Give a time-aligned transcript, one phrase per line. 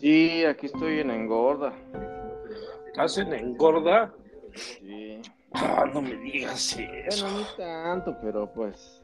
[0.00, 1.74] Sí, aquí estoy en engorda.
[2.86, 4.10] ¿Estás en engorda?
[4.54, 5.20] Sí.
[5.52, 7.26] Ah, no me digas eso.
[7.26, 9.02] Bueno, no tanto, pero pues.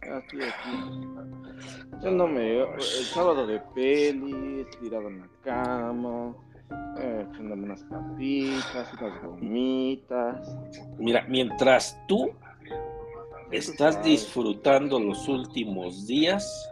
[0.00, 1.96] ya Estoy aquí.
[1.98, 6.36] Echándome el sábado de peli, tirado en la cama,
[7.00, 10.56] eh, echándome unas papitas, unas gomitas.
[10.98, 12.30] Mira, mientras tú
[13.50, 16.70] estás disfrutando los últimos días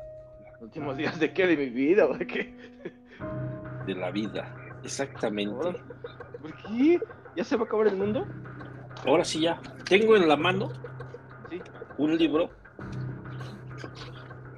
[0.60, 2.54] Últimos días de qué, de mi vida, o de qué.
[3.86, 5.54] De la vida, exactamente.
[6.42, 7.00] ¿Por qué?
[7.36, 8.26] ¿Ya se va a acabar el mundo?
[9.06, 10.68] Ahora sí ya, tengo en la mano
[11.50, 11.60] Sí.
[11.98, 12.50] un libro,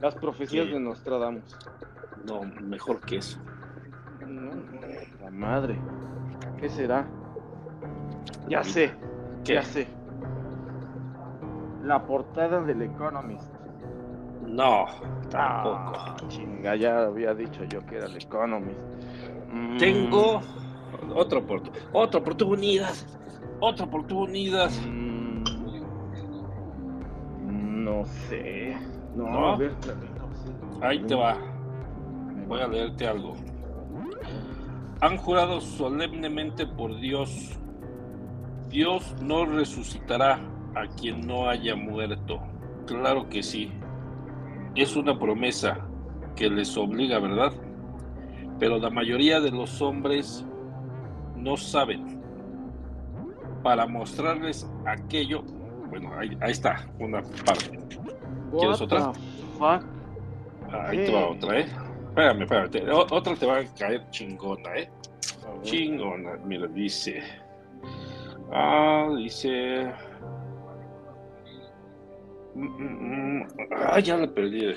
[0.00, 1.56] Las profecías de Nostradamus.
[2.24, 3.38] no, mejor que eso.
[4.26, 4.50] No,
[5.22, 5.78] la madre.
[6.60, 7.06] ¿Qué será?
[8.48, 8.94] Ya sé,
[9.44, 9.54] ¿Qué?
[9.54, 9.88] ya sé.
[11.82, 13.52] La portada del Economist.
[14.48, 14.86] No,
[15.30, 15.92] tampoco.
[15.96, 18.80] Ah, chinga, ya había dicho yo que era el Economist.
[19.52, 20.40] Mm, Tengo
[21.14, 22.94] otra, oportu- otra oportunidad,
[23.60, 24.70] otra oportunidad.
[24.86, 25.44] mm,
[27.84, 28.76] no sé.
[29.14, 29.48] No, ¿No?
[29.52, 29.72] a ver.
[30.80, 31.36] Ahí te va.
[32.46, 33.34] Voy a leerte algo.
[35.00, 37.58] Han jurado solemnemente por Dios.
[38.68, 40.40] Dios no resucitará
[40.74, 42.40] a quien no haya muerto.
[42.86, 43.72] Claro que sí.
[44.80, 45.78] Es una promesa
[46.36, 47.52] que les obliga, ¿verdad?
[48.58, 50.44] Pero la mayoría de los hombres
[51.36, 52.18] no saben.
[53.62, 55.42] Para mostrarles aquello,
[55.90, 57.78] bueno, ahí, ahí está, una parte.
[58.58, 59.12] ¿Quieres otra?
[60.72, 61.66] Ahí te va otra, ¿eh?
[62.08, 62.90] Espérame, espérame.
[62.92, 64.88] o- otra te va a caer chingona, ¿eh?
[65.62, 66.36] Chingona.
[66.44, 67.22] Mira, dice.
[68.52, 69.90] Ah, dice.
[73.70, 74.74] Ah, ya la perdí.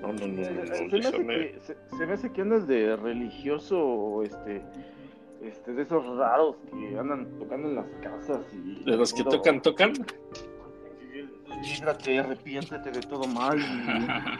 [0.00, 4.62] No, no, no, Se, me hace que, andas de religioso este,
[5.42, 8.84] este, de esos raros que andan tocando en las casas y...
[8.84, 9.92] De los que tocan, tocan.
[11.62, 13.58] Líbrate, arrepiéntete de todo mal.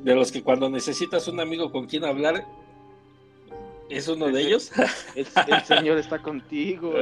[0.00, 2.44] De los que cuando necesitas un amigo con quien hablar,
[3.90, 4.70] ¿es uno de ellos?
[5.16, 5.26] El,
[5.64, 6.92] Señor está contigo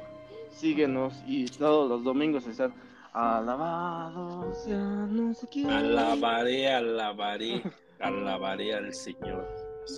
[0.50, 1.14] síguenos.
[1.26, 2.72] Y todos los domingos están
[3.12, 5.70] alabado sea no sé quién.
[5.70, 7.62] Alabaré, alabaré,
[8.00, 9.46] alabaré al Señor.
[9.82, 9.88] Al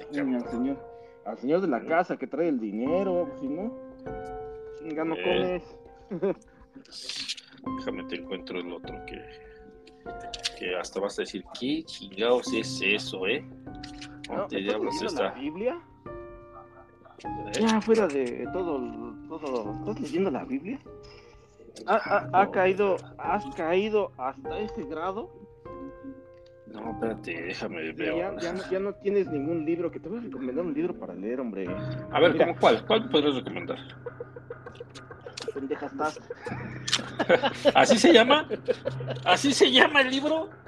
[0.50, 0.78] Señor,
[1.26, 3.72] al Señor de la casa que trae el dinero, si no,
[4.78, 5.62] chinga, no Eh.
[6.10, 6.36] comes.
[7.78, 9.20] Déjame te encuentro el otro que,
[10.58, 13.44] que hasta vas a decir, ¿qué chingados es eso, eh?
[14.28, 15.22] No, ¿Dónde ¿estás diablos leyendo está?
[15.24, 15.80] la Biblia?
[17.54, 17.60] ¿Eh?
[17.60, 18.80] Ya fuera de todo,
[19.28, 20.78] todo, ¿estás leyendo la Biblia?
[21.86, 22.50] ¿Ha, ha- ha No.
[22.52, 25.30] caído, has caído hasta ese grado?
[26.66, 28.14] No, espérate, déjame Ya, ver.
[28.40, 31.14] ya, no, ya no tienes ningún libro, que te voy a recomendar un libro para
[31.14, 31.68] leer, hombre.
[32.12, 32.46] A ver, Mira.
[32.46, 32.84] ¿cómo cuál?
[32.86, 33.78] ¿Cuál podrías recomendar?
[35.54, 36.18] Pendeja estás.
[37.74, 38.46] ¿Así se llama?
[39.24, 40.48] ¿Así se llama el libro?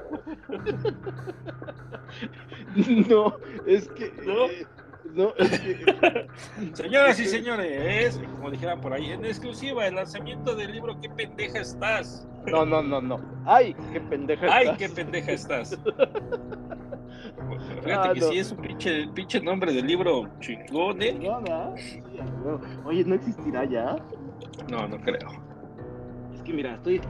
[3.09, 3.37] No,
[3.67, 4.13] es que...
[4.27, 4.47] ¿No?
[4.47, 4.67] eh,
[5.15, 6.27] no, es que...
[6.75, 11.61] Señoras y señores, como dijeran por ahí, en exclusiva, el lanzamiento del libro ¿Qué pendeja
[11.61, 12.27] estás?
[12.47, 13.21] No, no, no, no.
[13.47, 14.79] Ay, qué pendeja ¡Ay, estás.
[14.79, 15.79] qué pendeja estás!
[17.85, 18.29] Fíjate Ah, que no.
[18.29, 21.13] sí es un pinche, pinche nombre del libro chingón, ¿eh?
[21.15, 22.61] No.
[22.85, 23.97] Oye, ¿no existirá ya?
[24.71, 25.29] No, no creo.
[26.35, 27.01] Es que mira, estoy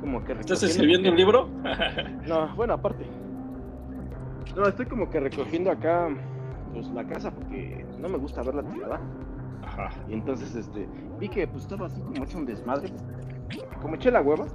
[0.00, 0.32] como que...
[0.32, 1.48] ¿Estás escribiendo un libro?
[2.26, 3.06] No, bueno, aparte.
[4.56, 6.08] No, estoy como que recogiendo acá
[6.80, 9.00] pues la casa porque no me gusta verla tirada.
[9.64, 9.90] Ajá.
[10.08, 12.92] Y entonces este vi que pues estaba así como hecho un desmadre.
[13.82, 14.46] Como eché la hueva,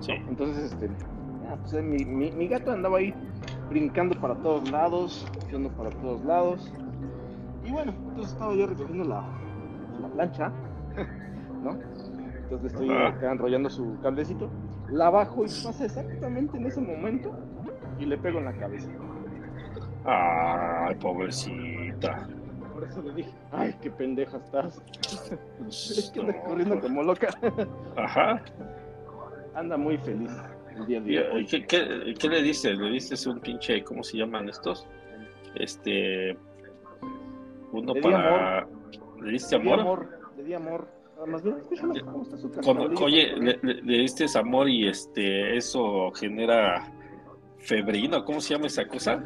[0.00, 0.12] Sí.
[0.28, 3.12] entonces este ya, pues, eh, mi, mi, mi gato andaba ahí
[3.68, 6.72] brincando para todos lados, echando para todos lados.
[7.64, 9.24] Y bueno, entonces estaba yo recogiendo la,
[10.00, 10.52] la plancha,
[11.62, 11.76] ¿no?
[12.44, 13.08] Entonces estoy Ajá.
[13.08, 14.48] acá enrollando su cablecito,
[14.90, 17.30] la bajo y pasa exactamente en ese momento
[17.98, 18.90] y le pego en la cabeza.
[20.04, 22.28] Ay, pobrecita.
[22.72, 24.80] Por eso le dije, ay, qué pendeja estás.
[25.66, 27.28] Es que anda No, corriendo pues, como loca.
[27.96, 28.42] Ajá.
[29.54, 30.30] Anda muy feliz
[30.76, 31.46] el día de ¿Y, hoy.
[31.46, 32.72] qué, qué, qué le diste?
[32.74, 34.86] ¿Le diste un pinche, ¿cómo se llaman estos?
[35.56, 36.36] Este.
[37.72, 38.66] Uno Le para.
[39.20, 39.80] ¿Le diste Le di amor?
[39.80, 40.88] amor, le di amor.
[41.26, 45.56] Más bien, escúchame cómo está su Cuando- oye, le, le- le diste amor y este
[45.56, 46.92] eso genera
[47.58, 49.24] febrino, ¿cómo se llama esa cosa?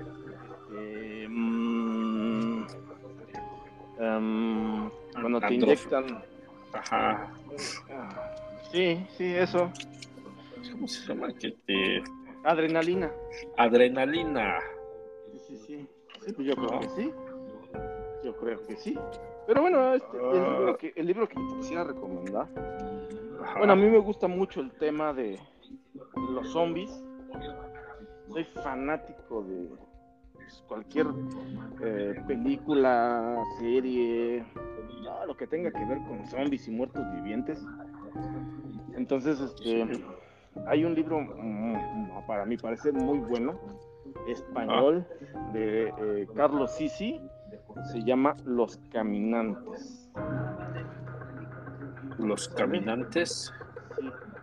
[4.02, 6.25] Em, cuando te inyectan.
[6.72, 7.32] Ajá.
[7.90, 8.32] ah,
[8.72, 9.70] Sí, sí, eso.
[10.72, 11.32] ¿Cómo se llama?
[11.34, 12.02] Que te...
[12.44, 13.12] Adrenalina.
[13.58, 14.58] Adrenalina.
[15.31, 15.88] Sí, sí, sí.
[16.34, 16.81] Pues yo creo ¿No?
[16.81, 17.12] que sí.
[18.25, 18.99] Yo creo que sí.
[19.46, 22.48] Pero bueno, este, el, libro que, el libro que te quisiera recomendar.
[23.58, 25.38] Bueno, a mí me gusta mucho el tema de
[26.32, 26.90] los zombies.
[28.31, 29.69] Soy fanático de
[30.68, 31.06] cualquier
[31.82, 34.44] eh, película, serie,
[35.26, 37.64] lo que tenga que ver con zombies y muertos vivientes.
[38.94, 40.04] Entonces, este,
[40.66, 43.58] hay un libro, mm, para mi parecer, muy bueno,
[44.28, 45.06] español,
[45.52, 47.20] de eh, Carlos Sisi,
[47.90, 50.10] se llama Los Caminantes.
[52.18, 53.52] Los Caminantes.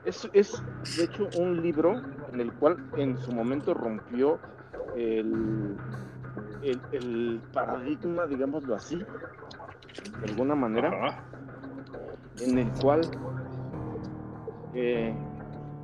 [0.06, 0.64] Es, es,
[0.98, 2.02] de hecho, un libro
[2.34, 4.40] en el cual en su momento rompió
[4.96, 5.78] el,
[6.64, 11.24] el, paradigma, digámoslo así, de alguna manera,
[12.42, 13.02] en el cual
[14.74, 15.14] eh,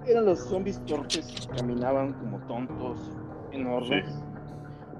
[0.05, 3.11] eran los zombies torpes, caminaban como tontos,
[3.51, 4.05] en orden,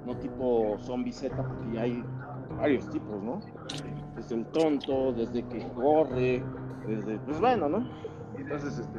[0.06, 2.04] no tipo zombie Z, porque hay
[2.56, 3.40] varios tipos, ¿no?
[4.16, 6.42] Desde el tonto, desde que corre,
[6.86, 7.88] desde, pues bueno, ¿no?
[8.38, 8.98] Entonces, este,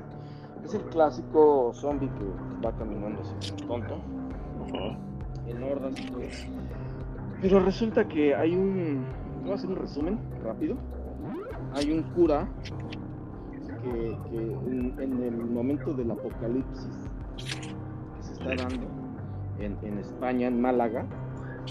[0.64, 4.00] es el clásico zombie que va caminando así, tonto,
[5.48, 5.94] en hordas
[7.42, 9.06] Pero resulta que hay un,
[9.44, 10.78] voy a hacer un resumen rápido,
[11.74, 12.48] hay un cura
[13.84, 16.90] que, en, el momento del apocalipsis
[18.18, 18.88] que se está dando
[19.60, 21.06] en, en España, en Málaga,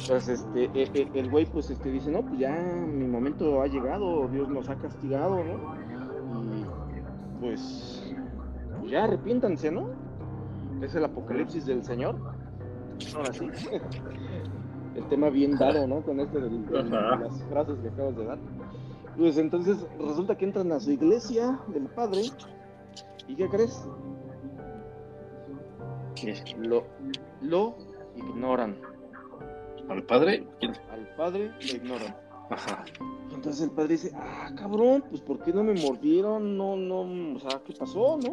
[0.09, 3.67] pues este, e, e, el güey pues este dice, no, pues ya mi momento ha
[3.67, 5.75] llegado, Dios nos ha castigado, ¿no?
[6.55, 6.65] Y
[7.41, 8.15] pues,
[8.79, 9.89] pues ya arrepiéntanse, ¿no?
[10.83, 12.36] Es el apocalipsis del Señor.
[13.15, 13.49] Ahora sí.
[14.95, 16.03] El tema bien dado, ¿no?
[16.03, 16.51] Con esto de,
[16.85, 18.39] las frases que acabas de dar.
[19.17, 22.23] Pues entonces resulta que entran a su iglesia del padre.
[23.29, 23.87] ¿Y qué crees?
[26.59, 26.85] Lo,
[27.43, 27.77] lo
[28.17, 28.77] ignoran.
[29.89, 30.47] ¿Al padre?
[30.91, 32.17] Al padre lo ignoran.
[32.51, 32.85] Ajá.
[33.33, 36.57] Entonces el padre dice, ah, cabrón, pues ¿por qué no me mordieron?
[36.57, 38.33] No, no, o sea, ¿qué pasó, no?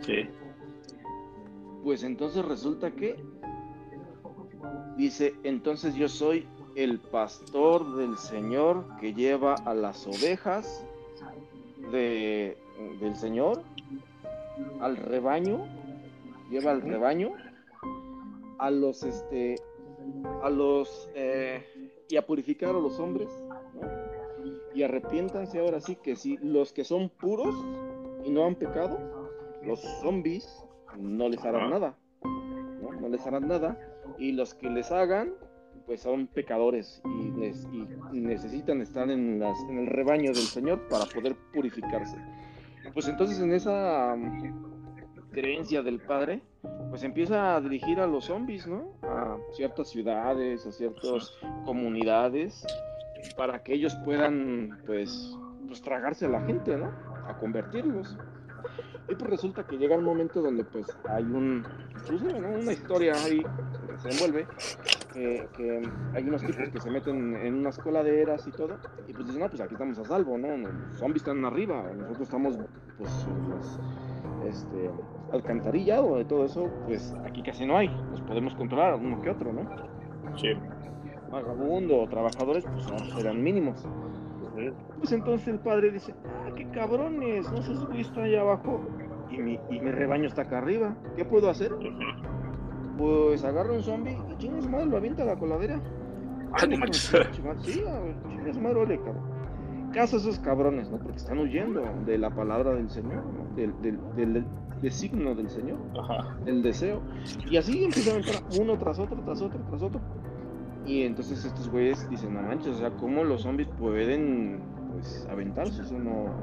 [0.00, 0.28] Sí.
[1.82, 3.24] Pues entonces resulta que
[5.00, 10.84] dice, entonces yo soy el pastor del Señor que lleva a las ovejas
[11.90, 12.58] de,
[13.00, 13.62] del Señor
[14.80, 15.66] al rebaño,
[16.50, 17.32] lleva al rebaño
[18.58, 19.56] a los este
[20.42, 21.64] a los eh,
[22.08, 23.28] y a purificar a los hombres
[24.74, 27.54] y arrepiéntanse ahora sí que si los que son puros
[28.24, 28.98] y no han pecado
[29.64, 30.62] los zombies
[30.98, 31.96] no les harán nada
[33.00, 33.08] ¿no?
[33.08, 33.78] les harán nada
[34.20, 35.32] y los que les hagan
[35.86, 41.34] pues son pecadores y, necesitan estar en, las, en el rebaño del Señor para poder
[41.52, 42.16] purificarse
[42.92, 44.16] pues entonces en esa
[45.32, 46.42] creencia del padre,
[46.90, 48.92] pues empieza a dirigir a los zombies, ¿no?
[49.02, 51.32] A ciertas ciudades, a ciertas
[51.64, 52.66] comunidades,
[53.36, 55.36] para que ellos puedan, pues,
[55.66, 56.90] pues tragarse a la gente, ¿no?
[57.26, 58.16] A convertirlos.
[59.08, 61.64] Y pues resulta que llega un momento donde pues hay un,
[62.06, 63.42] pues, una historia ahí
[63.98, 64.46] se envuelve,
[65.12, 65.82] que,
[66.14, 68.76] hay unos tipos que se meten en unas coladeras y todo,
[69.08, 70.56] y pues dicen, no, pues aquí estamos a salvo, ¿no?
[70.56, 72.58] Los zombies están arriba, nosotros estamos
[72.98, 73.80] pues los,
[74.46, 74.90] este,
[75.32, 79.30] alcantarilla o de todo eso, pues aquí casi no hay, los podemos controlar uno que
[79.30, 79.68] otro, ¿no?
[80.36, 80.48] Sí.
[81.30, 83.86] Vagabundo o trabajadores, pues eran mínimos.
[84.98, 88.80] Pues entonces el padre dice, ah, qué cabrones, no se visto allá abajo
[89.30, 91.72] y mi, y mi rebaño está acá arriba, ¿qué puedo hacer?
[93.00, 95.80] Pues agarra un zombie y chingas madre, lo avienta a la coladera.
[96.52, 97.10] Ah, no manches.
[97.62, 97.82] Sí,
[98.28, 99.22] chingas madre, ole, cabrón.
[99.94, 100.98] Caso esos cabrones, ¿no?
[100.98, 103.56] Porque están huyendo de la palabra del Señor, ¿no?
[103.56, 104.44] del, del,
[104.82, 106.36] del, signo del Señor, Ajá.
[106.44, 107.00] el deseo.
[107.50, 110.00] Y así empiezan a entrar uno tras otro, tras otro, tras otro.
[110.84, 114.60] Y entonces estos güeyes dicen, no manches, o sea, ¿cómo los zombies pueden
[114.92, 115.80] pues aventarse?
[115.82, 116.34] Eso no,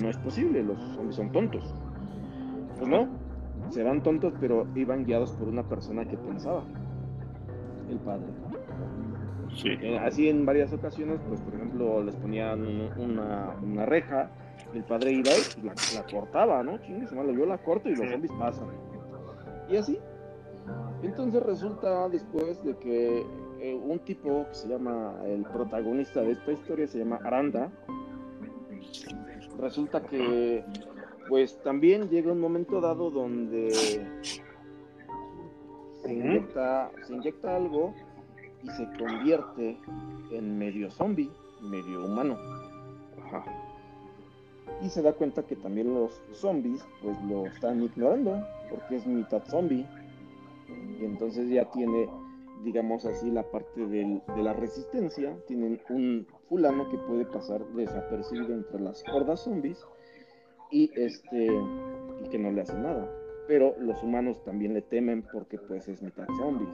[0.00, 1.74] no, es posible, los zombies son tontos.
[2.78, 3.08] Pues no,
[3.70, 6.64] serán tontos, pero iban guiados por una persona que pensaba,
[7.90, 8.26] el padre.
[9.54, 9.68] Sí.
[9.80, 12.64] Eh, así en varias ocasiones, pues por ejemplo, les ponían
[12.98, 14.30] una, una reja
[14.74, 16.78] el padre iba y la, la cortaba, ¿no?
[16.78, 18.68] Chingue malo, yo la corto y los zombies pasan.
[19.68, 19.98] Y así.
[21.02, 23.24] Entonces resulta después de que
[23.60, 27.70] eh, un tipo que se llama el protagonista de esta historia se llama Aranda.
[29.58, 30.64] Resulta que
[31.28, 33.70] pues también llega un momento dado donde
[36.02, 37.94] se inyecta, se inyecta algo
[38.62, 39.78] y se convierte
[40.32, 41.30] en medio zombie,
[41.62, 42.36] medio humano.
[43.26, 43.44] Ajá
[44.82, 49.42] y se da cuenta que también los zombies pues lo están ignorando porque es mitad
[49.46, 49.86] zombie
[51.00, 52.08] y entonces ya tiene
[52.64, 55.36] digamos así, la parte del- de la resistencia.
[55.46, 59.84] Tienen un fulano que puede pasar desapercibido entre las hordas zombies
[60.74, 63.08] y este y que no le hace nada.
[63.46, 66.66] Pero los humanos también le temen porque pues es mitad zombie.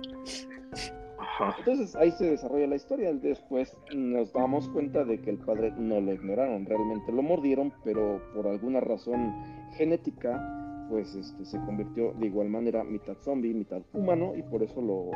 [1.18, 1.54] Ajá.
[1.58, 3.12] Entonces ahí se desarrolla la historia.
[3.12, 8.22] Después nos damos cuenta de que el padre no lo ignoraron, realmente lo mordieron, pero
[8.34, 9.34] por alguna razón
[9.76, 14.80] genética, pues este, se convirtió de igual manera mitad zombie, mitad humano, y por eso
[14.80, 15.10] lo,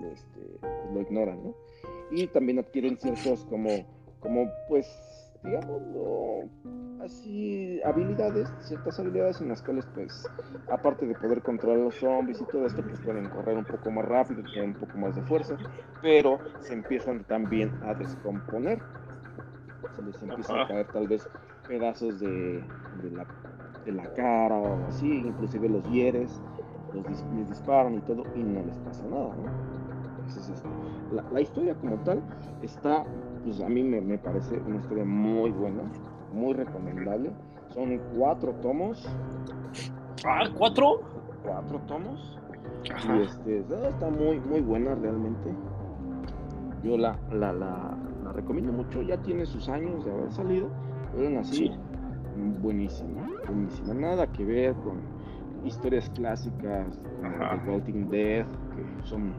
[0.00, 0.40] lo, este,
[0.94, 1.54] lo ignoran, ¿no?
[2.12, 3.70] Y también adquieren ciertos como,
[4.20, 4.86] como pues,
[5.42, 6.48] digámoslo,
[7.02, 10.28] así, habilidades, ciertas habilidades en las cuales, pues,
[10.68, 14.04] aparte de poder controlar los zombies y todo esto, pues pueden correr un poco más
[14.04, 15.56] rápido, tienen un poco más de fuerza,
[16.02, 18.80] pero se empiezan también a descomponer.
[19.96, 21.28] Se les empiezan a caer tal vez
[21.66, 22.64] pedazos de,
[23.02, 23.26] de la,
[23.84, 26.30] de la cara o así, inclusive los hieres,
[26.94, 29.70] los dis- les disparan y todo, y no les pasa nada, ¿no?
[30.18, 30.68] Entonces, este,
[31.12, 32.22] la, la historia como tal
[32.62, 33.04] está,
[33.44, 35.82] pues a mí me, me parece una historia muy buena,
[36.32, 37.30] muy recomendable.
[37.74, 39.08] Son cuatro tomos,
[40.24, 41.00] Ah, ¿cuatro?
[41.44, 42.38] cuatro tomos,
[42.92, 43.16] Ajá.
[43.16, 45.50] y este, está muy, muy buena realmente.
[46.82, 50.68] Yo la, la, la, la recomiendo mucho, ya tiene sus años de haber salido,
[51.14, 51.72] pero así, Sí.
[52.62, 53.94] buenísima, buenísima.
[53.94, 55.00] Nada que ver con
[55.64, 56.86] historias clásicas
[57.20, 57.38] como.
[57.64, 59.32] The Walking Dead, que son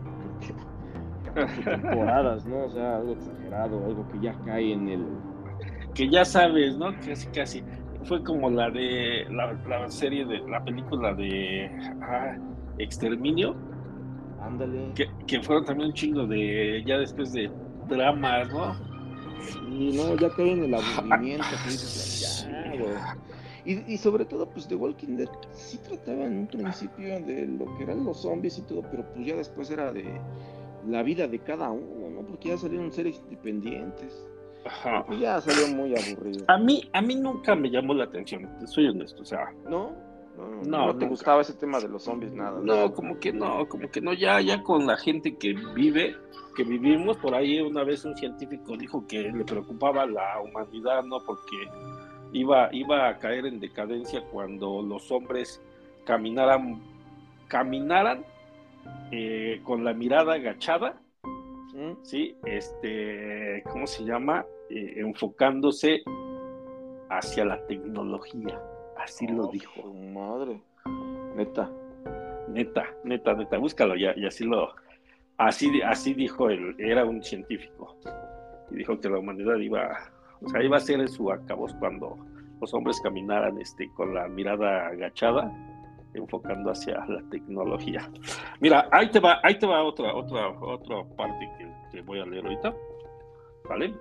[1.64, 2.66] temporadas, ¿no?
[2.66, 5.06] O sea, algo exagerado, algo que ya cae en el...
[5.94, 6.94] que ya sabes, ¿no?
[7.06, 7.64] Casi, casi.
[8.04, 11.70] Fue como la de la, la serie de la película de
[12.02, 12.36] ah,
[12.80, 13.56] Exterminio,
[14.42, 14.92] Ándale.
[14.96, 17.52] que, que fueron también un chingo de, ya después de
[17.88, 18.76] dramas, ¿no?
[19.70, 21.46] Y no, ya cae en el aburrimiento.
[21.66, 22.96] dices, ya, güey.
[23.64, 27.66] Y, y sobre todo, pues The Walking Dead sí trataba en un principio de lo
[27.78, 30.20] que eran los zombies y todo, pero pues ya después era de
[30.88, 32.28] la vida de cada uno, ¿no?
[32.28, 34.26] Porque ya salieron series independientes.
[34.66, 35.04] Ajá.
[35.08, 36.46] Pues ya salió muy aburrido.
[36.48, 39.92] A mí, a mí nunca me llamó la atención, te soy honesto, o sea, ¿No?
[40.38, 42.60] No, no, No, no te gustaba ese tema de los zombies, nada.
[42.64, 46.16] no, como que no, como que no, ya, ya con la gente que vive,
[46.56, 51.18] que vivimos, por ahí una vez un científico dijo que le preocupaba la humanidad, ¿no?
[51.26, 51.58] Porque
[52.32, 55.62] iba, iba a caer en decadencia cuando los hombres
[56.06, 56.82] caminaran,
[57.48, 58.24] caminaran
[59.12, 61.02] eh, con la mirada agachada.
[62.04, 62.36] ¿sí?
[62.46, 64.46] Este, ¿cómo se llama?
[64.70, 66.02] Eh, enfocándose
[67.10, 68.62] hacia la tecnología,
[68.98, 69.94] así lo Oh, dijo.
[69.94, 70.62] madre.
[71.36, 71.70] Neta.
[72.50, 74.74] Neta, neta, neta, búscalo ya, y así lo,
[75.38, 77.96] así, así dijo él, era un científico,
[78.70, 79.98] y dijo que la humanidad iba,
[80.42, 82.18] o sea, iba a ser en su acabos cuando
[82.60, 85.50] los hombres caminaran este, con la mirada agachada,
[86.13, 88.10] enfocando hacia la tecnología.
[88.60, 91.50] Mira, ahí te va, ahí te va otra, otra, otra parte
[91.91, 92.74] que, voy a leer ahorita,
[93.68, 93.94] ¿vale?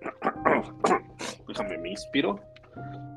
[1.48, 2.40] Déjame, me inspiro,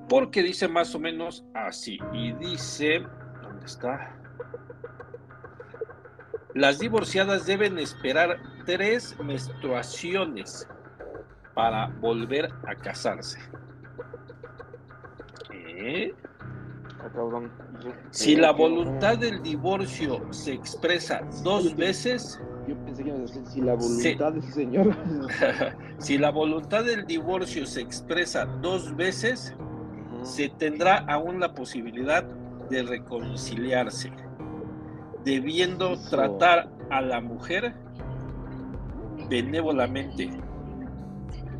[0.09, 3.03] porque dice más o menos así, y dice,
[3.41, 4.15] ¿dónde está?
[6.53, 10.67] Las divorciadas deben esperar tres menstruaciones
[11.53, 13.39] para volver a casarse.
[15.49, 16.13] ¿Qué?
[17.05, 17.51] Ah, cabrón.
[18.09, 18.61] Si la ¿Qué?
[18.61, 23.75] voluntad del divorcio se expresa dos veces, Yo pensé que ibas a decir si la
[23.75, 24.95] voluntad del Señor.
[25.99, 29.55] si la voluntad del divorcio se expresa dos veces,
[30.23, 32.23] se tendrá aún la posibilidad
[32.71, 34.11] de reconciliarse,
[35.23, 36.09] debiendo Eso.
[36.09, 37.75] tratar a la mujer
[39.29, 40.31] benévolamente.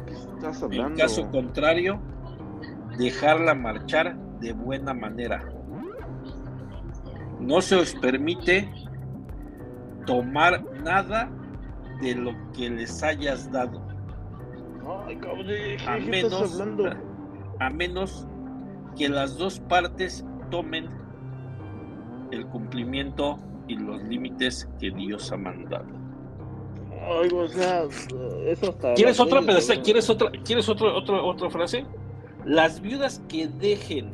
[0.08, 2.00] ¿Qué estás En caso contrario,
[2.98, 5.44] dejarla marchar de buena manera.
[7.40, 8.70] No se os permite
[10.06, 11.30] tomar nada
[12.00, 13.82] de lo que les hayas dado,
[15.08, 16.62] Ay, cabrón, ¿de a menos,
[17.60, 18.28] a menos
[18.96, 20.88] que las dos partes tomen
[22.32, 25.86] el cumplimiento y los límites que Dios ha mandado.
[27.02, 27.84] Ay, o sea,
[28.46, 28.94] eso hasta.
[28.94, 29.42] ¿Quieres otra.
[29.84, 31.86] ¿Quieres otra, ¿quieres otro, otro- otra frase?
[32.46, 34.12] Las viudas que dejen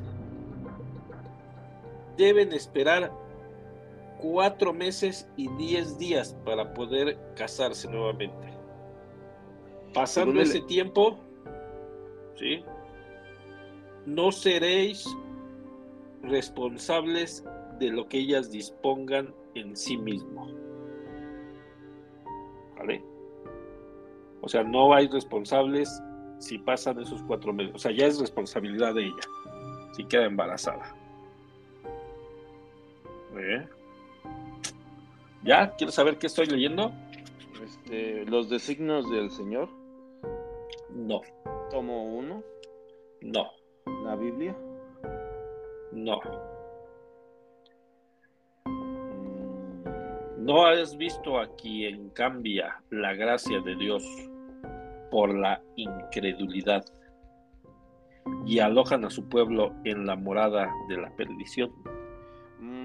[2.22, 3.12] deben esperar
[4.20, 8.48] cuatro meses y diez días para poder casarse nuevamente.
[9.94, 11.20] Pasando ese tiempo,
[12.36, 12.64] ¿sí?
[14.06, 15.06] No seréis
[16.22, 17.44] responsables
[17.80, 20.48] de lo que ellas dispongan en sí mismo.
[22.78, 23.04] ¿Vale?
[24.42, 26.02] O sea, no hay responsables
[26.38, 27.74] si pasan esos cuatro meses.
[27.76, 29.24] O sea, ya es responsabilidad de ella
[29.94, 31.01] si queda embarazada.
[35.44, 35.72] ¿Ya?
[35.76, 36.92] ¿Quieres saber qué estoy leyendo?
[37.64, 39.70] Este, los designios del Señor.
[40.94, 41.22] No,
[41.70, 42.44] Tomo uno.
[43.22, 43.50] no,
[44.04, 44.56] La Biblia.
[45.92, 46.20] no.
[48.66, 54.04] Mm, ¿No has visto a quien cambia la gracia de Dios
[55.10, 56.84] por la incredulidad
[58.46, 61.72] y alojan a su pueblo en la morada de la perdición?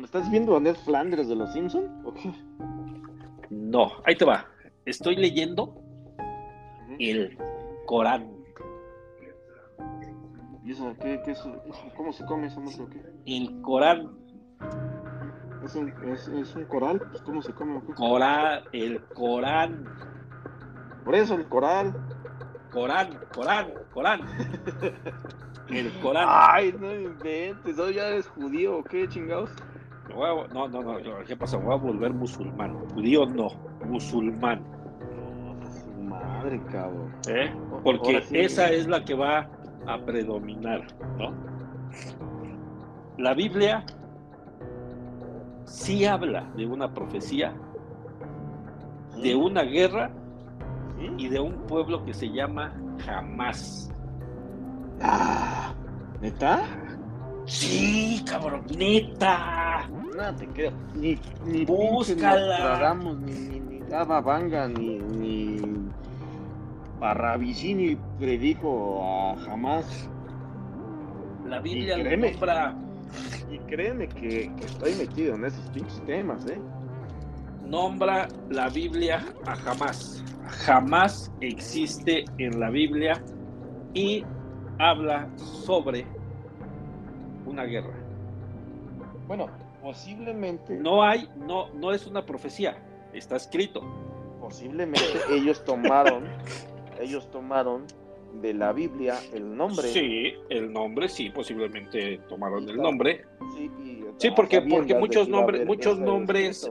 [0.07, 1.91] ¿Estás viendo a Ned Flanders de los Simpsons?
[3.51, 4.47] No, ahí te va.
[4.85, 5.83] Estoy leyendo
[7.01, 7.37] el
[7.87, 8.31] Corán.
[10.65, 11.43] ¿Y eso qué, qué es?
[11.97, 13.03] ¿Cómo se come esa madre o qué?
[13.27, 14.17] El Corán,
[15.65, 17.03] ¿Es un, es, es un coral?
[17.11, 17.81] Pues, ¿Cómo se come?
[17.97, 19.87] Corán, el Corán,
[21.05, 21.93] Por eso, el coral.
[22.71, 24.21] Corán, Corán, Corán.
[25.69, 26.27] El Corán.
[26.29, 27.77] Ay, no inventes.
[27.77, 27.91] ¿no?
[27.91, 29.51] ¿Ya eres judío o qué, chingados?
[30.09, 31.57] Me voy a- No, no, no, yo- ¿qué pasa?
[31.57, 32.75] Voy a volver musulmán.
[32.95, 33.49] Judío no,
[33.85, 34.61] musulmán.
[35.71, 37.13] Su madre, cabrón.
[37.29, 37.53] ¿eh?
[37.83, 38.39] Porque sí.
[38.39, 39.49] esa es la que va
[39.87, 40.83] a predominar,
[41.19, 41.33] ¿no?
[43.19, 43.85] La Biblia
[45.65, 47.53] sí habla de una profecía,
[49.23, 50.11] de una guerra
[51.17, 52.73] y de un pueblo que se llama
[53.09, 53.91] Hamas.
[55.03, 55.75] Ah,
[56.21, 56.61] ¿Neta?
[57.47, 59.89] Sí, cabrón, neta.
[60.17, 60.73] No te creo.
[60.95, 62.95] Ni, ni Búscala.
[62.95, 65.61] ni, ni, ni Dava Vanga, ni, ni
[66.99, 70.09] Parravicini predijo a jamás.
[71.47, 72.31] La Biblia Y créeme.
[72.33, 72.75] nombra,
[73.51, 76.59] Y créeme que, que estoy metido en esos pinches temas, ¿eh?
[77.65, 80.25] nombra la Biblia a Hamas.
[80.65, 83.21] Jamás existe en la Biblia
[83.95, 84.25] y
[84.79, 86.07] habla sobre
[87.47, 87.95] una guerra.
[89.27, 89.49] Bueno,
[89.83, 92.77] posiblemente, No hay, no, no es una profecía,
[93.13, 93.83] está escrito.
[94.41, 96.25] posiblemente ellos tomaron,
[97.01, 97.85] ellos tomaron
[98.41, 99.89] de la Biblia el nombre.
[99.89, 103.25] Sí, el nombre, sí, posiblemente tomaron el nombre.
[103.57, 106.71] Sí, y, Sí, a porque- porque muchos nombres- muchos nombres-.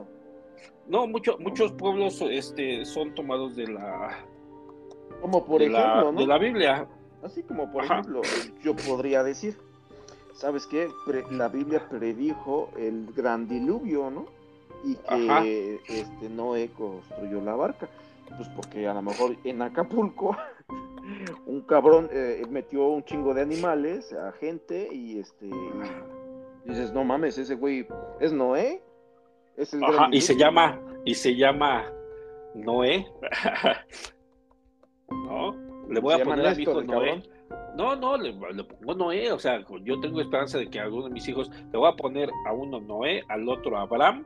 [0.88, 4.24] No, muchos muchos pueblos este, son tomados de la,
[5.20, 6.20] Como por la, ejemplo, ¿no?
[6.20, 6.86] de la Biblia.
[7.22, 7.94] Así como por Ajá.
[8.00, 8.20] ejemplo,
[8.62, 9.58] yo podría decir,
[10.36, 10.88] ¿sabes qué?
[11.04, 14.26] Pre- la Biblia predijo el gran diluvio, ¿no?
[14.84, 15.42] Y que Ajá.
[15.88, 17.88] este Noé construyó la barca.
[18.36, 20.36] Pues porque a lo mejor en Acapulco
[21.46, 27.04] un cabrón eh, metió un chingo de animales a gente y este y dices, no
[27.04, 27.86] mames, ese güey
[28.20, 28.82] es Noé.
[29.56, 30.46] Es el Ajá, y se diluvio".
[30.50, 31.84] llama, y se llama
[32.54, 33.06] Noé.
[35.08, 35.54] ¿No?
[35.88, 36.86] Le voy Se a poner a mi hijo Noé.
[36.86, 37.22] cabrón.
[37.76, 41.10] No, no, le, le pongo Noé, o sea, yo tengo esperanza de que alguno de
[41.10, 44.24] mis hijos, le voy a poner a uno Noé, al otro Abraham,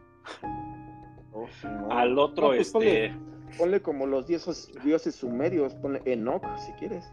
[1.33, 1.90] Oh, no.
[1.92, 3.14] al otro No, pues este...
[3.59, 7.12] Ponle como los dioses, dioses sumerios, ponle Enoch si quieres.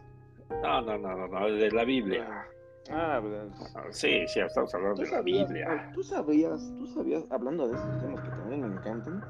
[0.61, 2.45] No, no, no, no, no, de la Biblia.
[2.91, 5.67] Ah, pues, Ah, Sí, sí, estamos hablando ¿Tú de la sabías, Biblia.
[5.69, 9.23] ah, tú sabías, tú sabías, hablando de estos temas que también me encantan,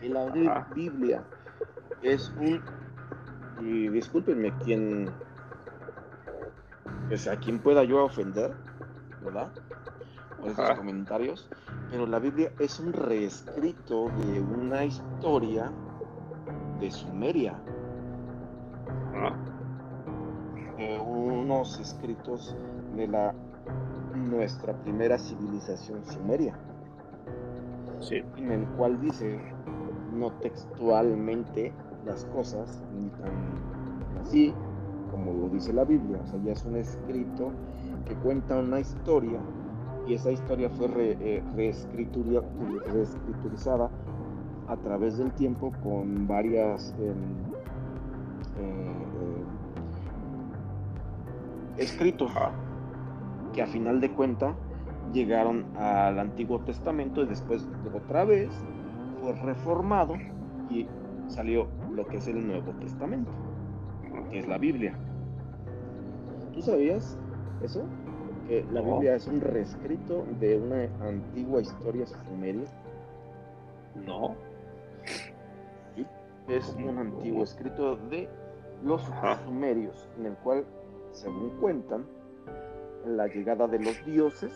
[0.00, 0.68] que la Ajá.
[0.74, 1.24] Biblia
[2.02, 2.60] es un,
[3.60, 5.10] y discúlpenme quien,
[7.12, 8.52] o sea, quien pueda yo ofender,
[9.22, 9.50] ¿verdad?
[10.38, 10.76] Por esos Ajá.
[10.76, 11.48] comentarios,
[11.90, 15.70] pero la Biblia es un reescrito de una historia
[16.80, 17.54] de Sumeria,
[20.78, 22.56] de unos escritos
[22.96, 23.34] de la
[24.14, 26.58] nuestra primera civilización sumeria.
[28.00, 29.40] Sí, en el cual dice,
[30.12, 31.72] no textualmente
[32.04, 33.32] las cosas, ni tan
[34.22, 34.54] así
[35.12, 37.52] como lo dice la Biblia, o sea, ya es un escrito
[38.06, 39.38] que cuenta una historia
[40.08, 42.42] y esa historia fue re- eh, reescritura-
[42.92, 43.88] reescriturizada
[44.66, 47.12] a través del tiempo con varias em,
[48.58, 48.92] eh,
[51.78, 52.32] eh, escritos
[53.52, 54.54] que a final de cuenta
[55.12, 58.48] llegaron al Antiguo Testamento y después otra vez
[59.20, 60.14] fue reformado
[60.70, 60.86] y
[61.28, 63.30] salió lo que es el Nuevo Testamento,
[64.30, 64.94] que es la Biblia.
[66.52, 67.18] ¿Tú sabías
[67.62, 67.82] eso?
[68.48, 68.94] Que la No.
[68.94, 72.64] Biblia es un reescrito de una antigua historia sumeria.
[74.06, 74.34] no,
[76.48, 78.28] Es un antiguo escrito de
[78.82, 79.38] los Ajá.
[79.44, 80.64] sumerios, en el cual,
[81.12, 82.04] según cuentan,
[83.06, 84.52] la llegada de los dioses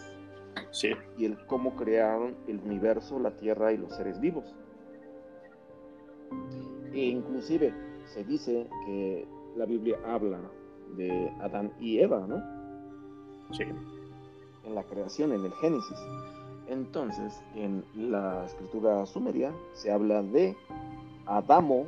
[0.70, 4.54] sí, y el cómo crearon el universo, la tierra y los seres vivos.
[6.92, 7.72] E inclusive
[8.04, 10.38] se dice que la Biblia habla
[10.96, 12.42] de Adán y Eva, ¿no?
[13.52, 13.64] sí,
[14.64, 15.98] En la creación, en el Génesis.
[16.68, 20.56] Entonces, en la escritura sumeria se habla de
[21.26, 21.86] Adamo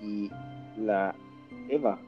[0.00, 0.30] y
[0.76, 1.14] la
[1.68, 1.98] Eva.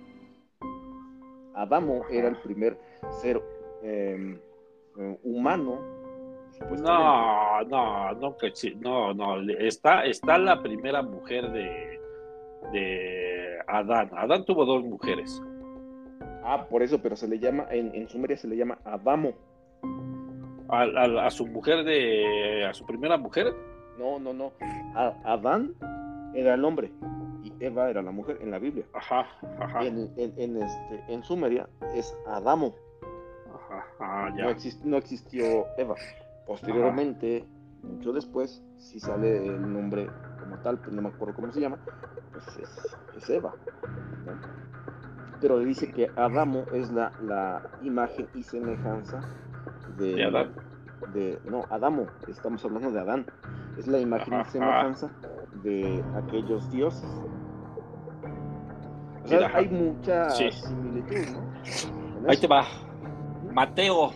[1.55, 2.79] Adamo era el primer
[3.21, 3.43] ser
[3.83, 4.39] em,
[4.99, 5.81] eh, humano.
[6.83, 8.37] No, no, no,
[8.81, 12.01] no, no, está, está la primera mujer de,
[12.73, 13.28] de
[13.69, 14.11] Adán.
[14.17, 15.43] Adán tuvo dos mujeres.
[16.43, 19.33] Ah, por eso, pero se le llama, en, en Sumeria se le llama Adamo.
[20.71, 20.83] ¿A,
[21.27, 23.55] a, su mujer de, a su primera mujer?
[23.99, 24.53] No, no, no.
[25.25, 25.75] Adán
[26.35, 26.93] era el hombre
[27.43, 28.85] y Eva era la mujer en la Biblia.
[28.95, 29.27] Ajá,
[29.59, 29.85] ajá.
[29.85, 32.75] En, en, este, en Sumeria es Adamo.
[33.55, 34.45] Ajá, ah, ya.
[34.45, 35.95] No, no, existió Eva.
[36.47, 37.45] Posteriormente,
[37.83, 41.79] mucho después, si sale el nombre como tal, pues no me acuerdo cómo se llama,
[42.33, 42.47] pues
[43.17, 43.53] es, Eva.
[45.41, 49.21] Pero dice que Adamo es la, la imagen y semejanza
[49.99, 50.53] de, ¿De Adán.
[51.13, 53.27] De, no, Adamo, estamos hablando de Adán.
[53.77, 55.11] Es la imagen y semejanza
[55.63, 57.09] de aquellos dioses.
[59.25, 61.37] O sea, hay mucha similitud,
[62.23, 62.31] ¿no?
[62.31, 62.65] Ahí te va.
[63.53, 64.13] Mateo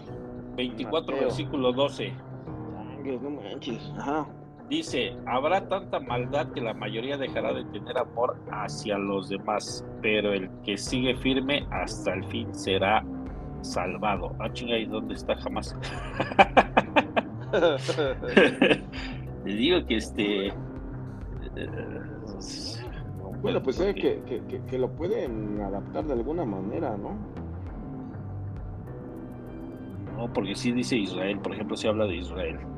[0.56, 2.12] 24, versículo 12.
[3.20, 3.92] No manches.
[3.98, 4.26] Ajá.
[4.72, 10.32] Dice, habrá tanta maldad que la mayoría dejará de tener amor hacia los demás, pero
[10.32, 13.04] el que sigue firme hasta el fin será
[13.60, 14.34] salvado.
[14.38, 15.76] Ah, chinga, ¿y dónde está jamás?
[19.44, 20.54] Le digo que este
[23.42, 24.22] bueno, pues eh, que,
[24.70, 27.18] que, lo pueden adaptar de alguna manera, ¿no?
[30.16, 32.71] No, porque sí dice Israel, por ejemplo, se habla de Israel.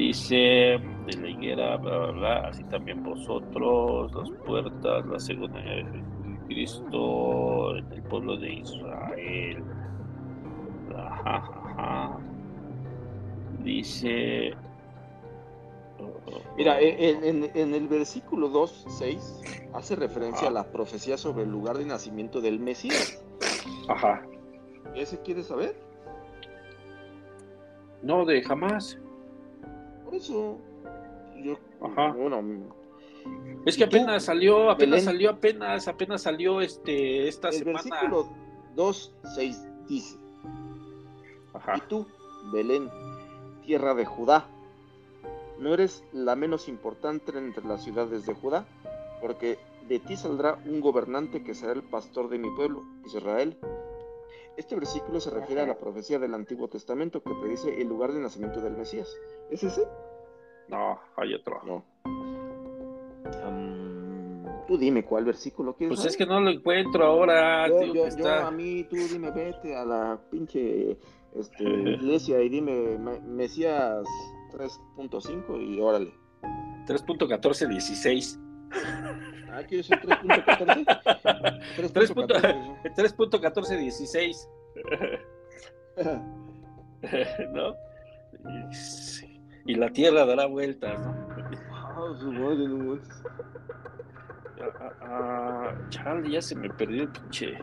[0.00, 6.02] Dice de la higuera, bla, bla, bla, así también vosotros, las puertas, la segunda de
[6.46, 9.62] Cristo, en el pueblo de Israel.
[13.62, 14.54] Dice
[16.56, 22.40] Mira, en, el versículo 2.6 hace referencia a la profecía sobre el lugar de nacimiento
[22.40, 23.22] del Mesías.
[23.86, 24.22] Ajá.
[24.94, 25.78] ¿Ese quiere saber?
[28.02, 28.98] No, de jamás.
[30.10, 30.58] Por eso.
[31.40, 32.14] Yo, Ajá.
[33.64, 37.80] es que apenas salió, apenas salió, apenas, apenas salió este esta el semana.
[37.82, 38.28] Versículo
[38.74, 40.18] 2.6 dice.
[41.54, 41.76] Ajá.
[41.76, 42.06] Y tú,
[42.52, 42.90] Belén,
[43.64, 44.48] tierra de Judá
[45.60, 48.66] no eres la menos importante entre las ciudades de Judá,
[49.20, 53.56] porque de ti saldrá un gobernante que será el pastor de mi pueblo, Israel.
[54.56, 58.20] Este versículo se refiere a la profecía del Antiguo Testamento que predice el lugar de
[58.20, 59.08] nacimiento del Mesías.
[59.50, 59.86] ¿Es ese?
[60.68, 61.60] No, hay otro.
[61.64, 61.84] No.
[64.66, 65.96] tú dime cuál versículo quieres.
[65.96, 67.68] Pues es que no lo encuentro ahora.
[67.68, 70.98] Yo, a mí, tú dime, vete a la pinche
[71.34, 74.04] este, iglesia y dime, Mesías
[74.52, 76.12] 3.5 y órale.
[76.86, 78.38] 3.1416.
[79.52, 80.84] Ah, ¿quieres ser 3.14?
[82.96, 84.48] 3.1416.
[87.52, 87.74] ¿No?
[89.66, 91.28] Y la tierra dará vueltas, ¿no?
[91.72, 92.98] Ah, su madre, no
[94.60, 97.58] ah, ah, Charlie, ya se me perdió el pinche.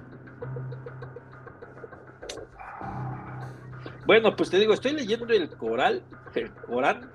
[4.05, 6.01] Bueno, pues te digo, estoy leyendo el coral,
[6.33, 7.11] el Corán,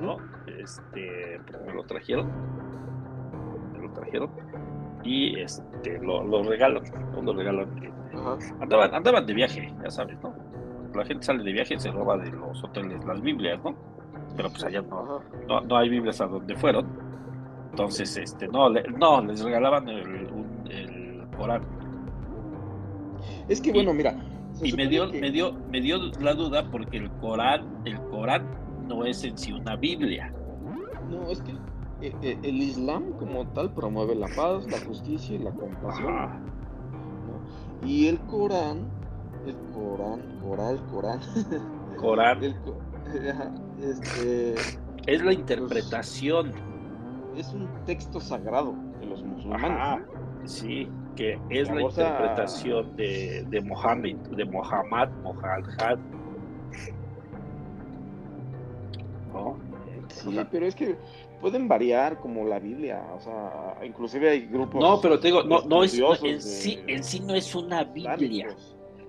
[0.00, 0.16] ¿no?
[0.46, 2.28] Este, me lo trajeron,
[3.78, 4.30] me lo trajeron
[5.04, 7.22] y este, lo, lo regalan, ¿no?
[7.22, 7.68] lo regalan.
[8.60, 10.34] Andaban, andaban de viaje, ya sabes, ¿no?
[10.94, 13.76] La gente sale de viaje y se roba de los hoteles las Biblias, ¿no?
[14.36, 15.20] Pero pues allá no,
[15.62, 16.86] no, hay Biblias a donde fueron.
[17.70, 20.28] Entonces, este, no, no, les regalaban el,
[20.70, 21.62] el Corán.
[23.48, 24.16] Es que, bueno, mira,
[24.62, 28.44] y me dio, me dio, me dio la duda porque el Corán, el Corán
[28.88, 30.32] no es en sí una Biblia.
[31.08, 31.52] No, es que
[32.00, 36.44] el, Islam como tal promueve la paz, la justicia y la compasión.
[37.84, 38.88] Y el Corán,
[39.46, 41.20] el Corán, Coral, Corán.
[41.96, 42.42] Corán.
[43.80, 44.54] este,
[45.06, 46.52] es la interpretación.
[47.36, 50.02] es un texto sagrado de los musulmanes.
[50.44, 55.98] sí que es la interpretación de, de Mohammed, de Mohammed, Mohammed.
[59.32, 59.56] ¿No?
[60.08, 60.96] Sí, pero es que
[61.40, 64.80] pueden variar como la Biblia, o sea, inclusive hay grupos.
[64.80, 68.48] No, pero te digo, no, no es en sí, en sí no es una Biblia,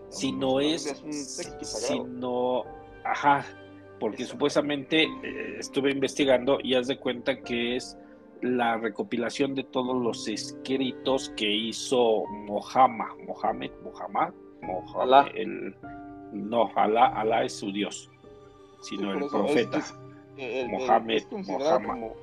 [0.09, 2.63] sino es, es un texto sino,
[3.03, 3.45] ajá,
[3.99, 7.97] porque supuestamente eh, estuve investigando y haz de cuenta que es
[8.41, 15.75] la recopilación de todos los escritos que hizo Mohammed, Mohammed, Mohammed, Mohammed el,
[16.31, 18.09] no, Alá, Alá es su Dios,
[18.81, 19.83] sino el profeta.
[20.69, 21.87] Mohammed, Mohammed.
[21.87, 22.15] Como,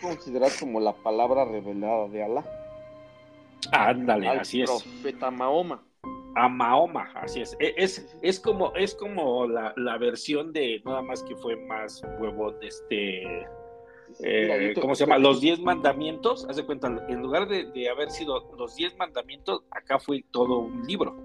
[0.00, 2.44] considerar como la palabra revelada de Alá.
[3.72, 4.70] Ándale, al así es.
[4.70, 5.82] profeta Mahoma.
[6.36, 7.56] A Mahoma, así es.
[7.58, 12.02] E- Es, es como, es como la, la versión de nada más que fue más
[12.20, 13.46] huevón, este,
[14.22, 15.18] eh, ¿cómo se llama?
[15.18, 16.46] Los diez mandamientos.
[16.48, 20.60] Haz de cuenta, en lugar de, de haber sido los diez mandamientos, acá fue todo
[20.60, 21.16] un libro.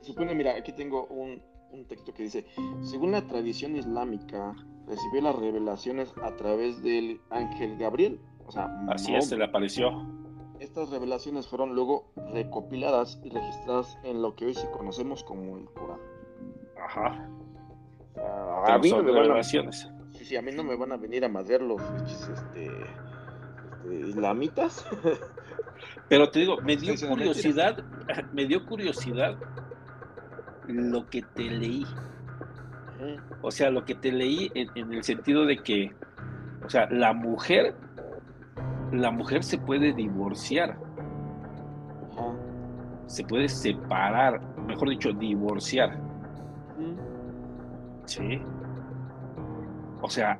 [0.00, 1.40] Supone, mira, aquí tengo un,
[1.72, 2.46] un texto que dice,
[2.82, 4.54] según la tradición islámica,
[4.86, 8.20] recibió las revelaciones a través del ángel Gabriel.
[8.46, 10.06] O sea, Así es, se le apareció.
[10.60, 15.64] Estas revelaciones fueron luego recopiladas y registradas en lo que hoy sí conocemos como el
[15.70, 15.98] Corán.
[16.80, 17.28] Ajá.
[18.14, 19.90] Pero a mí no me van a, revelaciones.
[20.10, 24.86] sí, sí, a mí no me van a venir a madrear los este, este, islamitas.
[26.08, 27.82] Pero te digo, me dio curiosidad,
[28.32, 29.36] me dio curiosidad
[30.68, 31.86] lo que te leí.
[33.40, 35.92] O sea, lo que te leí en, en el sentido de que,
[36.64, 37.74] o sea, la mujer,
[38.92, 40.78] la mujer se puede divorciar,
[43.06, 45.98] se puede separar, mejor dicho, divorciar.
[48.06, 48.40] ¿sí?
[50.00, 50.38] O sea,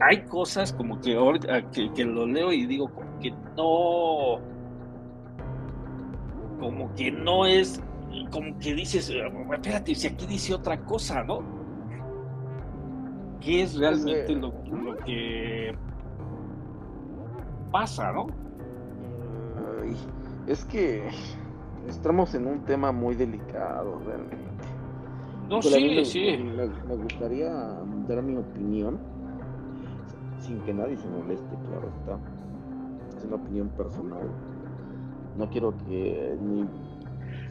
[0.00, 4.40] hay cosas como que ahorita que, que lo leo y digo como que no,
[6.60, 7.82] como que no es,
[8.30, 11.42] como que dices, espérate, si aquí dice otra cosa, ¿no?
[13.40, 15.74] ¿Qué es realmente eh, lo, lo que
[17.70, 18.26] pasa, no?
[19.82, 19.96] Ay,
[20.46, 21.08] es que
[21.88, 24.44] estamos en un tema muy delicado, realmente.
[25.48, 26.36] No, a mí sí, me, sí.
[26.38, 27.50] Me, me gustaría
[28.08, 28.98] dar mi opinión,
[30.38, 32.18] sin que nadie se moleste, claro está.
[33.18, 34.30] Es una opinión personal.
[35.36, 36.66] No quiero que ni.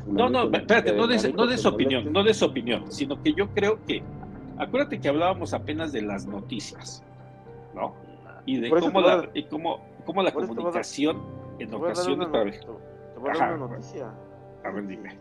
[0.06, 3.80] No, no, espérate, no des, no des opinión, no des opinión, sino que yo creo
[3.86, 4.04] que,
[4.58, 7.04] acuérdate que hablábamos apenas de las noticias,
[7.74, 7.94] ¿no?
[8.46, 11.22] Y de cómo a la, dar- y cómo, cómo la dar- comunicación
[11.60, 12.28] en ocasiones...
[12.28, 14.12] una, te voy a dar una noticia.
[14.66, 15.18] A ver, dime,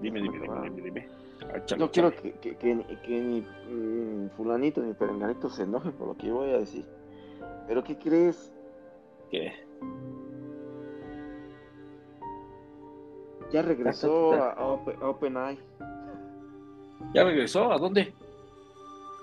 [0.00, 1.08] dime, dime, dime, dime, dime.
[1.54, 2.22] Ah, chale, No quiero chale.
[2.22, 6.26] que, que, que, ni- que ni mm, fulanito ni perenganito se enoje por lo que
[6.26, 6.84] yo voy a decir.
[7.66, 8.52] Pero ¿qué crees?
[9.30, 9.52] ¿Qué?
[13.52, 15.58] Ya regresó a, a Open- a OpenAI.
[17.14, 17.72] ¿Ya regresó?
[17.72, 18.12] ¿A dónde?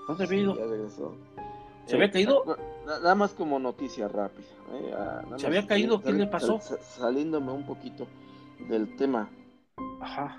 [0.08, 0.54] ¿Dónde había ido?
[0.56, 1.14] Ya regresó.
[1.86, 2.44] ¿Se había caído?
[2.46, 4.46] na- Nada más como noticia rápida.
[4.72, 6.00] eh, ah, nada ¿Se había caído?
[6.00, 6.58] ¿Qué le pasó?
[6.60, 8.06] sal- Saliéndome un poquito
[8.68, 9.28] del tema.
[10.00, 10.38] Ajá.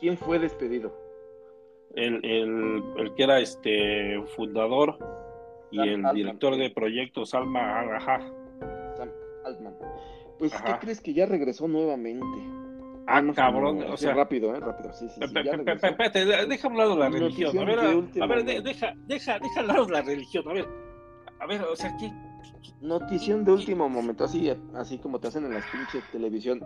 [0.00, 0.92] ¿Quién fue despedido?
[1.94, 4.98] El, el, el que era este fundador
[5.70, 6.14] y Sam el Altman.
[6.14, 8.20] director de proyectos, Alma, ajá.
[8.96, 9.10] Sam
[9.44, 9.74] Altman.
[10.38, 10.64] Pues, Ajá.
[10.64, 12.26] ¿qué crees que ya regresó nuevamente?
[13.08, 14.60] Ah, cabrón, como- o sea, rápido, ¿eh?
[14.60, 15.38] Rápido, sí, sí, sí.
[15.82, 17.56] Espérate, deja a un lado la religión.
[17.58, 18.68] A ver, de a, último a ver, de- momento.
[18.68, 20.48] deja, deja, deja a lado la religión.
[20.48, 20.66] A ver,
[21.38, 22.12] a ver, o sea, ¿qué?
[22.80, 26.60] Notición de último momento, así, así como te hacen en las pinches televisión.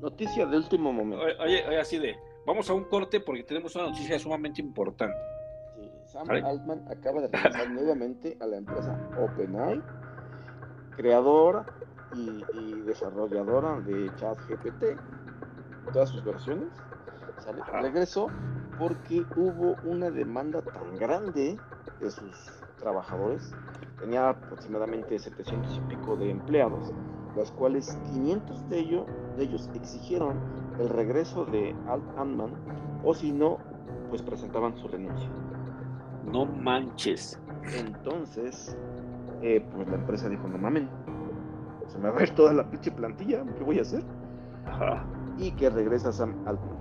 [0.00, 1.22] Noticia de último momento.
[1.44, 2.16] Oye, oye, así de,
[2.46, 5.16] vamos a un corte porque tenemos una noticia sumamente importante.
[5.76, 6.28] Sí, Sam.
[6.30, 9.80] Altman acaba de regresar nuevamente a la empresa OpenAI,
[10.96, 11.66] creadora
[12.14, 14.98] y, y desarrolladora de ChatGPT,
[15.92, 16.68] todas sus versiones.
[17.38, 17.62] ¿sale?
[17.80, 18.28] Regresó
[18.78, 21.58] porque hubo una demanda tan grande
[22.00, 23.54] de sus trabajadores,
[24.00, 26.92] tenía aproximadamente 700 y pico de empleados,
[27.36, 30.40] los cuales 500 de ellos, de ellos exigieron
[30.78, 32.52] el regreso de Alt Altman
[33.04, 33.58] o si no,
[34.10, 35.28] pues presentaban su renuncia.
[36.24, 37.38] No manches.
[37.76, 38.76] Entonces,
[39.42, 40.88] eh, pues la empresa dijo, no mamen,
[41.88, 44.02] se me va a ir toda la pinche plantilla, ¿qué voy a hacer?
[44.66, 45.04] Ajá.
[45.38, 46.76] Y que regresa Sam Altman.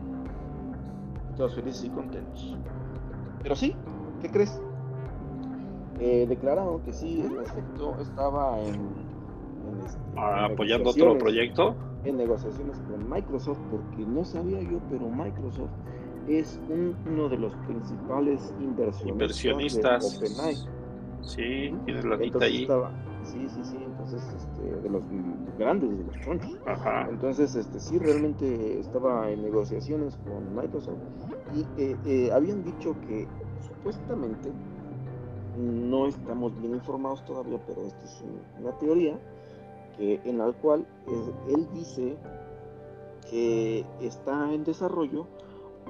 [1.38, 2.58] Todos felices y contentos.
[3.42, 3.76] Pero sí,
[4.22, 4.62] ¿qué crees?
[6.00, 11.76] Eh, declararon que sí, en efecto, estaba en, en este, Ah, apoyando otro proyecto.
[12.04, 15.70] En negociaciones con Microsoft, porque no sabía yo, pero Microsoft
[16.28, 20.20] es un- uno de los principales inversionistas, Inversionistas.
[20.20, 20.56] de OpenAI.
[21.22, 22.62] Sí, tienes la Entonces ahí.
[22.64, 22.92] estaba,
[23.24, 25.04] sí, sí, sí, entonces este, de los
[25.58, 26.58] grandes, de los chonchos.
[26.66, 27.08] Ajá.
[27.10, 31.00] Entonces, este, sí, realmente estaba en negociaciones con Microsoft
[31.54, 33.28] y eh, eh, habían dicho que
[33.68, 34.52] supuestamente
[35.58, 39.20] no estamos bien informados todavía, pero esto es un- una teoría
[39.98, 40.86] que en la cual
[41.48, 42.18] él dice
[43.30, 45.28] que está en desarrollo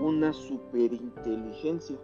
[0.02, 1.98] una superinteligencia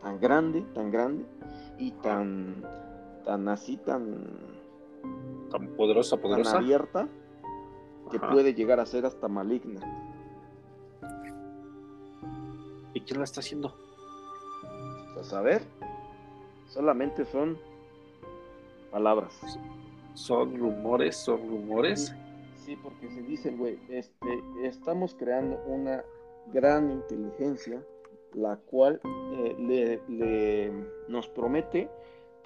[0.00, 1.24] tan grande, tan grande
[1.78, 2.62] y tan
[3.28, 4.16] tan así, tan
[5.50, 6.56] Tan poderosa, tan poderosa.
[6.56, 7.06] abierta
[8.10, 8.30] que Ajá.
[8.30, 9.80] puede llegar a ser hasta maligna.
[12.94, 13.74] ¿Y quién la está haciendo?
[15.20, 15.62] a saber,
[16.68, 17.58] solamente son
[18.92, 19.38] palabras.
[20.14, 22.14] Son rumores, son rumores.
[22.54, 26.02] Sí, porque se dice, güey, este, estamos creando una
[26.52, 27.82] gran inteligencia,
[28.32, 30.72] la cual eh, le, le,
[31.08, 31.90] nos promete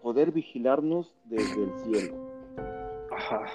[0.02, 2.16] poder vigilarnos desde el cielo.
[3.10, 3.46] Ajá.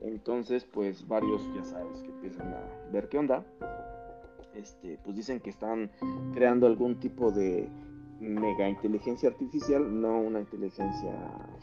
[0.00, 3.44] Entonces, pues varios, ya sabes, que empiezan a ver qué onda.
[4.54, 5.90] Este, pues dicen que están
[6.32, 7.68] creando algún tipo de
[8.20, 11.12] mega inteligencia artificial, no una inteligencia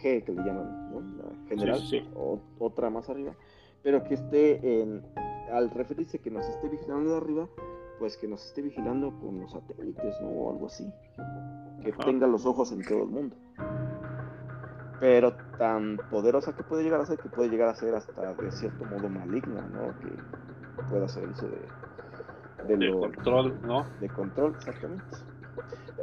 [0.02, 1.02] G que le llaman, ¿no?
[1.02, 2.10] La general, Sí, sí.
[2.16, 3.36] O, otra más arriba,
[3.82, 5.02] pero que esté en,
[5.52, 7.50] al referirse que nos esté vigilando de arriba,
[7.98, 10.30] pues que nos esté vigilando con los satélites, ¿no?
[10.30, 10.88] O algo así.
[11.84, 12.04] Que Ajá.
[12.06, 13.36] tenga los ojos en todo el mundo.
[15.00, 18.52] Pero tan poderosa que puede llegar a ser, que puede llegar a ser hasta de
[18.52, 19.94] cierto modo maligna, ¿no?
[20.00, 21.60] Que pueda hacer uso de,
[22.68, 23.86] de De lo- control, ¿no?
[24.00, 25.04] de control, exactamente.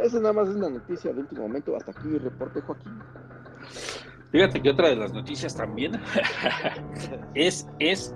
[0.00, 1.74] Esa nada más es la noticia de último momento.
[1.76, 2.98] Hasta aquí reporte, Joaquín.
[4.32, 5.92] Fíjate que otra de las noticias también
[7.34, 8.14] es, es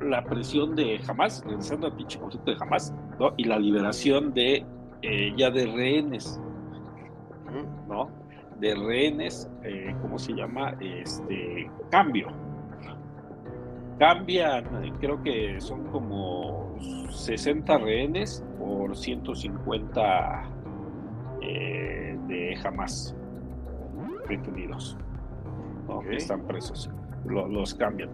[0.00, 3.32] la presión de Hamas, regresando al pinche conflicto de Hamas, ¿no?
[3.36, 4.66] Y la liberación de
[5.02, 6.38] eh, ya de rehenes,
[7.90, 8.08] ¿no?
[8.58, 10.74] De rehenes, eh, ¿cómo se llama?
[10.80, 12.28] Este cambio.
[13.98, 14.64] Cambian,
[14.98, 16.74] creo que son como
[17.10, 20.42] 60 rehenes por 150
[21.42, 22.54] eh, de.
[25.88, 26.06] Ok.
[26.08, 26.90] que están presos,
[27.26, 28.08] lo- los cambian.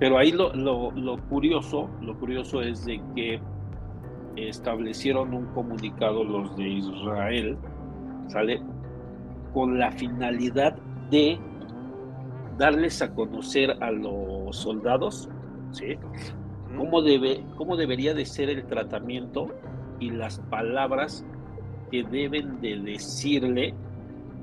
[0.00, 3.40] Pero ahí lo, lo- lo curioso, lo curioso es de que
[4.36, 7.58] establecieron un comunicado los de Israel,
[8.28, 8.60] ¿sale?
[9.58, 10.76] Con la finalidad
[11.10, 11.36] de
[12.58, 15.28] darles a conocer a los soldados,
[15.72, 15.98] ¿sí?
[16.76, 19.48] cómo, debe, cómo debería de ser el tratamiento
[19.98, 21.24] y las palabras
[21.90, 23.74] que deben de decirle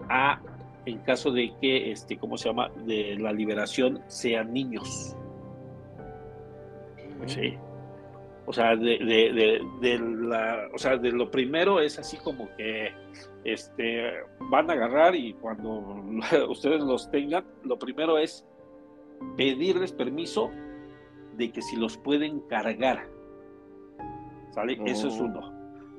[0.09, 0.41] a
[0.85, 5.15] en caso de que este cómo se llama de la liberación sean niños
[7.25, 7.53] sí
[8.45, 12.47] o sea de, de, de, de la o sea de lo primero es así como
[12.55, 12.93] que
[13.43, 14.11] este
[14.51, 16.03] van a agarrar y cuando
[16.49, 18.45] ustedes los tengan lo primero es
[19.37, 20.51] pedirles permiso
[21.37, 23.15] de que si los pueden cargar
[24.55, 24.79] ¿Sale?
[24.85, 25.25] Eso es Oh.
[25.25, 25.51] uno.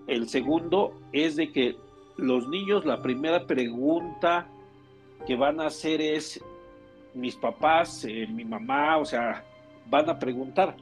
[0.06, 1.76] El segundo es de que
[2.16, 4.48] los niños, la primera pregunta
[5.26, 6.42] que van a hacer es,
[7.12, 9.44] mis papás, eh, mi mamá, o sea,
[9.90, 10.74] van a preguntar.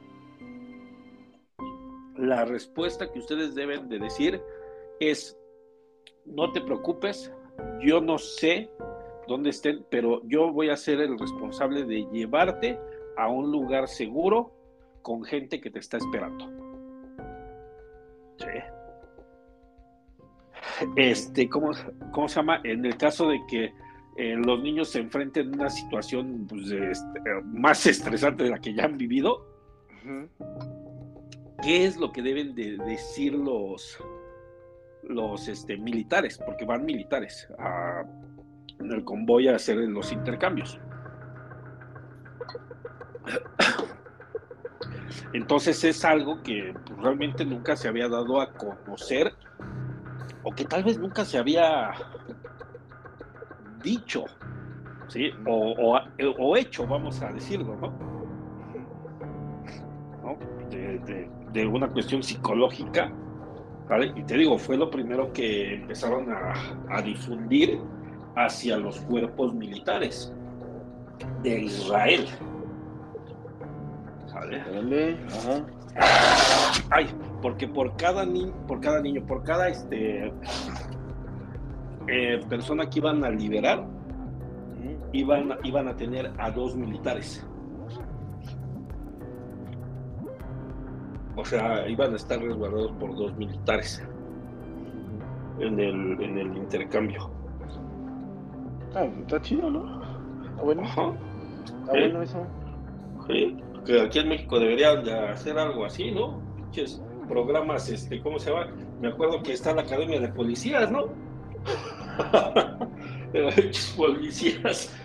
[2.17, 4.41] La respuesta que ustedes deben de decir
[4.99, 5.37] es,
[6.25, 7.31] no te preocupes,
[7.81, 8.69] yo no sé
[9.27, 12.79] dónde estén, pero yo voy a ser el responsable de llevarte
[13.17, 14.53] a un lugar seguro
[15.01, 16.49] con gente que te está esperando.
[18.37, 18.47] Sí.
[20.95, 21.71] Este, ¿cómo,
[22.11, 22.59] ¿cómo se llama?
[22.63, 23.73] En el caso de que
[24.17, 28.73] eh, los niños se enfrenten a una situación pues, este, más estresante de la que
[28.73, 29.45] ya han vivido.
[31.61, 33.97] ¿Qué es lo que deben de decir los,
[35.03, 36.39] los este, militares?
[36.45, 38.03] Porque van militares a-
[38.79, 40.79] en el convoy a hacer los intercambios.
[45.33, 49.33] Entonces es algo que realmente nunca se había dado a conocer
[50.43, 51.91] o que tal vez nunca se había
[53.81, 54.25] dicho,
[55.07, 55.31] ¿sí?
[55.45, 55.93] O,
[56.37, 57.93] o- hecho, vamos a decirlo, ¿no?
[60.23, 60.55] ¿No?
[61.55, 63.11] De una cuestión psicológica,
[63.89, 64.11] ¿vale?
[64.15, 66.53] Y te digo, fue lo primero que empezaron a,
[66.89, 67.79] a difundir
[68.35, 70.33] hacia los cuerpos militares
[71.41, 72.25] de Israel.
[75.29, 75.65] Ajá.
[76.91, 77.07] Ay,
[77.41, 80.33] porque por cada niño, por cada niño, por cada este
[82.07, 83.87] eh, persona que iban a liberar,
[85.13, 87.47] iban, iban a tener a dos militares.
[91.37, 94.01] O sea, iban a estar resguardados por dos militares
[95.59, 97.29] en el, en el intercambio.
[98.95, 100.01] Ah, está chido, ¿no?
[100.45, 101.13] Está bueno, Ajá.
[101.65, 102.47] está bueno eso.
[103.27, 106.41] Sí, que aquí en México deberían de hacer algo así, ¿no?
[107.27, 108.67] Programas, este, ¿cómo se llama?
[109.01, 111.07] Me acuerdo que está la Academia de Policías, ¿no?
[113.97, 114.95] Policías.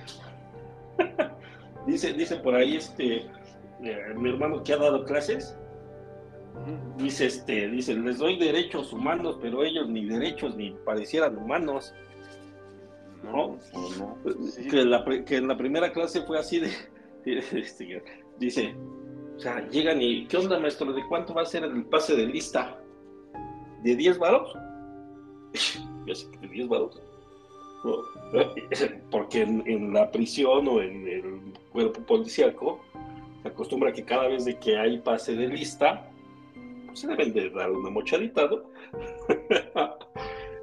[1.86, 3.26] dice, dice por ahí este
[3.82, 5.56] eh, mi hermano que ha dado clases.
[6.96, 11.94] Dice este, dice, les doy derechos humanos, pero ellos ni derechos ni parecieran humanos.
[13.22, 13.58] ¿No?
[13.72, 14.16] pues no.
[14.50, 14.66] Sí.
[14.68, 16.58] que, la, pri- que en la primera clase fue así
[17.24, 18.02] de, este,
[18.38, 18.74] dice,
[19.36, 20.92] o sea, llegan y, ¿qué onda maestro?
[20.92, 22.78] ¿De cuánto va a ser el pase de lista?
[23.82, 24.54] ¿De 10 varos?
[26.06, 27.00] y así que 10 varos.
[29.10, 32.80] Porque en, la prisión o en el cuerpo policíaco
[33.42, 36.09] se acostumbra que cada vez de que hay pase de lista, pues
[36.94, 38.62] se deben de dar una mochadita, ¿no?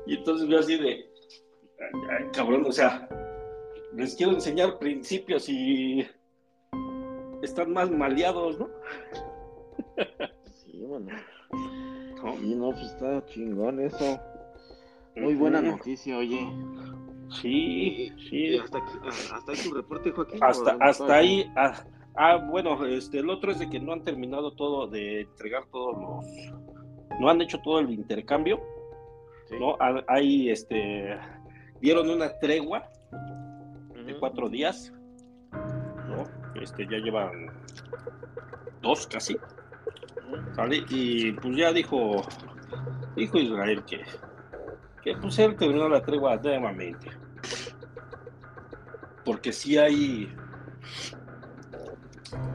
[0.05, 1.09] y entonces yo así de,
[2.33, 3.07] cabrón, o sea,
[3.93, 6.07] les quiero enseñar principios y
[7.41, 8.69] están más maleados, ¿no?
[10.53, 11.09] sí, bueno.
[12.39, 14.19] Sí, no, pues está chingón eso.
[15.15, 16.47] Muy buena noticia, oye.
[17.29, 18.57] Sí, sí.
[18.57, 18.91] Hasta, aquí,
[19.33, 20.39] hasta ahí tu reporte, Joaquín.
[20.41, 21.51] Hasta, hasta ahí.
[21.55, 21.83] Ah,
[22.17, 25.97] ah, bueno, este, el otro es de que no han terminado todo de entregar todos
[25.97, 27.19] los.
[27.19, 28.61] No han hecho todo el intercambio.
[29.59, 29.77] ¿no?
[30.07, 31.17] Hay, este.
[31.81, 32.89] Dieron una tregua
[34.05, 34.93] de cuatro días.
[35.51, 36.23] ¿no?
[36.61, 37.47] Este, ya llevan
[38.81, 39.37] dos casi.
[40.55, 40.83] ¿Sale?
[40.89, 42.21] Y pues ya dijo.
[43.15, 44.03] Dijo Israel que
[45.07, 47.09] que pues él terminó la tregua nuevamente.
[49.23, 50.35] Porque si hay.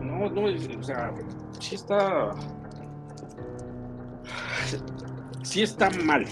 [0.00, 1.12] No, no, o sea,
[1.58, 2.30] sí está.
[5.42, 6.24] Sí está mal.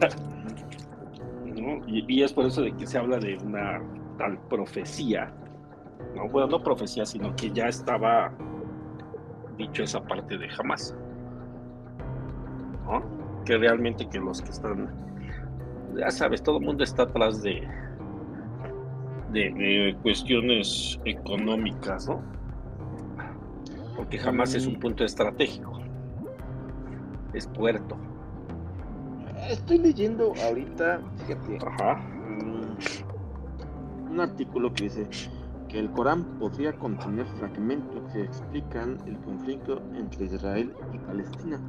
[1.86, 3.80] y, es por eso de que se habla de una
[4.18, 5.32] tal profecía.
[6.14, 8.32] No, bueno, no profecía, sino que ya estaba
[9.56, 10.94] dicho esa parte de jamás.
[12.84, 13.02] ¿no?
[13.44, 15.04] Que realmente que los que están
[15.96, 17.66] ya sabes, todo el mundo está atrás de,
[19.30, 22.22] de, cuestiones económicas, ¿no?
[23.96, 24.80] Porque jamás es un mm.
[24.80, 25.80] punto estratégico,
[27.32, 27.96] es puerto.
[29.48, 32.76] Estoy leyendo ahorita, fíjate, mm,
[34.10, 35.06] un artículo que dice
[35.68, 41.60] que el Corán podría contener fragmentos que explican el conflicto entre Israel y Palestina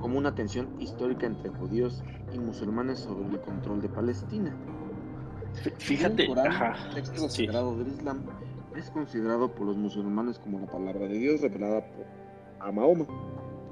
[0.00, 2.02] como una tensión histórica entre judíos
[2.34, 4.54] y musulmanes sobre el control de Palestina.
[5.78, 8.24] Fíjate, el Corán, texto sagrado del Islam,
[8.76, 12.06] es considerado por los musulmanes como la palabra de Dios revelada por
[12.60, 13.06] a Mahoma,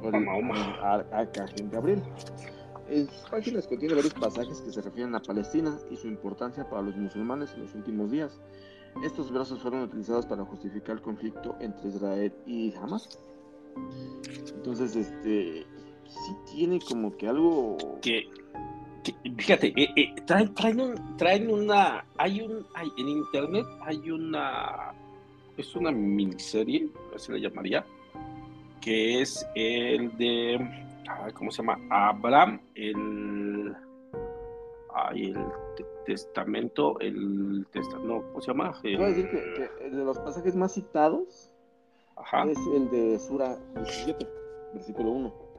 [0.02, 0.74] a Mahoma,
[1.12, 2.02] Arcángel Gabriel.
[2.88, 6.82] En sus páginas contiene varios pasajes que se refieren a Palestina y su importancia para
[6.82, 8.40] los musulmanes en los últimos días.
[9.04, 13.20] Estos versos fueron utilizados para justificar el conflicto entre Israel y Hamas.
[14.56, 15.64] Entonces, este,
[16.08, 18.28] sí tiene como que algo que,
[19.36, 20.54] fíjate, eh, eh, traen,
[21.16, 24.92] traen, una, hay un, hay, en internet hay una,
[25.56, 27.84] es una miniserie, así le llamaría,
[28.80, 30.58] que es el de,
[31.34, 31.78] ¿cómo se llama?
[31.90, 33.74] Abraham, el,
[35.14, 35.46] el
[36.06, 38.74] testamento, el testamento, ¿cómo se llama?
[38.82, 41.52] Voy a decir que, de los pasajes más citados
[42.48, 44.26] es el de Sura 17,
[44.74, 45.49] versículo 1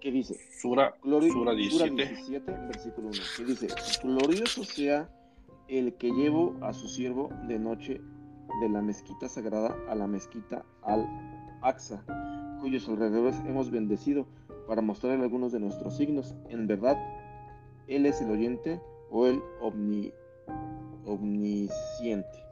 [0.00, 2.52] que dice, Sura, Sura 17.
[2.68, 3.68] versículo 1, que dice,
[4.02, 5.08] glorioso sea
[5.68, 8.00] el que llevo a su siervo de noche
[8.60, 12.04] de la mezquita sagrada a la mezquita al-Aqsa,
[12.60, 14.26] cuyos alrededores hemos bendecido
[14.66, 16.34] para mostrarle algunos de nuestros signos.
[16.48, 16.96] En verdad,
[17.86, 18.80] Él es el oyente
[19.10, 20.12] o el omni,
[21.04, 22.44] omnisciente.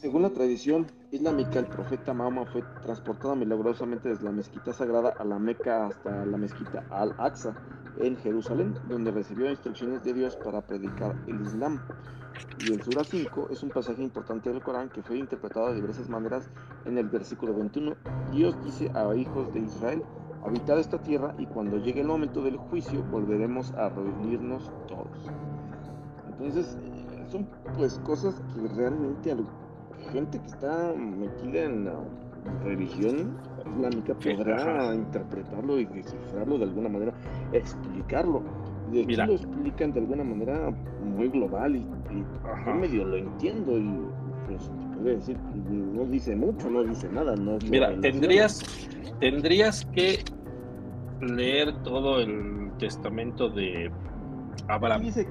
[0.00, 5.24] Según la tradición islámica, el profeta Mahoma fue transportado milagrosamente desde la mezquita sagrada a
[5.26, 7.54] la Meca hasta la mezquita Al-Aqsa
[7.98, 11.82] en Jerusalén, donde recibió instrucciones de Dios para predicar el Islam.
[12.66, 16.08] Y el Sura 5 es un pasaje importante del Corán que fue interpretado de diversas
[16.08, 16.48] maneras
[16.86, 17.94] en el versículo 21.
[18.32, 20.02] Dios dice a hijos de Israel,
[20.42, 25.30] habitad esta tierra y cuando llegue el momento del juicio volveremos a reunirnos todos.
[26.26, 27.46] Entonces, eh, son
[27.76, 29.30] pues cosas que realmente
[30.12, 31.94] gente que está metida en la
[32.64, 33.36] religión
[33.76, 37.12] islámica podrá interpretarlo y descifrarlo de alguna manera,
[37.52, 38.42] explicarlo.
[38.90, 40.72] De aquí lo explican de alguna manera
[41.04, 41.86] muy global y,
[42.66, 44.00] yo medio lo entiendo y
[44.46, 45.36] pues puede decir,
[45.70, 47.36] no dice mucho, no dice nada.
[47.36, 48.62] No Mira, tendrías,
[49.20, 50.24] tendrías que
[51.20, 53.90] leer todo el testamento de
[54.68, 55.02] Abraham.
[55.02, 55.28] Dice,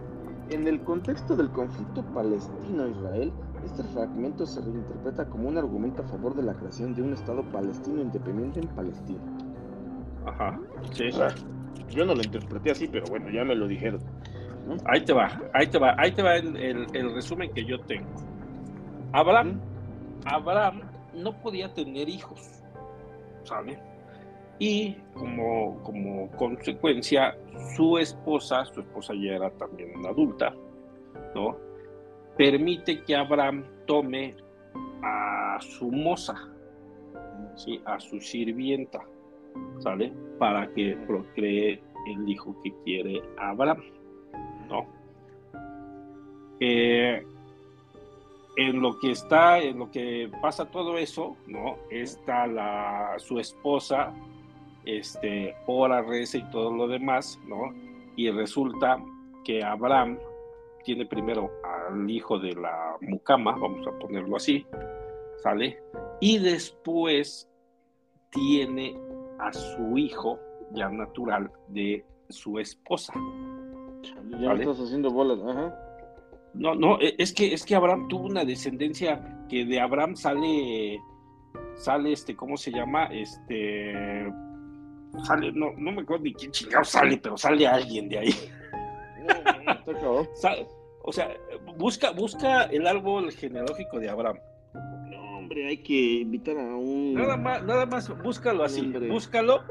[0.52, 3.32] en el contexto del conflicto palestino-israel,
[3.66, 7.44] este fragmento se reinterpreta como un argumento a favor de la creación de un Estado
[7.52, 9.20] palestino independiente en Palestina.
[10.26, 10.60] Ajá,
[10.92, 11.10] sí.
[11.90, 14.02] yo no lo interpreté así, pero bueno, ya me lo dijeron.
[14.86, 18.08] Ahí te va, ahí te va, ahí te va el, resumen que yo tengo.
[19.14, 19.60] Abraham,
[20.26, 20.82] Abraham
[21.16, 22.64] no podía tener hijos,
[23.44, 23.80] ¿sale?
[24.60, 27.36] Y como, como consecuencia,
[27.76, 30.54] su esposa, su esposa ya era también una adulta,
[31.34, 31.69] ¿no?
[32.40, 34.34] Permite que Abraham tome
[35.04, 36.36] a su moza,
[37.58, 37.82] ¿sí?
[37.84, 39.02] a su sirvienta,
[39.80, 40.14] ¿sale?
[40.38, 43.82] Para que procree el hijo que quiere Abraham.
[44.70, 44.88] ¿no?
[46.62, 47.26] Eh,
[48.56, 51.76] en lo que está, en lo que pasa todo eso, ¿no?
[51.90, 54.14] Está la, su esposa,
[54.86, 57.74] este, ora, reza y todo lo demás, ¿no?
[58.16, 59.04] Y resulta
[59.44, 60.18] que Abraham
[60.84, 64.66] tiene primero al hijo de la mucama, vamos a ponerlo así,
[65.44, 65.82] ¿sale?
[66.22, 67.50] Y después
[68.32, 68.98] tiene
[69.40, 70.40] a su hijo
[70.72, 73.14] ya natural de su esposa.
[74.40, 75.76] Ya me estás haciendo bolas, ajá.
[76.54, 81.00] No, no, e, es que es que Abraham tuvo una descendencia que de Abraham sale
[81.76, 83.06] sale este, ¿cómo se llama?
[83.06, 84.32] Este
[85.24, 88.34] sale, no, no me acuerdo ni quién chingado sale, pero sale alguien de ahí.
[91.04, 91.36] O sea,
[91.78, 94.38] busca, busca el árbol genealógico de Abraham.
[95.10, 97.14] No, hombre, hay que invitar a un.
[97.14, 99.64] Nada más, nada más, búscalo así, búscalo.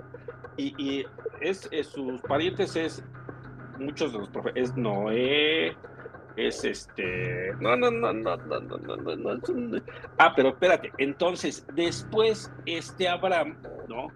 [0.57, 1.05] Y,
[1.41, 3.05] es, sus parientes es
[3.79, 5.77] muchos de los profetas, es Noé,
[6.37, 7.53] es este.
[7.61, 9.79] No, no, no, no, no, no, no, no, no.
[10.19, 10.91] Ah, pero espérate.
[10.99, 13.57] Entonces, después, este Abraham,
[13.89, 14.09] ¿no?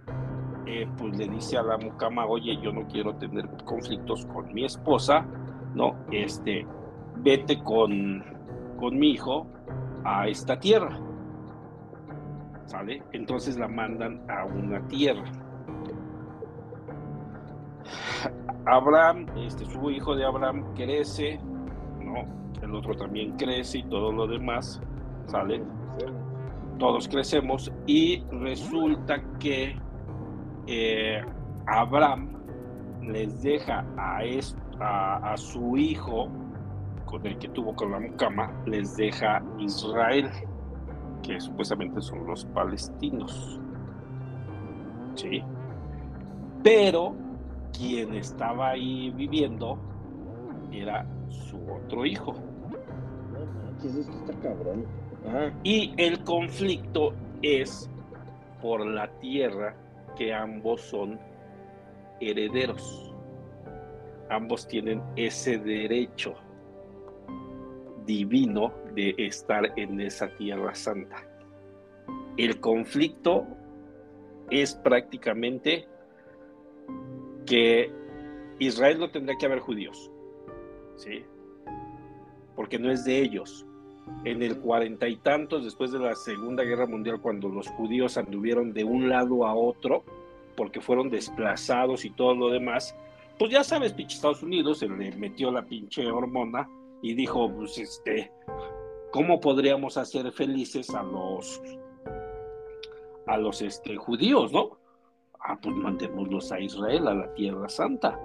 [0.66, 4.64] Eh, pues le dice a la mucama, oye, yo no quiero tener conflictos con mi
[4.64, 5.26] esposa,
[5.74, 5.94] ¿no?
[6.10, 6.66] Este,
[7.18, 8.24] vete con,
[8.78, 9.46] con mi hijo
[10.04, 10.98] a esta tierra.
[12.66, 13.02] ¿Sale?
[13.12, 15.24] Entonces la mandan a una tierra.
[18.66, 21.38] Abraham, este, su hijo de Abraham crece,
[22.00, 22.24] ¿no?
[22.62, 24.80] El otro también crece y todo lo demás,
[25.26, 25.62] ¿sale?
[26.78, 29.76] Todos crecemos y resulta que
[30.66, 31.20] eh,
[31.66, 32.32] Abraham
[33.02, 34.24] les deja a,
[34.80, 36.28] a, a, su hijo,
[37.04, 40.30] con el que tuvo con la mucama, les deja Israel,
[41.22, 43.60] que supuestamente son los palestinos.
[45.14, 45.42] ¿Sí?
[46.62, 47.14] Pero
[47.72, 49.78] quien estaba ahí viviendo
[50.70, 52.34] era su otro hijo.
[55.62, 57.90] Y el conflicto es
[58.60, 59.74] por la tierra
[60.16, 61.18] que ambos son
[62.20, 63.11] herederos.
[64.33, 66.33] Ambos tienen ese derecho
[68.07, 71.28] divino de estar en esa tierra santa.
[72.39, 73.47] El conflicto
[74.51, 75.87] es prácticamente
[77.45, 77.93] que
[78.59, 80.11] Israel no tendrá que haber judíos,
[80.97, 81.26] ¿sí?
[82.57, 83.66] Porque no es de ellos.
[84.24, 88.72] En el cuarenta y tantos, después de la Segunda Guerra Mundial, cuando los judíos anduvieron
[88.72, 90.05] de un lado a otro,
[90.57, 92.97] porque fueron desplazados y todo lo demás,
[93.39, 96.68] pues ya sabes, pinche Estados Unidos se le metió la pinche hormona
[97.03, 98.30] y dijo, pues este,
[99.11, 101.61] ¿cómo podríamos hacer felices a los
[103.26, 104.83] a los este, judíos, no?
[105.45, 108.18] ah, pues mandémoslos a Israel, a la Tierra Santa.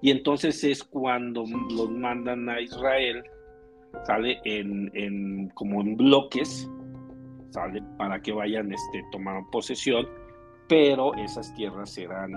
[0.00, 3.22] Y entonces es cuando los mandan a Israel,
[4.06, 6.70] sale en, como en bloques,
[7.50, 10.08] sale para que vayan, este, tomar posesión,
[10.68, 12.32] pero esas tierras eran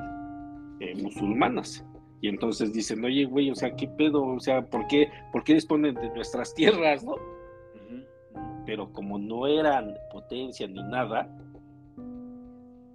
[0.80, 1.86] eh, musulmanas.
[2.22, 4.24] Y entonces dicen, oye, güey, o sea, ¿qué pedo?
[4.24, 7.16] O sea, ¿por qué, ¿por qué disponen de nuestras tierras, no?
[8.66, 11.28] Pero como no eran potencia ni nada,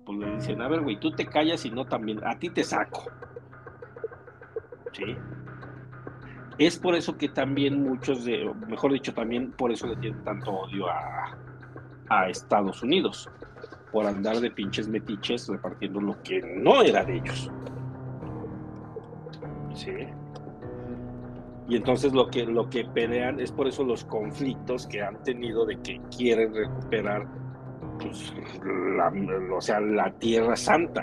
[0.05, 2.63] pues le dicen, a ver, güey, tú te callas y no también, a ti te
[2.63, 3.05] saco.
[4.93, 5.17] ¿Sí?
[6.59, 10.53] Es por eso que también muchos de, mejor dicho, también por eso le tienen tanto
[10.53, 11.37] odio a,
[12.09, 13.29] a Estados Unidos,
[13.93, 17.51] por andar de pinches metiches repartiendo lo que no era de ellos.
[19.77, 19.93] ¿Sí?
[21.69, 25.67] Y entonces lo que, lo que pelean es por eso los conflictos que han tenido
[25.67, 27.27] de que quieren recuperar
[27.99, 28.33] pues,
[28.97, 29.13] la,
[29.55, 31.03] o sea, la Tierra Santa.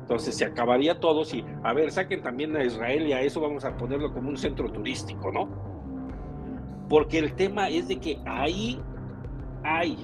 [0.00, 3.64] Entonces se acabaría todo si, a ver, saquen también a Israel y a eso vamos
[3.64, 5.48] a ponerlo como un centro turístico, ¿no?
[6.90, 8.78] Porque el tema es de que ahí
[9.62, 9.96] hay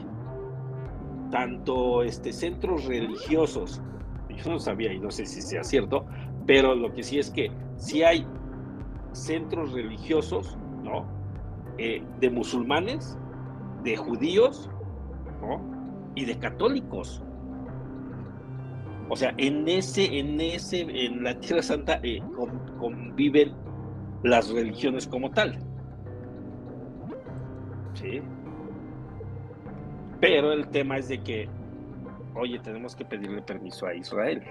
[1.31, 3.83] tanto este, centros religiosos,
[4.31, 6.07] yo no sabía y no sé si sea cierto,
[6.51, 8.27] pero lo que sí es que si hay
[9.13, 11.07] centros religiosos, ¿no?
[11.79, 13.17] Eh, de musulmanes,
[13.85, 14.69] de judíos
[16.17, 17.23] y de católicos.
[19.09, 22.21] O sea, en ese, en ese, en la Tierra Santa eh,
[22.81, 23.53] conviven
[24.25, 25.57] las religiones como tal.
[27.95, 28.23] Sí.
[30.21, 31.49] Pero el tema es de que,
[32.35, 34.43] oye, tenemos que pedirle permiso a Israel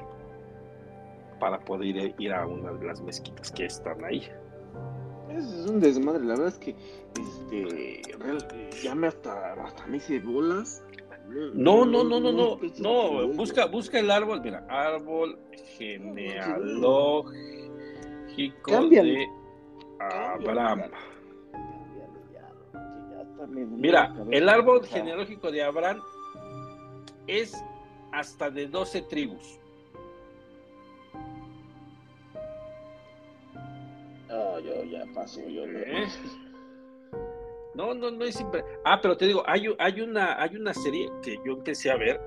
[1.39, 4.27] para poder ir a una de las mezquitas que están ahí.
[5.29, 6.75] Es un desmadre, la verdad es que
[7.19, 8.01] este
[8.83, 10.83] ya me hasta, hasta me hice bolas.
[11.53, 15.37] No, no, no, no, no, no, busca, busca el árbol, mira, árbol
[15.77, 17.29] genealógico
[18.63, 19.27] cámbiale,
[19.99, 20.83] Abraham.
[23.47, 26.01] Mira, el árbol genealógico de Abraham
[27.27, 27.53] es
[28.11, 29.59] hasta de 12 tribus.
[34.59, 36.07] Yo ya paso, yo ¿Eh?
[37.75, 38.63] No, no, no es siempre.
[38.83, 42.19] Ah, pero te digo, hay, hay, una, hay una serie que yo empecé a ver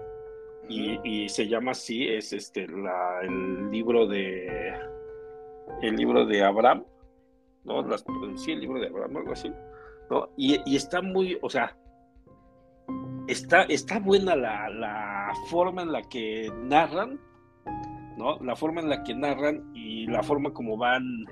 [0.68, 4.72] y, se llama así, es este la, el libro de
[5.82, 6.84] el libro de Abraham,
[7.64, 7.82] ¿no?
[7.82, 8.04] Las,
[8.36, 9.52] sí, el libro de Abraham, algo así,
[10.10, 10.28] ¿no?
[10.36, 11.76] Y, y está muy, o sea,
[13.26, 17.20] está, está buena la, la, forma en la que narran,
[18.16, 18.38] ¿no?
[18.40, 21.24] La forma en la que narran y la forma como van,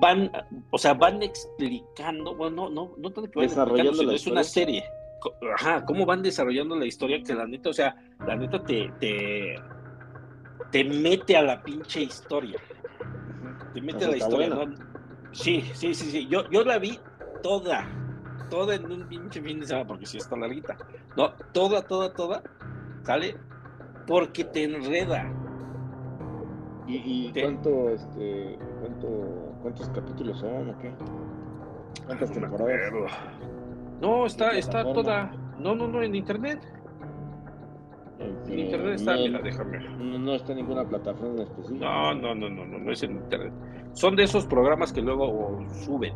[0.00, 0.30] van,
[0.70, 4.84] o sea, van explicando, bueno, no, no, no tanto que van es una serie.
[5.54, 7.96] Ajá, cómo van desarrollando la historia que la neta, o sea,
[8.26, 9.56] la neta te, te,
[10.70, 12.58] te mete a la pinche historia.
[13.72, 14.74] Te mete a la historia, ¿no?
[15.32, 16.28] Sí, sí, sí, sí.
[16.28, 16.98] Yo, yo la vi
[17.42, 17.86] toda,
[18.50, 20.76] toda en un pinche fin de semana, porque sí está larguita.
[21.16, 22.42] No, toda, toda, toda,
[23.02, 23.36] ¿sale?
[24.06, 25.32] Porque te enreda.
[26.86, 30.92] ¿Y, cuánto, este, cuánto, cuántos capítulos son o qué?
[32.04, 32.92] ¿Cuántas temporadas?
[33.98, 35.32] No, está, está toda.
[35.58, 36.60] No, no, no, en internet.
[38.46, 39.78] En internet está, mira, déjame.
[39.98, 41.82] No, está en ninguna plataforma específica.
[41.82, 43.54] No, no, no, no, no, no es en internet.
[43.94, 46.12] Son de esos programas que luego suben.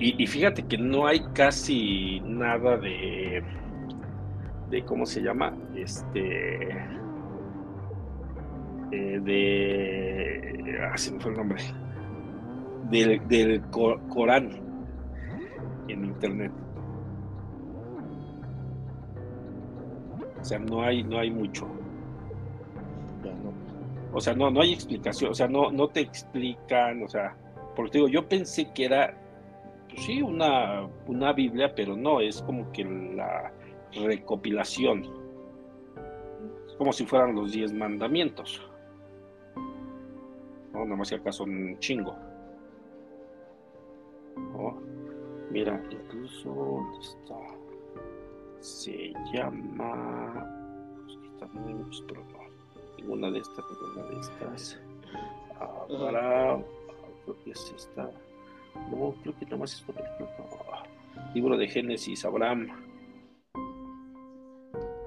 [0.00, 3.42] Y, y, fíjate que no hay casi nada de,
[4.70, 5.54] de ¿cómo se llama?
[5.76, 6.70] Este,
[8.92, 11.62] eh, de, ah, se me fue el nombre,
[12.90, 14.50] del, del Corán
[15.88, 16.52] en internet.
[20.40, 21.68] O sea, no hay, no hay mucho.
[24.12, 27.36] O sea, no, no hay explicación, o sea, no, no te explican, o sea,
[27.76, 29.14] porque digo, yo pensé que era,
[29.90, 33.52] pues sí, una, una Biblia, pero no, es como que la
[33.92, 35.04] recopilación.
[36.66, 38.62] Es como si fueran los diez mandamientos.
[40.72, 42.14] No, nada más que acá son un chingo.
[45.50, 47.34] mira, incluso, ¿dónde está?
[48.60, 50.46] Se llama.
[51.86, 52.22] Pues, pero
[52.98, 54.80] ninguna de estas, ninguna de estas.
[55.88, 56.62] Para,
[57.24, 58.10] creo que es esta.
[58.90, 59.94] No, creo que nada más esto.
[61.34, 62.68] Libro de Génesis, Abraham.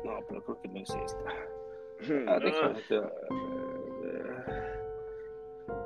[0.05, 1.29] No, pero creo que no es esta.
[2.27, 2.73] Ah.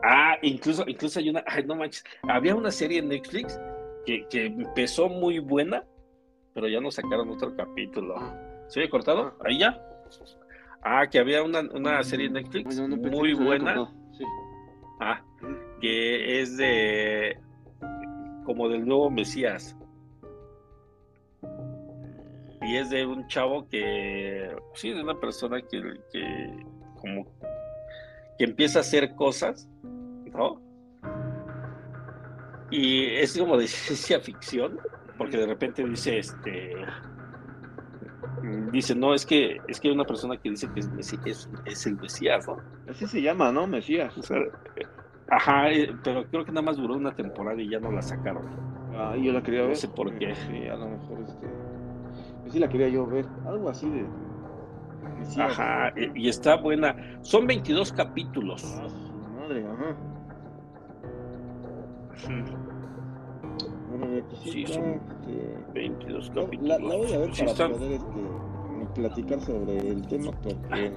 [0.03, 1.43] Ah, incluso, incluso hay una.
[1.45, 2.03] Ay, no manches.
[2.23, 3.59] Había una serie en Netflix
[4.05, 5.83] que, que empezó muy buena,
[6.53, 8.15] pero ya no sacaron otro capítulo.
[8.67, 9.35] ¿Se había cortado?
[9.39, 9.43] Ah.
[9.45, 9.81] Ahí ya.
[10.81, 13.91] Ah, que había una, una serie en Netflix muy buena.
[14.99, 15.21] Ah,
[15.81, 17.37] que es de
[18.47, 19.75] como del nuevo Mesías.
[22.61, 27.25] Y es de un chavo que, sí, de una persona que, que como
[28.37, 30.61] que empieza a hacer cosas, ¿no?
[32.71, 34.79] Y es como de ciencia ficción,
[35.17, 36.73] porque de repente dice, este,
[38.71, 41.97] dice, no, es que es que hay una persona que dice que es, es, el
[41.97, 42.61] Mesías, ¿no?
[42.89, 43.67] Así se llama, ¿no?
[43.67, 44.13] Mesías.
[45.29, 48.43] Ajá, eh, pero creo que nada más duró una temporada y ya no la sacaron.
[48.95, 49.69] Ah, yo la quería ver.
[49.69, 50.33] No sé por qué.
[50.35, 51.47] Sí, a lo mejor este.
[52.41, 53.25] Pues sí la quería yo ver.
[53.45, 54.05] Algo así de.
[55.41, 56.95] Ajá, y está buena.
[57.21, 58.63] Son 22 capítulos.
[58.79, 58.87] Ah,
[59.39, 59.95] madre, ajá.
[64.43, 65.01] sí, son
[65.73, 66.61] 22 capítulos.
[66.61, 68.07] La, voy a ver para poder este,
[68.93, 70.91] platicar sobre el tema porque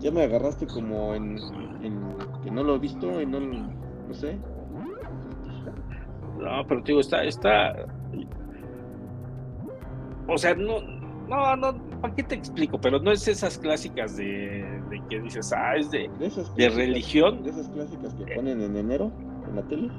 [0.00, 1.36] ya me agarraste como en,
[2.42, 4.38] que no lo he visto y no, no sé.
[6.38, 7.74] No, pero te digo, está, está.
[10.28, 10.80] O sea, no,
[11.28, 12.80] no, no, ¿para qué te explico?
[12.80, 16.10] Pero no es esas clásicas de, de que dices, ah, es de,
[16.56, 17.42] de, religión.
[17.42, 19.12] De esas clásicas que ponen en enero
[19.48, 19.90] en la tele.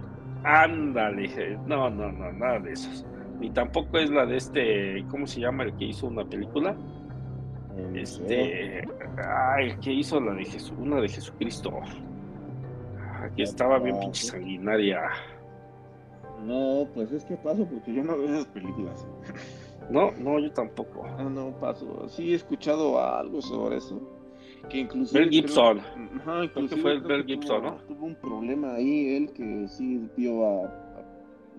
[0.44, 3.06] Ándale, no, no, no, nada de esos.
[3.40, 6.76] Ni tampoco es la de este, ¿cómo se llama el que hizo una película?
[7.94, 11.72] Este, ay, que hizo la de Jesús, una de Jesucristo.
[13.36, 15.02] Que estaba bien pinche sanguinaria.
[16.46, 19.08] No, pues es que paso porque yo no veo esas películas.
[19.90, 21.08] No, no, yo tampoco.
[21.18, 22.08] No, no paso.
[22.10, 24.02] Sí he escuchado algo sobre eso.
[24.70, 25.80] Que incluso Mel Gibson.
[25.80, 27.76] ajá, creo que fue el Mel Gibson, ¿no?
[27.88, 30.88] Tuvo un problema ahí, él que sí vio a,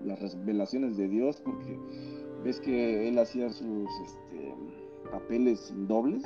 [0.05, 1.77] las revelaciones de Dios, porque
[2.43, 4.53] ves que él hacía sus este,
[5.11, 6.23] papeles dobles.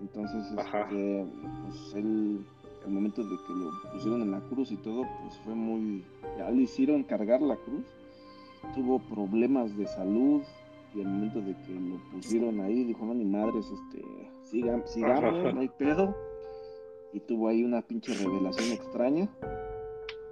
[0.00, 1.26] Entonces, este,
[1.64, 2.44] pues él,
[2.84, 6.04] al momento de que lo pusieron en la cruz y todo, pues fue muy.
[6.36, 7.84] Ya le hicieron cargar la cruz.
[8.74, 10.42] Tuvo problemas de salud
[10.94, 14.04] y al momento de que lo pusieron ahí, dijo: No, mi madre, este,
[14.42, 16.16] sigan, sigamos, no hay pedo.
[17.12, 19.28] Y tuvo ahí una pinche revelación extraña.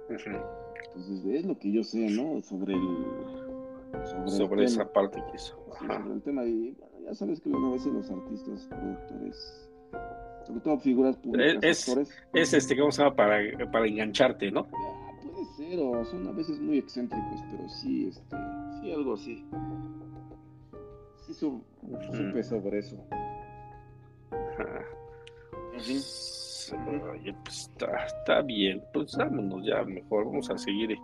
[0.09, 2.41] Entonces, es lo que yo sé, ¿no?
[2.41, 4.27] Sobre el.
[4.27, 5.57] Sobre, esa parte que hizo.
[5.79, 6.45] sobre el tema.
[6.45, 6.75] Y
[7.07, 9.69] ya sabes que a veces los artistas, productores,
[10.45, 13.15] sobre todo figuras públicas, es, actores, es este, ¿cómo se llama?
[13.15, 13.39] Para,
[13.71, 14.67] para engancharte, ¿no?
[15.23, 18.35] puede ser, o son a veces muy excéntricos, pero sí, este,
[18.81, 19.45] sí, algo así.
[21.25, 21.63] Sí, su,
[22.11, 22.97] supe sobre eso.
[27.13, 30.97] Oye, pues está, está bien, pues vámonos ya, mejor vamos a seguir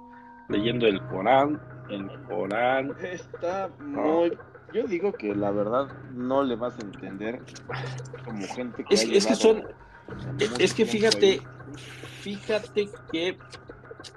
[0.49, 2.93] leyendo el Corán, el Corán.
[3.01, 4.31] Está muy
[4.73, 7.41] yo digo que la verdad no le vas a entender
[8.25, 8.95] como gente que.
[8.95, 9.63] Es, es que son.
[10.59, 11.41] Es que fíjate,
[12.21, 13.37] fíjate que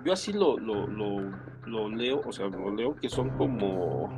[0.05, 4.11] yo así lo, lo, lo, leo, o sea, lo leo que son como.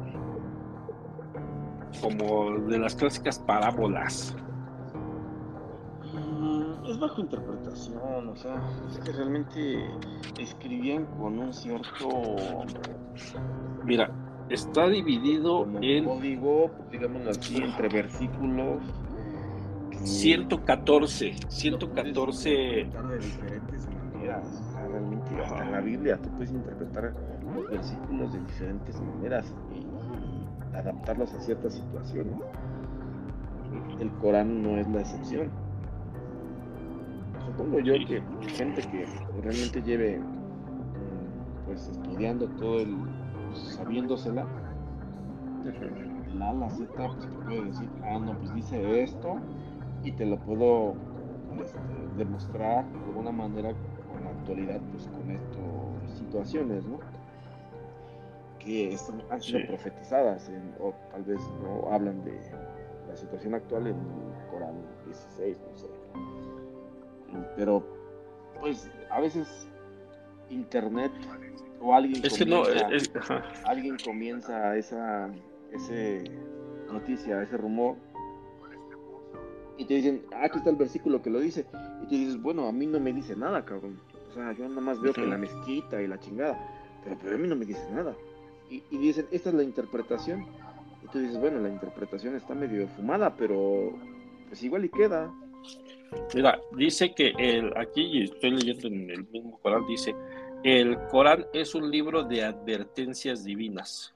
[2.01, 4.36] como de las clásicas parábolas.
[6.14, 9.91] Mm, es bajo interpretación, o sea, es que realmente
[10.39, 12.36] escribían con un cierto.
[13.84, 14.11] Mira,
[14.51, 18.82] está dividido en código, digamos así, entre versículos
[20.05, 22.84] 114, 114 de
[23.20, 24.62] diferentes maneras.
[24.74, 27.14] realmente hasta en la Biblia tú puedes interpretar
[27.55, 32.34] los versículos de diferentes maneras y adaptarlos a ciertas situaciones.
[34.01, 35.51] El Corán no es la excepción.
[37.44, 38.22] Supongo yo que
[38.55, 39.07] gente que
[39.42, 42.96] realmente lleve mm, pues estudiando todo el
[43.55, 44.46] sabiéndosela,
[46.34, 49.38] la la Z, pues te puede decir, ah, no, pues dice esto
[50.05, 50.94] y te lo puedo
[51.61, 51.78] este,
[52.16, 53.72] demostrar de alguna manera
[54.12, 56.99] con la actualidad, pues con estas situaciones, ¿no?
[58.59, 58.96] Que
[59.30, 62.38] han sido profetizadas, o tal vez no hablan de
[63.09, 64.74] la situación actual en el Corán
[65.07, 65.86] 16, no sé.
[67.57, 67.82] Pero,
[68.61, 69.68] pues, a veces
[70.51, 71.12] Internet
[71.80, 72.68] o alguien es comienza,
[73.14, 75.30] que no, alguien comienza esa
[75.72, 76.24] ese
[76.90, 77.96] noticia, ese rumor
[79.78, 81.64] y te dicen, ah, aquí está el versículo que lo dice
[82.02, 84.00] y tú dices, bueno, a mí no me dice nada, cabrón.
[84.28, 86.58] O sea, yo nada más veo que la mezquita y la chingada,
[87.04, 88.14] pero, pero a mí no me dice nada.
[88.68, 90.46] Y, y, dicen, esta es la interpretación.
[91.04, 93.92] Y tú dices, bueno, la interpretación está medio fumada, pero
[94.48, 95.32] pues igual y queda.
[96.34, 100.14] Mira, dice que el, aquí estoy leyendo en el mismo Corán, dice,
[100.64, 104.14] el Corán es un libro de advertencias divinas,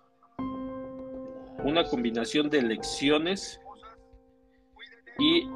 [1.64, 3.60] una combinación de lecciones
[5.18, 5.48] y,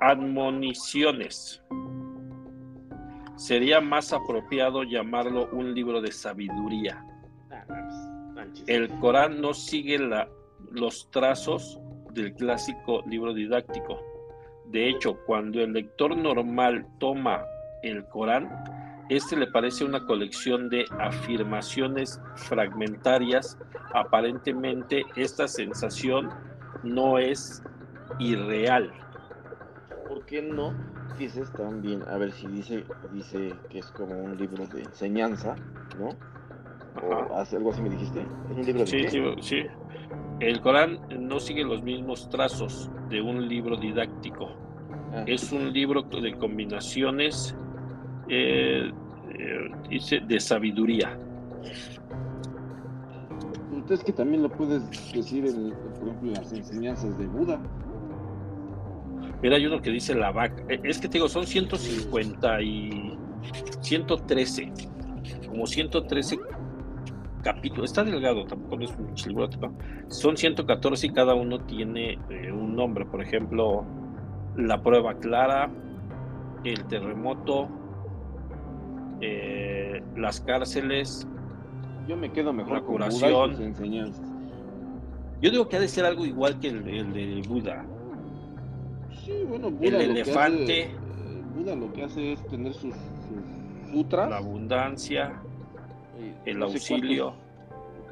[0.00, 1.62] admoniciones.
[3.36, 7.04] Sería más apropiado llamarlo un libro de sabiduría.
[8.66, 9.98] El Corán no sigue
[10.70, 11.80] los trazos
[12.12, 14.00] del clásico libro didáctico.
[14.66, 17.44] De hecho, cuando el lector normal toma
[17.84, 18.50] el Corán,
[19.08, 23.58] este le parece una colección de afirmaciones fragmentarias.
[23.92, 26.30] Aparentemente esta sensación
[26.82, 27.62] no es
[28.18, 28.92] irreal.
[30.08, 30.72] ¿Por qué no
[31.18, 35.54] dices también, a ver si dice, dice que es como un libro de enseñanza,
[35.98, 36.08] ¿no?
[37.06, 38.20] O algo así me dijiste.
[38.50, 39.66] ¿Es un libro de sí, sí, sí.
[40.40, 44.48] El Corán no sigue los mismos trazos de un libro didáctico.
[45.12, 45.24] Ah.
[45.26, 47.56] Es un libro de combinaciones
[48.28, 48.90] eh,
[49.38, 51.18] eh, dice de sabiduría.
[53.72, 57.60] Entonces que también lo puedes decir, en, por ejemplo, en las enseñanzas de Buda.
[59.42, 60.62] Mira, hay uno que dice la vaca.
[60.68, 63.18] Eh, es que te digo, son 150 y
[63.80, 64.72] 113.
[65.48, 66.38] Como 113
[67.42, 67.90] capítulos.
[67.90, 69.48] Está delgado, tampoco es un libro.
[70.08, 72.18] Son 114 y cada uno tiene
[72.52, 73.04] un nombre.
[73.04, 73.84] Por ejemplo,
[74.56, 75.70] la prueba clara,
[76.64, 77.68] el terremoto,
[79.26, 81.26] eh, las cárceles.
[82.06, 83.74] Yo me quedo mejor la curación.
[85.40, 87.84] Yo digo que ha de ser algo igual que el, de Buda.
[89.80, 90.82] el elefante.
[90.82, 90.90] Eh,
[91.54, 92.94] Buda lo que hace es tener sus,
[93.92, 94.28] sutras.
[94.28, 95.40] La abundancia,
[96.44, 97.34] el auxilio.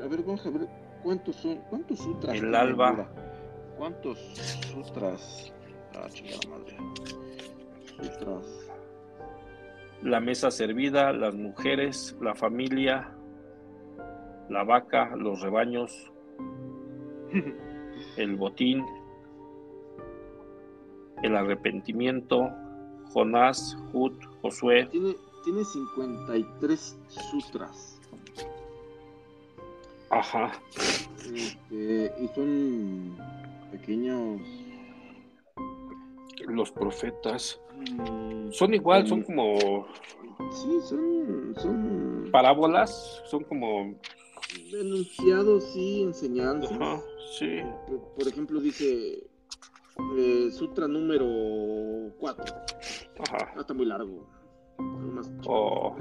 [0.03, 0.69] a ver, vamos a ver
[1.03, 2.37] cuántos son, cuántos sutras.
[2.37, 3.09] El alba.
[3.77, 4.19] ¿Cuántos
[4.73, 5.53] sutras?
[5.95, 6.09] Ah,
[6.49, 6.77] madre.
[7.97, 8.62] Sutras
[10.03, 13.15] la mesa servida, las mujeres, la familia,
[14.49, 16.13] la vaca, los rebaños,
[18.17, 18.85] el botín,
[21.23, 22.51] el arrepentimiento,
[23.13, 24.87] Jonás, Jud, Josué.
[24.91, 28.01] Tiene, tiene 53 sutras.
[30.11, 30.53] Ajá.
[31.33, 33.17] Este, y son
[33.71, 34.41] pequeños.
[36.49, 37.61] Los profetas.
[38.51, 39.87] Son igual, son como.
[40.51, 42.29] Sí, son, son.
[42.31, 43.95] Parábolas, son como.
[44.73, 46.73] Enunciados, sí, enseñanzas.
[46.73, 47.01] Ajá,
[47.39, 47.61] sí.
[48.17, 49.27] Por, ejemplo, dice.
[50.19, 52.55] Eh, sutra número 4.
[53.27, 53.53] Ajá.
[53.57, 54.27] Ah, está muy largo.
[55.47, 55.97] Oh.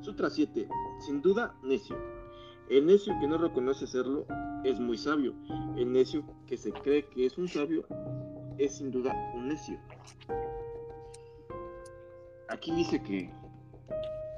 [0.00, 0.68] Sutra 7.
[1.00, 1.96] Sin duda, necio.
[2.68, 4.26] El necio que no reconoce serlo
[4.64, 5.34] es muy sabio.
[5.76, 7.86] El necio que se cree que es un sabio
[8.58, 9.78] es sin duda un necio.
[12.48, 13.30] Aquí dice que...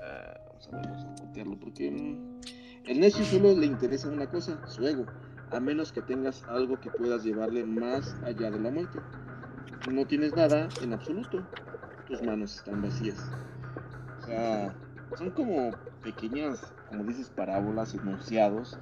[0.02, 1.90] Ah, vamos a ver, vamos a porque...
[1.90, 2.40] Mm,
[2.86, 5.06] el necio solo le interesa una cosa, su ego,
[5.50, 9.00] a menos que tengas algo que puedas llevarle más allá de la muerte.
[9.90, 11.44] No tienes nada en absoluto,
[12.06, 13.18] tus manos están vacías.
[14.22, 14.76] O sea,
[15.16, 18.78] son como pequeñas, como dices, parábolas, enunciados,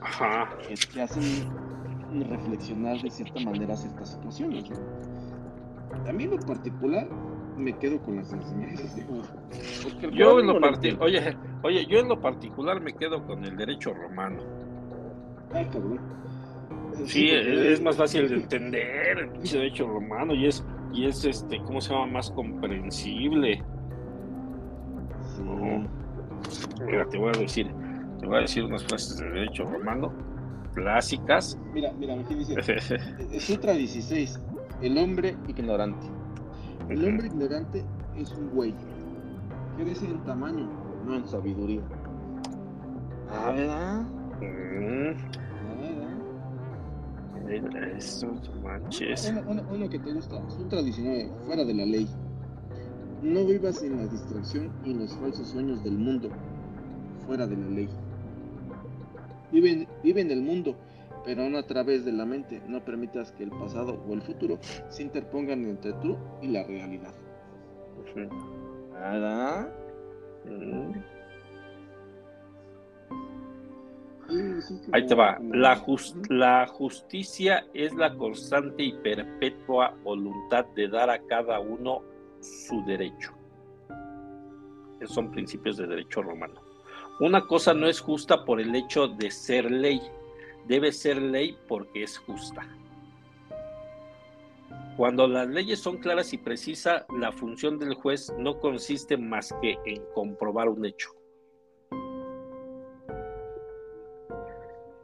[0.69, 1.51] que te hacen
[2.29, 4.65] reflexionar de cierta manera ciertas situaciones.
[6.07, 7.09] A mí en lo particular
[7.57, 9.07] me quedo con las enseñanzas de
[10.13, 10.59] Yo en lo
[11.01, 14.39] oye, oye, yo en lo particular me quedo con el derecho romano.
[15.53, 16.01] Ay, cabrón.
[17.07, 21.81] Sí, es, más fácil de entender el derecho romano y es, y es este, ¿cómo
[21.81, 22.07] se llama?
[22.07, 23.63] Más comprensible.
[26.87, 27.69] Mira, te voy a decir,
[28.21, 30.13] te voy a decir unas frases de derecho romano
[30.75, 31.59] clásicas.
[31.73, 32.57] Mira, mira, aquí dice
[33.41, 34.41] Sutra 16,
[34.83, 36.07] el hombre ignorante.
[36.89, 37.85] El hombre ignorante
[38.17, 38.75] es un güey.
[39.77, 40.69] Crece en tamaño,
[41.07, 41.81] no en sabiduría.
[43.31, 44.03] Ah, ¿verdad?
[44.41, 45.45] Mm.
[47.97, 49.33] Eso, manches.
[49.47, 52.09] Uno, uno, que te gusta, Sutra 19, fuera de la ley.
[53.23, 56.29] No vivas en la distracción y en los falsos sueños del mundo,
[57.27, 57.89] fuera de la ley.
[59.53, 60.75] Vive, vive en el mundo,
[61.25, 62.63] pero no a través de la mente.
[62.67, 64.59] No permitas que el pasado o el futuro
[64.89, 67.15] se interpongan entre tú y la realidad.
[68.93, 69.73] ¿Nada?
[74.93, 75.39] Ahí te va.
[75.51, 82.03] La justicia es la constante y perpetua voluntad de dar a cada uno
[82.41, 83.33] su derecho.
[85.01, 86.61] Esos son principios de derecho romano.
[87.21, 90.01] Una cosa no es justa por el hecho de ser ley,
[90.67, 92.67] debe ser ley porque es justa.
[94.97, 99.77] Cuando las leyes son claras y precisas, la función del juez no consiste más que
[99.87, 101.11] en comprobar un hecho.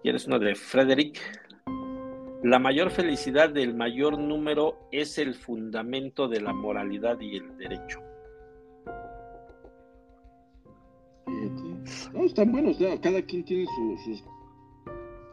[0.02, 1.18] ¿Quieres una de Frederick?
[2.42, 8.00] La mayor felicidad del mayor número es el fundamento de la moralidad y el derecho.
[12.14, 13.66] No, están buenos, cada quien tiene
[14.04, 14.24] sus,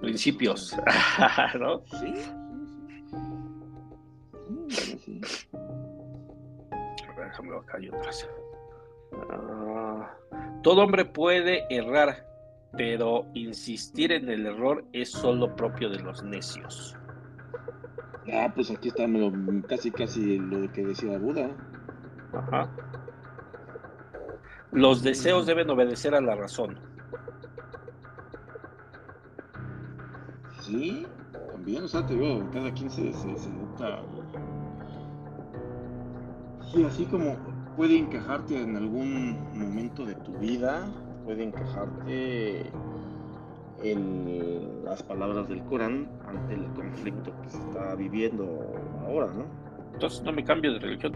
[0.01, 0.75] principios,
[1.59, 1.81] ¿no?
[1.99, 2.13] Sí,
[4.69, 5.21] sí, sí.
[7.17, 8.29] Déjame acá hay otras.
[9.31, 10.13] Ah,
[10.63, 12.25] todo hombre puede errar,
[12.75, 16.95] pero insistir en el error es solo propio de los necios.
[18.33, 19.05] Ah, pues aquí está
[19.67, 21.49] casi casi lo que decía Buda.
[22.33, 22.69] Ajá.
[24.71, 26.77] Los deseos deben obedecer a la razón.
[30.67, 31.05] Sí,
[31.53, 34.01] también, o sea, te digo, cada quien se, se, se educa.
[36.73, 37.37] Sí, así como
[37.77, 40.85] puede encajarte en algún momento de tu vida,
[41.23, 42.69] puede encajarte
[43.81, 48.45] en las palabras del Corán ante el conflicto que se está viviendo
[49.05, 49.45] ahora, ¿no?
[49.93, 51.13] Entonces no me cambio de religión.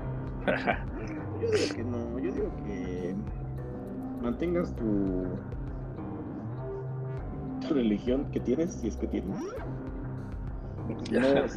[1.41, 3.15] yo digo que no, yo digo que
[4.21, 5.25] mantengas tu,
[7.61, 9.37] tu religión que tienes, si es que tienes.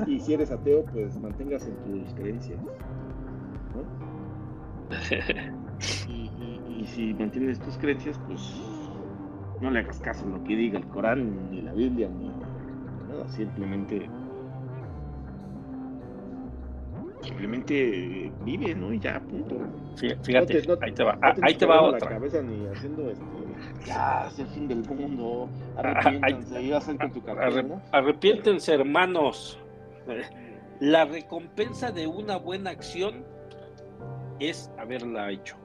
[0.07, 2.61] y si eres ateo, pues mantengas en tus creencias.
[6.09, 8.41] y si mantienes tus creencias, pues
[9.61, 12.29] no le hagas caso a lo que diga el Corán, ni la Biblia, ni
[13.09, 14.09] nada, simplemente
[17.23, 18.93] simplemente vive, ¿no?
[18.93, 19.57] Y ya, punto.
[19.97, 22.11] Fíjate, ahí te va, ahí te va otra.
[22.11, 23.25] La cabeza ni haciendo este,
[23.87, 25.49] ya, es el fin del mundo,
[26.61, 27.23] y hacen con tu
[27.93, 29.59] Arrepiéntense, hermanos.
[30.81, 33.25] La recompensa de una buena acción
[34.41, 35.57] es haberla hecho.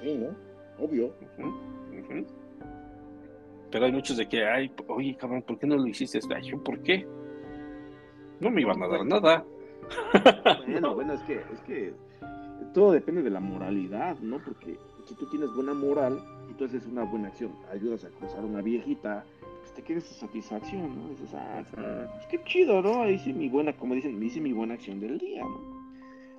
[0.00, 0.34] Sí, ¿no?
[0.82, 1.12] Obvio.
[3.70, 6.18] Pero hay muchos de que, ay, oye, cabrón, ¿por qué no lo hiciste?
[6.34, 7.06] Ay, ¿yo por qué?
[8.40, 9.44] No me iban a dar nada.
[10.66, 11.94] Bueno, bueno, es que, es que
[12.72, 14.38] todo depende de la moralidad, ¿no?
[14.42, 18.44] Porque si tú tienes buena moral y tú haces una buena acción, ayudas a cruzar
[18.44, 19.24] una viejita,
[19.60, 21.08] pues te quieres esa satisfacción, ¿no?
[21.10, 21.62] Dices, ah,
[22.14, 23.08] pues qué chido, ¿no?
[23.08, 25.76] Hice mi buena, como dicen, hice mi buena acción del día, ¿no?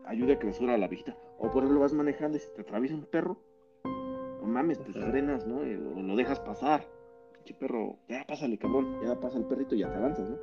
[0.05, 1.15] Ayuda a cruzar a la viejita.
[1.39, 3.37] O por ejemplo vas manejando y si te atraviesa un perro,
[3.83, 5.57] no mames, pues frenas, ¿no?
[5.57, 6.87] O lo dejas pasar.
[7.33, 10.37] Pinche perro, ya pásale, cabrón, ya pasa el perrito y ya te avanzas, ¿no?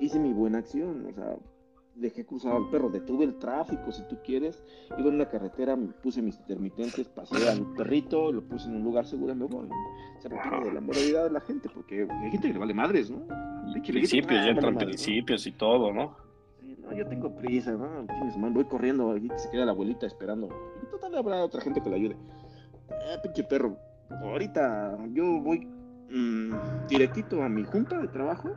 [0.00, 1.36] Hice mi buena acción, o sea,
[1.94, 4.62] dejé cruzar al perro, detuve el tráfico si tú quieres,
[4.98, 9.06] iba en una carretera, puse mis intermitentes, pasé al perrito, lo puse en un lugar
[9.06, 9.68] seguro y me voy.
[10.18, 13.10] Se requiere de la moralidad de la gente, porque hay gente que le vale madres,
[13.10, 13.22] ¿no?
[13.72, 16.16] Principios, ya entran principios y todo, ¿no?
[16.60, 18.06] Sí, no, yo tengo prisa, ¿no?
[18.50, 20.48] Voy corriendo, aquí se queda la abuelita esperando.
[20.82, 22.16] Y total habrá otra gente que le ayude.
[22.90, 23.76] Eh, pinche perro,
[24.10, 25.66] ahorita yo voy
[26.10, 26.54] mmm,
[26.88, 28.50] directito a mi junta de trabajo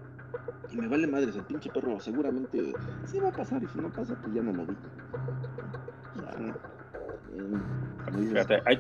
[0.72, 2.74] y me vale madres el pinche perro, seguramente
[3.06, 4.76] sí va a pasar y si no pasa, pues ya no lo vi.
[8.30, 8.80] Fíjate, ahí,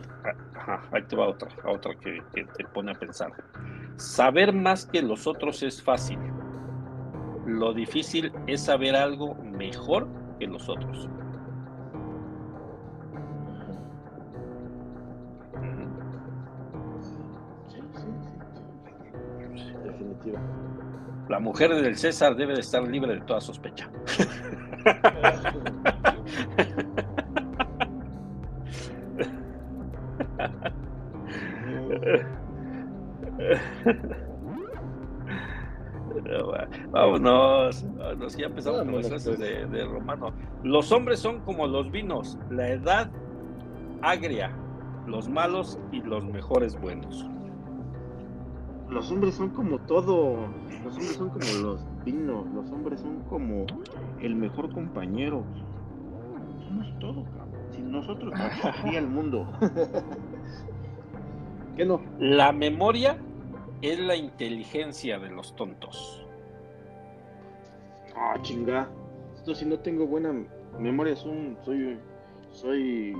[1.07, 3.31] te va otra, otra que, te pone a pensar.
[3.97, 6.19] Saber más que los otros es fácil.
[7.45, 10.07] Lo difícil es saber algo mejor
[10.39, 11.09] que los otros.
[17.67, 18.33] Sí, sí, sí.
[19.83, 20.76] Definitivamente.
[21.29, 23.89] La mujer del César debe de estar libre de toda sospecha.
[36.91, 40.33] Vámonos, vámonos, ya empezamos con las clases de, de, romano.
[40.63, 43.09] Los hombres son como los vinos, la edad
[44.01, 44.51] agria,
[45.05, 47.27] los malos y los mejores buenos
[48.89, 50.47] los hombres son como todo,
[50.83, 53.65] los hombres son como los vinos, los hombres son como
[54.21, 55.43] el mejor compañero.
[56.65, 57.47] Somos todo, cabrón.
[57.71, 59.47] Sin nosotros no existiría el mundo.
[61.75, 62.01] ¿Qué no?
[62.17, 63.17] La memoria
[63.81, 66.25] es la inteligencia de los tontos.
[68.15, 68.89] Ah, chinga.
[69.35, 70.33] Esto si no tengo buena
[70.79, 71.57] memoria soy
[72.51, 73.15] soy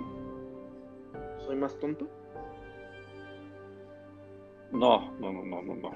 [1.46, 2.08] soy más tonto.
[4.72, 5.92] No, no, no, no, no, no.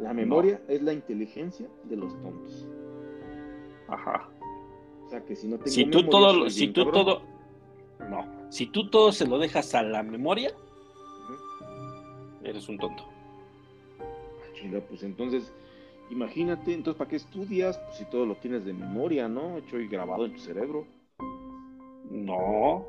[0.00, 2.66] La memoria es la inteligencia de los tontos.
[3.88, 4.28] Ajá.
[5.04, 7.22] O sea que si no tengo si tú todo, si tú todo,
[8.10, 10.52] no, si tú todo se lo dejas a la memoria,
[12.42, 13.04] eres un tonto.
[14.54, 15.52] Chinga, pues entonces,
[16.10, 17.78] imagínate, entonces ¿para qué estudias?
[17.78, 19.58] Pues si todo lo tienes de memoria, ¿no?
[19.58, 20.86] Hecho y grabado en tu cerebro.
[22.10, 22.86] No,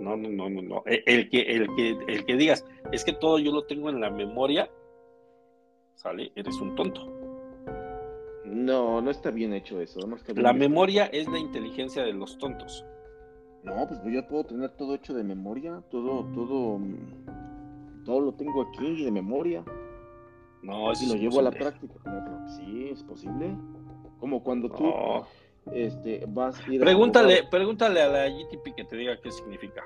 [0.00, 0.82] no, no, no, no, no.
[0.86, 4.00] E, el que, el que, el que digas, es que todo yo lo tengo en
[4.00, 4.70] la memoria,
[5.94, 7.08] sale, eres un tonto.
[8.44, 10.00] No, no está bien hecho eso.
[10.34, 12.84] la memoria es la inteligencia de los tontos.
[13.62, 16.80] No, pues yo puedo tener todo hecho de memoria, todo, todo,
[18.04, 19.64] todo lo tengo aquí de memoria.
[20.62, 21.94] No, si lo llevo a la práctica.
[22.56, 23.56] sí, es posible.
[24.18, 24.92] Como cuando tú,
[25.72, 29.84] este, vas a ir pregúntale, pregúntale a la GTP que te diga qué significa.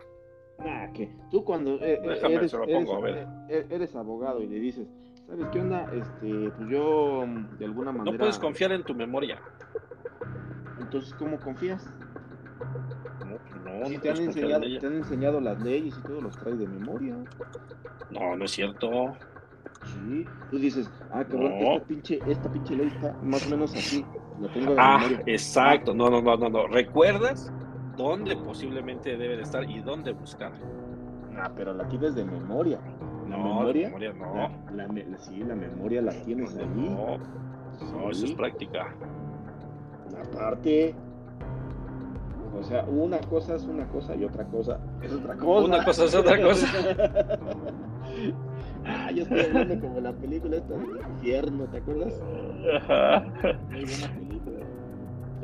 [0.59, 2.55] Nah, que tú cuando eh, eres,
[3.71, 4.87] eres, abogado y le dices,
[5.27, 5.91] ¿sabes qué onda?
[5.93, 8.13] Este, pues yo mm, de alguna manera.
[8.13, 9.41] No puedes confiar en tu memoria.
[10.81, 11.85] Entonces, ¿cómo confías?
[13.27, 16.59] No, pues no, te, han enseñado, te han enseñado las leyes y todo los traes
[16.59, 17.17] de memoria.
[18.11, 19.17] No, no es cierto.
[19.85, 24.05] Sí, tú dices, ah, cabrón, esta, pinche, esta pinche ley está más o menos así.
[24.53, 25.95] Tengo ah, exacto.
[25.95, 26.67] No, no, no, no, no.
[26.67, 27.53] ¿Recuerdas
[27.97, 30.53] dónde posiblemente debe de estar y dónde buscar?
[31.37, 32.81] Ah, pero la tienes de memoria.
[33.29, 34.51] La no, memoria, memoria no.
[34.75, 36.55] La, sí, la memoria la tienes.
[36.55, 37.19] No,
[37.93, 38.95] no, eso es práctica.
[40.33, 40.95] Aparte,
[42.59, 45.67] o sea, una cosa es una cosa y otra cosa es otra cosa.
[45.67, 46.67] Una cosa es otra cosa.
[48.87, 52.21] Ah, yo estoy hablando como la película esta del infierno, ¿te acuerdas?
[52.75, 53.25] Ajá.
[53.71, 54.61] Muy buena película.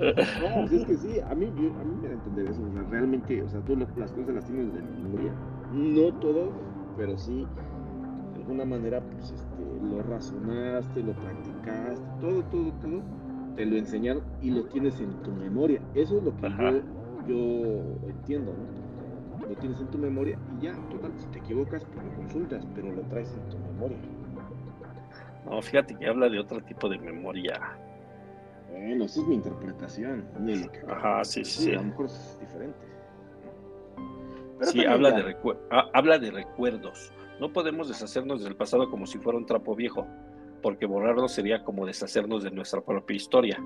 [0.00, 2.62] No, pues es que sí, a mí, a mí me da a entender eso.
[2.62, 5.32] O sea, realmente, o sea, tú las cosas las tienes de memoria.
[5.72, 6.50] No todo,
[6.96, 7.46] pero sí,
[8.32, 13.02] de alguna manera, pues este, lo razonaste, lo practicaste, todo, todo, todo,
[13.56, 15.80] te lo enseñaron y lo tienes en tu memoria.
[15.94, 16.80] Eso es lo que yo,
[17.28, 18.79] yo entiendo, ¿no?
[19.50, 22.92] Lo tienes en tu memoria y ya, total, si te equivocas, pues lo consultas, pero
[22.92, 23.98] lo traes en tu memoria.
[25.44, 27.76] No, fíjate que habla de otro tipo de memoria.
[28.70, 30.24] Bueno, esa es mi interpretación.
[30.88, 32.78] Ajá, sí, sí, A lo mejor es diferente.
[34.62, 35.36] sí, habla de,
[35.94, 37.12] habla de recuerdos.
[37.40, 40.06] No podemos deshacernos del pasado como si fuera un trapo viejo,
[40.62, 43.58] porque borrarlo sería como deshacernos de nuestra propia historia.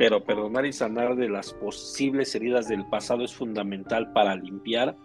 [0.00, 4.96] Pero perdonar y sanar de las posibles heridas del pasado es fundamental para limpiar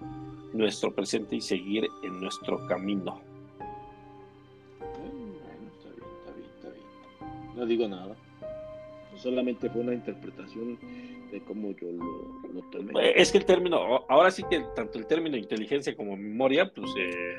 [0.54, 3.20] nuestro presente y seguir en nuestro camino.
[7.58, 8.16] No digo nada.
[9.18, 10.80] Solamente fue una interpretación
[11.30, 12.94] de cómo yo lo, tomé.
[13.02, 16.90] Eh, es que el término, ahora sí que tanto el término inteligencia como memoria, pues
[16.98, 17.36] eh,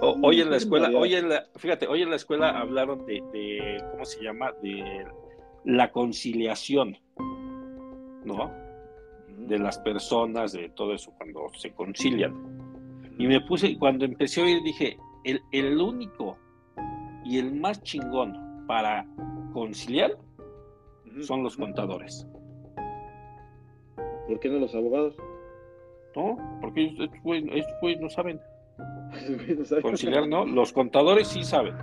[0.00, 3.82] hoy en la escuela, hoy en la, fíjate, hoy en la escuela hablaron de, de,
[3.90, 4.52] ¿cómo se llama?
[4.62, 5.06] De
[5.64, 6.96] la conciliación,
[8.24, 8.50] ¿no?
[9.46, 12.34] De las personas, de todo eso, cuando se concilian.
[13.18, 16.36] Y me puse, cuando empecé a oír, dije, el, el único
[17.24, 19.06] y el más chingón para
[19.52, 20.16] conciliar
[21.20, 22.26] son los contadores.
[24.26, 25.14] ¿Por qué no los abogados?
[26.16, 28.40] No, porque estos güeyes no saben.
[29.82, 30.46] Conciliar, ¿no?
[30.46, 31.74] Los contadores sí saben.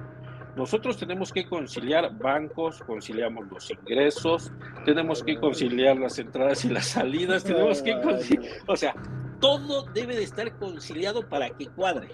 [0.55, 4.51] Nosotros tenemos que conciliar bancos, conciliamos los ingresos,
[4.83, 8.93] tenemos que conciliar las entradas y las salidas, tenemos que conciliar, o sea,
[9.39, 12.09] todo debe de estar conciliado para que cuadre.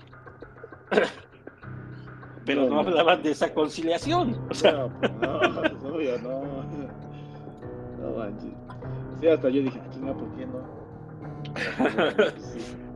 [2.46, 4.40] Pero no, hablaban de esa conciliación.
[4.50, 4.72] O sea.
[4.74, 5.38] No, pues no,
[5.90, 6.44] obvio, no.
[8.00, 8.52] No manches.
[9.20, 10.86] Sí, hasta yo dije, chinga, ¿por qué no?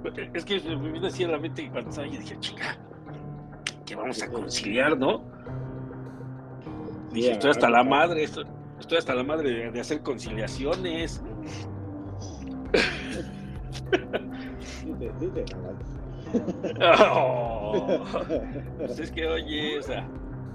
[0.34, 2.78] Es que me vino así a la mente cuando estaba, yo dije, chica,
[3.90, 5.24] que vamos a conciliar, ¿no?
[7.12, 8.46] Dije, estoy hasta la madre, estoy,
[8.96, 11.24] hasta la madre de, hacer conciliaciones.
[14.86, 15.46] Dile, dile,
[17.02, 18.00] oh,
[18.78, 20.08] pues es que, oye, o sea,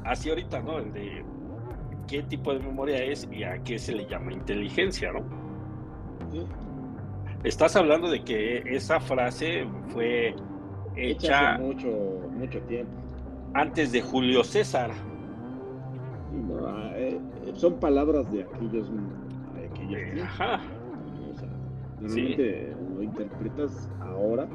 [0.05, 0.78] así ahorita, ¿no?
[0.78, 1.24] El de
[2.07, 5.24] qué tipo de memoria es y a qué se le llama inteligencia, ¿no?
[7.43, 10.37] Estás hablando de que esa frase fue
[10.95, 11.89] hecha, hace mucho,
[12.30, 13.03] mucho tiempo.
[13.55, 14.90] Antes de Julio César.
[16.96, 17.20] Eh,
[17.55, 18.90] son palabras de aquellos,
[19.88, 20.61] de Ajá.
[21.30, 24.48] O sea, lo interpretas ahora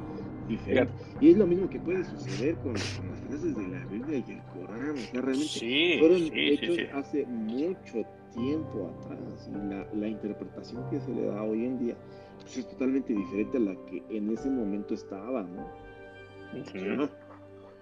[1.21, 2.83] y es lo mismo que puede suceder con, las
[3.27, 4.91] frases de la Biblia y el Corán.
[4.91, 9.49] O sea, realmente fueron hechos hace mucho tiempo atrás.
[9.49, 11.95] Y la, la, interpretación que se le da hoy en día
[12.41, 15.67] pues, es totalmente diferente a la que en ese momento estaba, ¿no?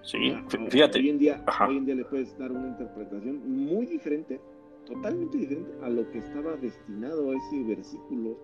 [0.07, 0.33] Sí,
[0.69, 0.99] fíjate.
[0.99, 4.39] Hoy en, día, hoy en día le puedes dar una interpretación muy diferente,
[4.85, 8.37] totalmente diferente a lo que estaba destinado a ese versículo.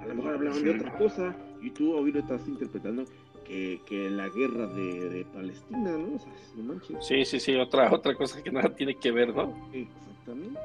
[0.00, 3.04] A lo mejor hablaban de otra cosa y tú hoy lo estás interpretando
[3.44, 6.16] que, que la guerra de, de, Palestina, ¿no?
[6.16, 7.04] O sea, no manches.
[7.06, 9.68] Sí, sí, sí, otra, otra cosa que nada tiene que ver, ¿no?
[9.74, 10.58] Exactamente.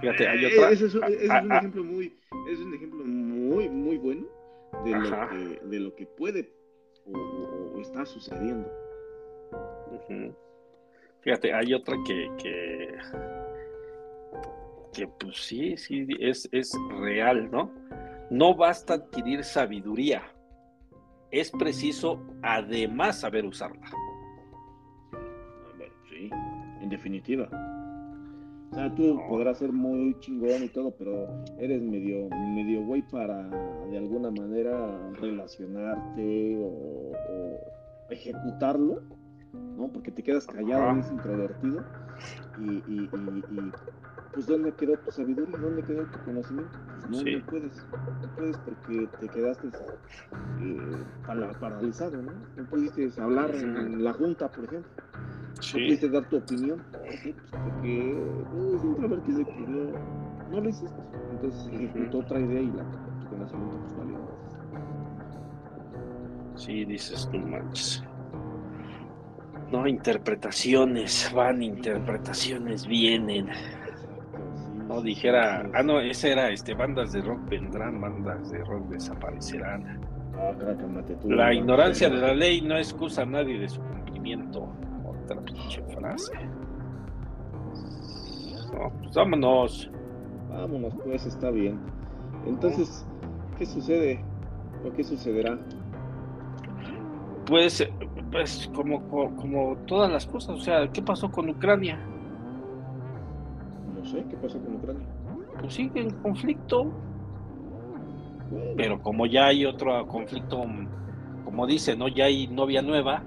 [0.00, 0.70] Fíjate, hay otra.
[0.72, 2.12] Ese es, un, es un ejemplo muy,
[2.50, 4.26] es un ejemplo muy, muy bueno
[4.84, 6.55] de lo que, de lo que puede
[7.12, 8.70] o, o, está sucediendo.
[11.20, 12.98] Fíjate, hay otra que, que,
[14.92, 17.70] que pues sí, sí, es, es real, ¿no?
[18.30, 20.22] No basta adquirir sabiduría,
[21.30, 23.86] es preciso además saber usarla.
[26.08, 26.30] Sí,
[26.80, 27.48] en definitiva.
[28.76, 31.26] O sea, tú podrás ser muy chingón y todo, pero
[31.58, 33.48] eres medio, medio güey para
[33.88, 37.12] de alguna manera relacionarte o,
[38.10, 39.00] ejecutarlo,
[39.78, 39.88] ¿no?
[39.88, 41.82] Porque te quedas callado, eres introvertido
[42.58, 43.72] y, y, y
[44.34, 45.56] pues ¿dónde quedó tu sabiduría?
[45.56, 46.78] ¿Dónde quedó tu conocimiento?
[47.08, 47.86] Pues no, no puedes,
[48.20, 52.32] no puedes porque te quedaste eh, paralizado, ¿no?
[52.58, 54.90] No pudiste hablar en la junta, por ejemplo.
[55.60, 55.78] Sí.
[55.78, 56.82] No pudiste dar tu opinión.
[57.22, 57.34] ¿sí?
[57.50, 61.00] Pues porque es pues no, no lo hiciste.
[61.32, 62.84] Entonces ejecutó otra idea y la,
[63.20, 64.18] tu conocimiento pues valió
[66.56, 68.02] Sí, dices tú manches.
[69.70, 73.48] No, interpretaciones van, interpretaciones vienen.
[74.86, 80.00] No dijera, ah, no, esa era este, bandas de rock vendrán, bandas de rock desaparecerán.
[80.38, 80.52] Ah,
[81.24, 84.68] la ignorancia de la ley no excusa a nadie de su cumplimiento.
[85.26, 86.32] Otra pinche frase.
[88.72, 89.90] No, pues vámonos.
[90.48, 91.78] Vámonos, pues está bien.
[92.46, 93.06] Entonces,
[93.58, 94.24] ¿qué sucede?
[94.84, 95.58] ¿O qué sucederá?
[97.46, 97.88] Pues,
[98.32, 101.98] pues como, como todas las cosas, o sea, ¿qué pasó con Ucrania?
[104.06, 105.06] sé qué pasó con Ucrania.
[105.60, 106.90] Pues sigue en conflicto.
[108.76, 110.64] Pero como ya hay otro conflicto,
[111.44, 112.08] como dice, ¿no?
[112.08, 113.22] Ya hay novia nueva.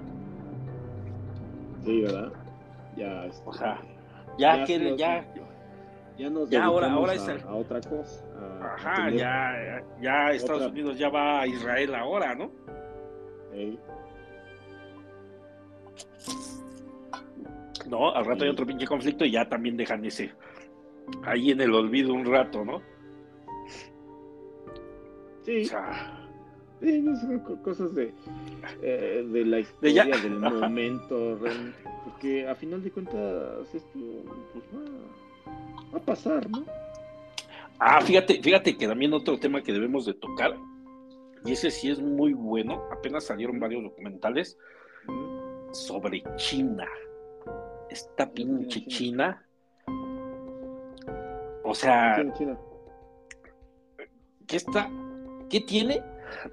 [1.84, 2.32] Sí, ¿verdad?
[2.96, 3.80] Ya, o sea,
[4.38, 5.24] ya, que ya,
[6.18, 7.40] Ya, nos ya ahora, ahora a, es el...
[7.42, 8.24] a otra cosa.
[8.38, 10.72] A, Ajá, a ya, ya Estados otra...
[10.72, 12.50] Unidos ya va a Israel ahora, ¿no?
[13.52, 13.78] Hey.
[17.88, 20.32] No, al rato hay otro pinche conflicto y ya también dejan ese
[21.24, 22.82] ahí en el olvido un rato, ¿no?
[25.42, 25.62] Sí.
[25.62, 26.19] O sea,
[26.80, 28.12] sí son cosas de,
[28.82, 31.78] eh, de la historia, de del momento, realmente.
[32.04, 33.98] Porque a final de cuentas esto
[34.52, 36.64] pues, va, va, a pasar, ¿no?
[37.78, 40.54] Ah, fíjate, fíjate que también otro tema que debemos de tocar,
[41.44, 44.58] y ese sí es muy bueno, apenas salieron varios documentales
[45.72, 46.86] sobre China.
[47.88, 49.44] Esta pinche China.
[51.64, 52.22] O sea?
[54.46, 54.90] ¿qué está?
[55.48, 56.02] ¿Qué tiene?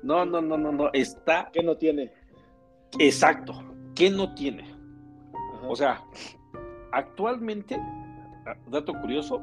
[0.03, 1.49] No, no, no, no, no, está.
[1.51, 2.11] ¿Qué no tiene?
[2.99, 3.53] Exacto,
[3.95, 4.63] ¿qué no tiene?
[5.33, 5.67] Ajá.
[5.67, 6.03] O sea,
[6.91, 7.79] actualmente,
[8.67, 9.41] dato curioso,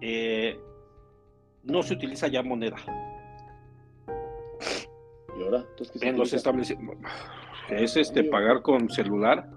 [0.00, 0.58] eh,
[1.62, 2.76] no se utiliza ya moneda.
[5.38, 5.64] ¿Y ahora?
[5.70, 7.10] Entonces, ¿qué en los establecimientos.
[7.70, 9.48] Es este pagar con celular,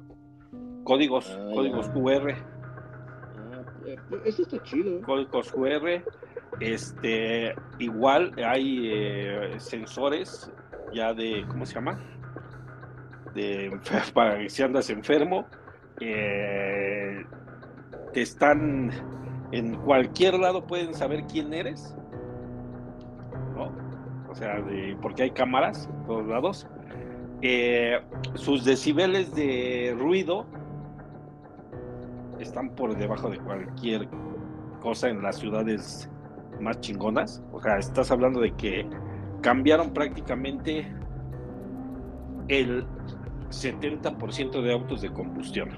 [0.84, 1.94] códigos, ah, códigos ya.
[1.94, 2.32] QR.
[2.32, 3.66] Ah,
[4.26, 5.02] eso está chido.
[5.02, 6.04] Códigos QR.
[6.60, 10.52] Este, igual hay eh, sensores
[10.94, 12.00] ya de, ¿cómo se llama?
[13.34, 13.78] De
[14.14, 15.46] para si andas enfermo.
[16.00, 17.24] Eh,
[18.14, 18.92] te están
[19.52, 21.96] en cualquier lado pueden saber quién eres.
[23.56, 23.72] ¿no?
[24.30, 24.64] O sea,
[25.02, 26.68] porque hay cámaras en todos lados.
[27.42, 28.00] Eh,
[28.36, 30.46] sus decibeles de ruido
[32.40, 34.08] están por debajo de cualquier
[34.82, 36.10] cosa en las ciudades
[36.60, 37.44] más chingonas.
[37.52, 38.88] O sea, estás hablando de que
[39.42, 40.88] cambiaron prácticamente
[42.48, 42.86] el
[43.50, 45.70] 70% de autos de combustión.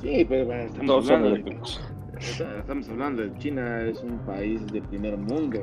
[0.00, 1.60] Sí, pero bueno, estamos, hablando de,
[2.58, 5.60] estamos hablando de China, es un país de primer mundo.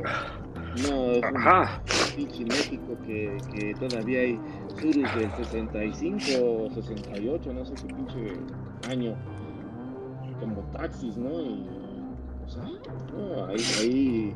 [0.88, 1.82] No es Ajá.
[2.12, 4.40] un pinche México que, que todavía hay
[4.78, 8.34] Surus del 65 o 68, no sé qué pinche
[8.90, 9.16] año,
[10.40, 11.42] como taxis, ¿no?
[11.42, 11.79] Y,
[12.58, 14.36] o sea, no, ahí, ahí,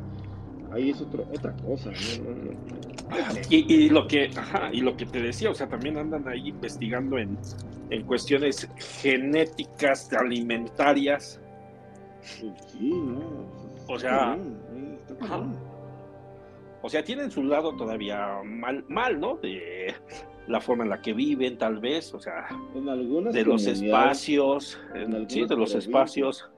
[0.72, 1.91] ahí es otro, otra cosa.
[3.49, 6.49] Y, y lo que, ajá, y lo que te decía, o sea, también andan ahí
[6.49, 7.38] investigando en,
[7.90, 8.69] en cuestiones
[9.02, 11.40] genéticas, alimentarias.
[12.22, 13.45] Sí, no.
[13.88, 14.38] O sea,
[15.19, 15.44] Ajá.
[16.81, 19.38] O sea, tienen su lado todavía mal, mal, ¿no?
[19.38, 19.94] De
[20.48, 24.80] la forma en la que viven, tal vez, o sea, En algunas de los espacios,
[24.94, 26.49] en sí, de los espacios.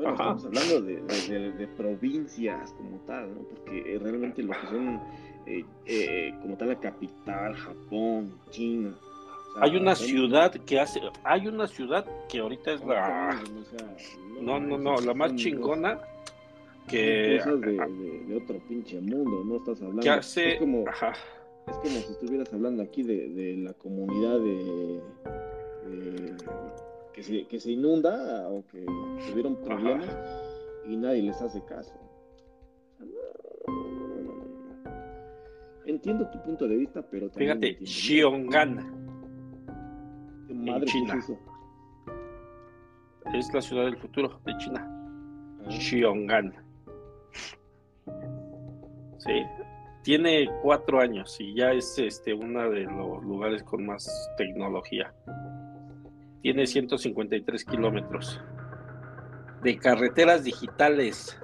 [0.00, 0.34] Bueno, Ajá.
[0.34, 3.42] estamos hablando de, de- de- de provincias como tal, ¿no?
[3.42, 4.98] Porque eh, realmente lo que son,
[5.46, 8.94] eh, eh, como tal, la capital, Japón, China.
[8.96, 13.64] o sea, Hay una ciudad que hace, hay una ciudad que ahorita es la, o
[13.76, 13.96] sea,
[14.40, 16.00] no, no, no, la más chingona
[16.88, 19.56] que, cosas de, otro pinche mundo, ¿no?
[19.56, 20.00] Estás hablando.
[20.00, 21.12] que hace, es, como, ajá,
[21.66, 25.00] es como si estuvieras hablando aquí de, la comunidad de-
[27.12, 28.84] que, se, que se inunda o que
[29.28, 30.08] tuvieron problemas
[30.86, 31.92] y nadie les hace caso.
[35.86, 38.76] Entiendo tu punto de vista, pero también fíjate, Xiong'an
[40.46, 41.14] ¿Qué madre China.
[41.14, 41.38] es eso?
[43.34, 44.86] es la ciudad del futuro de China.
[45.64, 46.54] Ah, Xiong'an.
[49.18, 49.42] Sí,
[50.02, 55.12] tiene cuatro años y ya es este uno de los lugares con más tecnología.
[56.42, 58.40] Tiene 153 kilómetros
[59.62, 61.38] de carreteras digitales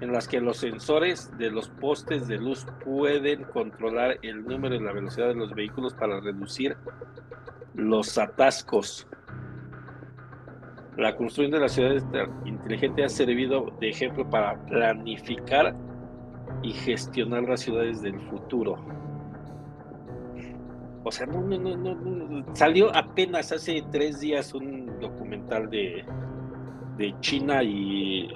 [0.00, 4.80] en las que los sensores de los postes de luz pueden controlar el número y
[4.80, 6.76] la velocidad de los vehículos para reducir
[7.74, 9.06] los atascos.
[10.96, 12.02] La construcción de la ciudad
[12.46, 15.76] inteligente ha servido de ejemplo para planificar
[16.62, 18.76] y gestionar las ciudades del futuro.
[21.02, 22.54] O sea, no, no, no, no, no.
[22.54, 26.04] salió apenas hace tres días un documental de,
[26.98, 28.28] de China y,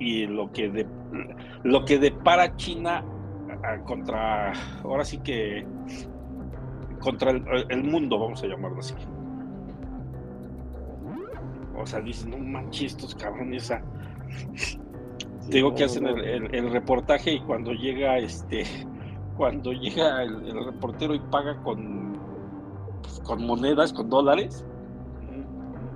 [0.00, 0.86] y lo que de,
[1.62, 3.04] lo que depara China
[3.84, 4.52] contra
[4.82, 5.64] ahora sí que
[6.98, 8.94] contra el, el mundo, vamos a llamarlo así.
[11.78, 13.70] O sea, dicen, no manches, estos cabrones.
[13.70, 13.82] ah".
[15.48, 18.64] Te digo que hacen el- el reportaje y cuando llega este,
[19.36, 22.18] cuando llega el, el reportero y paga con,
[23.02, 24.64] pues, con monedas, con dólares,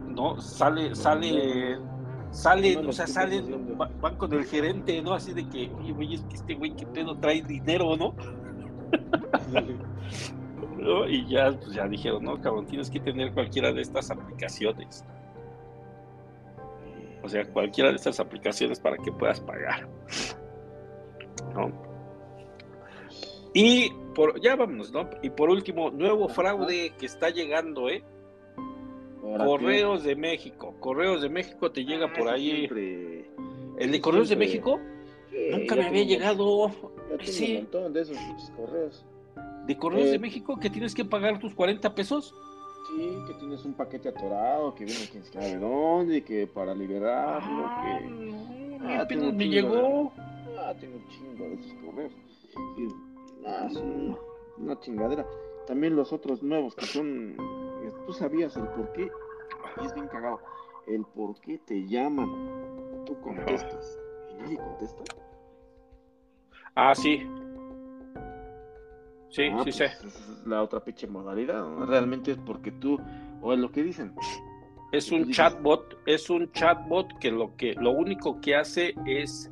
[0.09, 0.41] ¿no?
[0.41, 1.79] Sale, sale,
[2.31, 5.15] sale, o sea, ¿qué estás salen, van con el gerente, ¿no?
[5.15, 8.15] Así de que, oye, güey, es que este güey, ¿qué pedo trae dinero, no?
[10.79, 11.09] ¿No?
[11.09, 15.05] Y ya, pues ya dijeron, no, cabrón, tienes que tener cualquiera de estas aplicaciones.
[17.23, 19.87] O sea, cualquiera de estas aplicaciones para que puedas pagar.
[21.55, 21.90] ¿No?
[23.53, 25.09] Y por, ya vámonos, ¿no?
[25.23, 28.05] Y por último, nuevo fraude que está llegando, ¿eh?
[29.21, 30.75] Correos de México.
[30.81, 32.69] Correos de México te llega por ahí.
[33.79, 34.81] ¿El de Correos de México?
[35.51, 36.71] Nunca me había llegado.
[37.23, 37.53] sí.
[37.53, 38.19] un montón de esos
[38.57, 39.05] correos.
[39.67, 42.35] ¿De Correos de eh, México que tienes que pagar tus 40 pesos?
[42.89, 47.65] Sí, que tienes un paquete atorado, que viene quién sabe de dónde, que para liberarlo,
[47.67, 48.35] ah, que...
[48.83, 50.13] Ah, apenas me llegó.
[50.59, 52.13] Ah, tengo un chingo de esos correos.
[53.47, 54.19] Ah, son
[54.59, 55.27] una chingadera.
[55.67, 57.37] También los otros nuevos que son...
[58.07, 59.11] Tú sabías el por qué,
[59.81, 60.41] y es bien cagado,
[60.87, 62.29] el por qué te llaman,
[63.07, 63.99] tú contestas,
[64.31, 65.03] y nadie contesta.
[66.75, 67.27] Ah, sí,
[69.31, 69.85] Sí, ah, sí pues sé.
[69.85, 71.65] es la otra pinche modalidad.
[71.87, 72.99] Realmente es porque tú,
[73.41, 74.13] o es lo que dicen.
[74.93, 79.51] Es un chatbot, es un chatbot que lo que lo único que hace es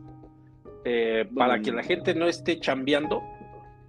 [0.84, 3.22] eh, para que la gente no esté chambeando,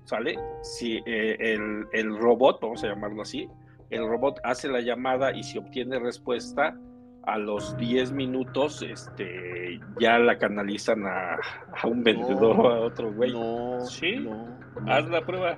[0.10, 0.40] ¿sale?
[0.64, 3.48] Si eh, el, el, robot, vamos a llamarlo así,
[3.92, 6.76] el robot hace la llamada y si obtiene respuesta,
[7.24, 11.38] a los 10 minutos este, ya la canalizan a,
[11.84, 13.34] un vendedor o a otro güey.
[13.34, 14.18] No, ¿Sí?
[14.18, 14.48] No,
[14.88, 15.58] Haz la prueba.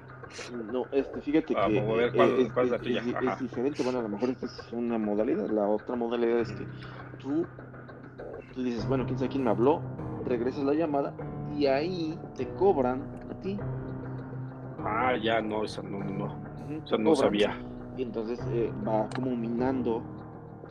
[0.72, 3.02] No, este, fíjate ah, que a ver, ¿cuál, es, cuál es, la tuya?
[3.02, 3.84] Es, diferente.
[3.84, 5.50] Bueno, a lo mejor esta es una modalidad.
[5.50, 6.66] La otra modalidad es que
[7.20, 7.46] tú,
[8.54, 9.82] tú dices, bueno, quién sabe quién me habló,
[10.26, 11.14] regresas la llamada
[11.58, 13.58] y ahí te cobran a ti.
[14.86, 16.36] Ah, ya, no, esa no, no,
[16.90, 16.98] no.
[16.98, 17.58] no sabía.
[17.98, 20.02] Y entonces eh, va como minando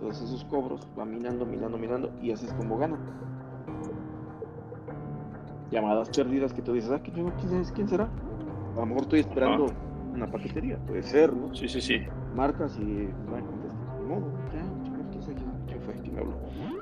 [0.00, 2.98] todos esos cobros, va minando, minando, minando y así es como gana.
[5.70, 7.30] Llamadas perdidas que tú dices, ah, ¿quién,
[7.74, 8.08] quién será?
[8.76, 9.66] A lo mejor estoy esperando
[10.12, 11.54] una paquetería, puede ser, ¿no?
[11.54, 12.00] Sí, sí, sí.
[12.34, 13.78] Marcas y no contesta.
[13.96, 15.94] De modo, ya, ¿quién quién, fue?
[15.94, 16.34] ¿Quién habló?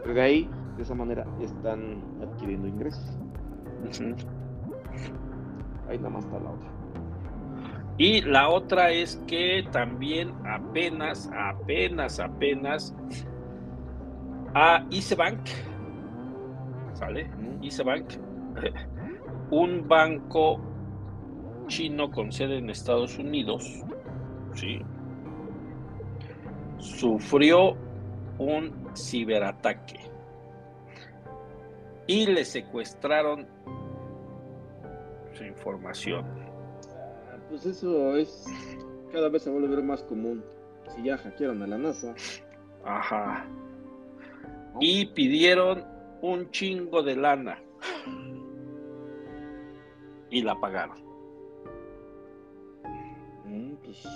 [0.03, 3.19] Pero de ahí, de esa manera, están adquiriendo ingresos.
[5.89, 6.78] Ahí nada más está la otra.
[7.99, 12.95] Y la otra es que también apenas, apenas, apenas
[14.55, 15.41] a Isebank,
[16.95, 17.29] ¿sale?
[17.61, 18.13] Isebank,
[19.51, 20.61] un banco
[21.67, 23.83] chino con sede en Estados Unidos,
[24.55, 24.81] ¿sí?
[26.79, 27.77] Sufrió
[28.39, 29.99] un ciberataque
[32.07, 33.49] y le secuestraron
[35.33, 36.48] su información
[37.49, 38.45] pues eso es.
[39.13, 40.45] Cada vez se vuelve a ver más común.
[40.95, 42.15] Si ya hackearon a la NASA.
[42.85, 43.47] Ajá.
[44.81, 45.85] Y pidieron
[46.23, 47.61] un chingo de lana.
[50.31, 50.99] Y la pagaron.
[53.47, 54.07] Mm, pues,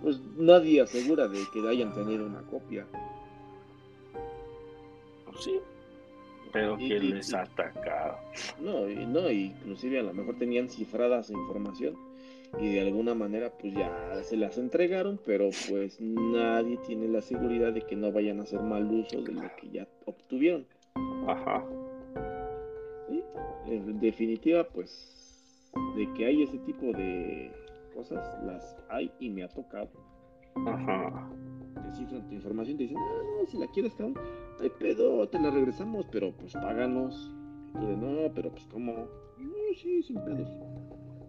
[0.00, 2.86] pues, nadie asegura de que hayan tenido una copia.
[5.24, 5.60] Pues sí,
[6.52, 8.18] pero que les atacaron.
[8.60, 11.96] No, y, no, inclusive a lo mejor tenían cifrada su información
[12.60, 17.72] y de alguna manera pues ya se las entregaron, pero pues nadie tiene la seguridad
[17.72, 20.66] de que no vayan a hacer mal uso de lo que ya obtuvieron.
[21.26, 21.64] Ajá.
[23.08, 23.22] Sí,
[23.66, 27.50] en definitiva pues de que hay ese tipo de
[27.94, 29.90] cosas, las hay y me ha tocado.
[30.66, 31.30] Ajá.
[31.92, 34.14] Tu información, te dicen, ah, no, si la quieres, cabrón,
[34.60, 37.34] hay pedo, te la regresamos, pero pues páganos.
[37.74, 40.50] Y no, pero pues como, no, sí, sin pedos.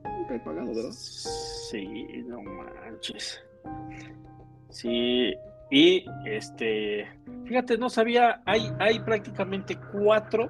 [0.03, 0.91] Nunca he pagado, ¿verdad?
[0.91, 3.41] Sí, no manches.
[4.69, 5.33] Sí,
[5.71, 7.07] y este,
[7.45, 10.49] fíjate, no sabía, hay, hay prácticamente cuatro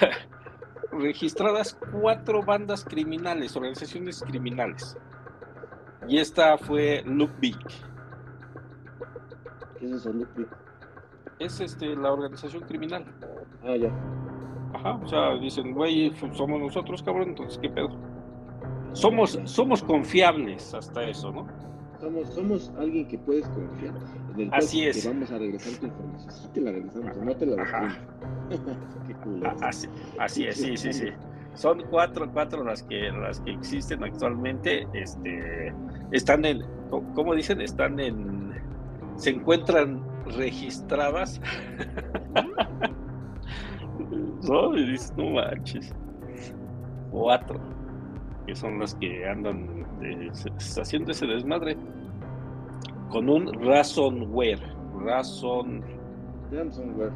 [0.92, 4.96] registradas cuatro bandas criminales, organizaciones criminales.
[6.08, 7.04] Y esta fue
[7.40, 7.56] Big.
[9.84, 9.94] ¿Qué
[11.44, 13.04] es eso, este, la organización criminal.
[13.62, 13.92] Ah, ya.
[14.72, 17.90] Ajá, o sea, dicen, güey, somos nosotros, cabrón, entonces, ¿qué pedo?
[18.92, 21.46] Somos, somos confiables hasta eso, ¿no?
[22.00, 23.94] Somos, somos alguien que puedes confiar.
[24.52, 25.02] así es.
[25.02, 26.30] Que vamos a regresar tu información.
[26.30, 27.98] Sí te la regresamos, no te la.
[29.06, 29.88] Qué cool, así,
[30.18, 31.08] así es, sí, sí, sí.
[31.54, 34.86] Son cuatro, cuatro las que, las que existen actualmente.
[34.92, 35.72] Este,
[36.10, 37.60] están en, ¿cómo dicen?
[37.60, 38.33] Están en,
[39.16, 40.02] se encuentran
[40.36, 41.40] registradas.
[44.48, 45.94] no, y dices, no manches.
[47.10, 47.60] Cuatro,
[48.46, 51.76] que son las que andan eh, haciendo ese desmadre.
[53.10, 54.74] Con un Razonware.
[55.04, 55.82] Razon.
[56.50, 57.12] Ransomware.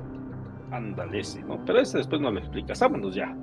[0.71, 1.59] Ándale, sí, ¿no?
[1.65, 2.79] Pero ese después no lo explicas.
[2.81, 3.35] Vámonos ya.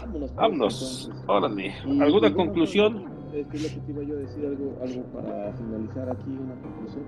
[0.00, 0.34] Vámonos.
[0.34, 1.10] Vámonos.
[1.26, 1.72] Órale.
[2.00, 3.16] ¿Alguna conclusión?
[3.40, 6.54] es que lo que te iba yo a decir algo, algo para finalizar aquí, una
[6.62, 7.04] conclusión.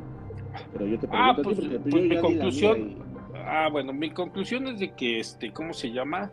[0.73, 1.61] Pero yo te ah, pues,
[1.91, 2.97] pues mi conclusión.
[3.35, 6.31] Ah, bueno, mi conclusión es de que, este, ¿cómo se llama?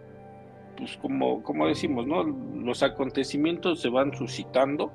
[0.78, 2.24] Pues como, como decimos, ¿no?
[2.24, 4.92] Los acontecimientos se van suscitando,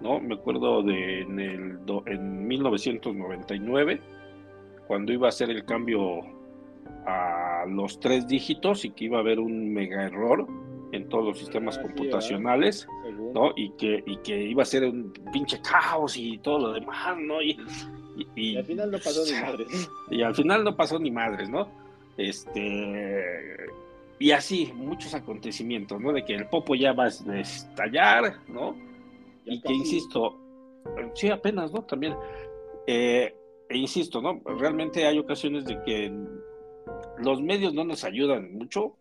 [0.00, 0.20] ¿no?
[0.20, 4.00] Me acuerdo de en, el, en 1999,
[4.86, 6.20] cuando iba a hacer el cambio
[7.06, 10.46] a los tres dígitos y que iba a haber un mega error
[10.92, 12.88] en todos los sistemas computacionales,
[13.34, 13.52] ¿no?
[13.56, 17.40] Y que, y que iba a ser un pinche caos y todo lo demás, ¿no?
[17.42, 17.56] Y,
[18.34, 19.90] y, al final no pasó ni madres.
[20.10, 21.68] Y al final no pasó ni madres, ¿no?
[22.16, 23.66] Este.
[24.18, 26.12] Y así, muchos acontecimientos, ¿no?
[26.12, 28.76] De que el Popo ya va a estallar, ¿no?
[29.46, 30.38] y que, insisto,
[31.14, 31.82] sí, apenas, ¿no?
[31.82, 32.14] También.
[32.86, 33.34] Eh,
[33.68, 34.40] e insisto, ¿no?
[34.58, 36.12] Realmente hay ocasiones de que
[37.18, 38.96] los medios no nos ayudan mucho,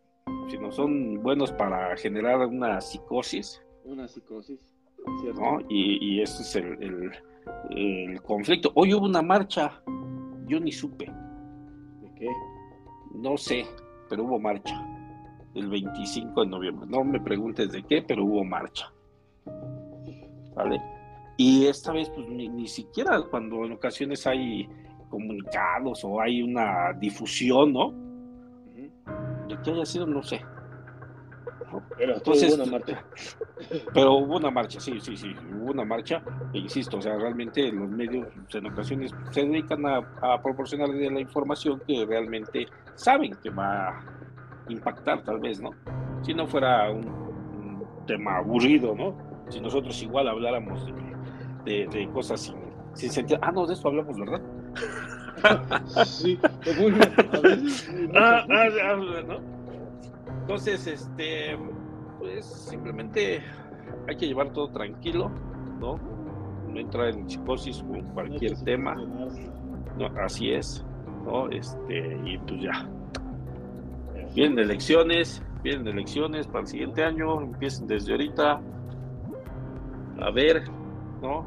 [0.50, 3.62] sino son buenos para generar una psicosis.
[3.84, 4.60] Una psicosis,
[5.22, 5.42] ¿cierto?
[5.42, 5.62] ¿no?
[5.70, 7.12] Y, y ese es el, el,
[8.24, 8.72] conflicto.
[8.76, 9.82] Hoy hubo una marcha,
[10.48, 11.06] yo ni supe.
[12.02, 12.28] ¿De qué?
[13.16, 13.66] No sé,
[14.10, 14.86] pero hubo marcha.
[15.56, 16.88] El 25 de noviembre.
[16.90, 18.92] No me preguntes de qué, pero hubo marcha.
[20.56, 20.82] ¿Vale?
[21.38, 24.70] Y esta vez, pues ni, ni siquiera cuando en ocasiones hay
[25.10, 28.10] comunicados o hay una difusión, ¿no?
[29.64, 30.42] que haya sido, no sé.
[31.98, 33.04] Pero Entonces, hubo una marcha.
[33.94, 36.22] Pero hubo una marcha, sí, sí, sí, hubo una marcha,
[36.54, 41.20] e insisto, o sea, realmente los medios en ocasiones se dedican a, a proporcionar la
[41.20, 44.04] información que realmente saben que va a
[44.70, 45.72] impactar, tal vez, ¿no?
[46.22, 47.20] Si no fuera un,
[48.06, 49.16] tema aburrido, ¿no?
[49.50, 50.84] Si nosotros igual habláramos
[51.64, 52.56] de, de, cosas sin,
[52.94, 53.40] sin sentido.
[53.44, 54.42] Ah, no, de eso hablamos, ¿verdad?
[56.06, 56.40] sí,
[58.16, 59.59] ah, ah, ah, ¿no?
[60.50, 61.56] Entonces, este,
[62.18, 63.40] pues simplemente
[64.08, 65.30] hay que llevar todo tranquilo,
[65.80, 66.00] ¿no?
[66.68, 68.96] No entrar en psicosis con cualquier tema.
[68.96, 70.84] No, así es,
[71.24, 71.48] ¿no?
[71.50, 72.90] Este, y pues ya.
[74.34, 78.60] Vienen elecciones, vienen elecciones para el siguiente año, empiecen desde ahorita
[80.20, 80.64] a ver,
[81.22, 81.46] ¿no?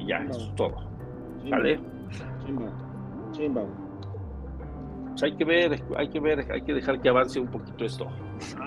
[0.00, 0.74] Y ya, eso es todo.
[1.48, 1.78] ¿Vale?
[5.12, 8.08] Pues hay que ver, hay que ver, hay que dejar que avance un poquito esto.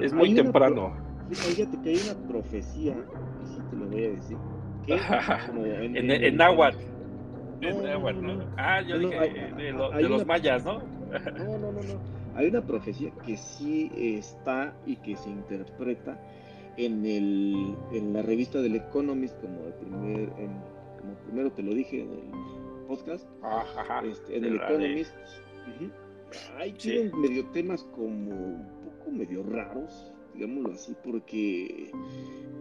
[0.01, 0.93] Es muy temprano.
[1.31, 2.93] fíjate que hay una profecía,
[3.43, 4.37] y sí te lo voy a decir.
[5.85, 6.77] en, en, en, náhuatl.
[7.61, 10.79] No, Ah, yo dije de, los mayas, ¿no?
[11.37, 12.15] no, no, no, no.
[12.35, 16.19] Hay una profecía que sí está y que se interpreta
[16.77, 20.29] en, el, en la revista del Economist, como, el primer,
[20.99, 23.25] como primero te lo dije en el podcast,
[24.03, 25.15] este, en el Economist.
[26.57, 28.65] Hay tienen medio temas como
[29.05, 31.91] poco medio raros, digámoslo así, porque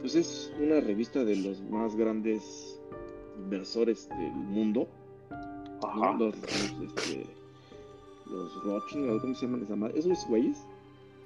[0.01, 2.81] pues es una revista de los más grandes
[3.37, 4.89] inversores del mundo.
[6.19, 7.27] Los, este,
[8.27, 9.99] los Rothschild, ¿cómo se llaman esa madre?
[9.99, 10.67] ¿Esos güeyes?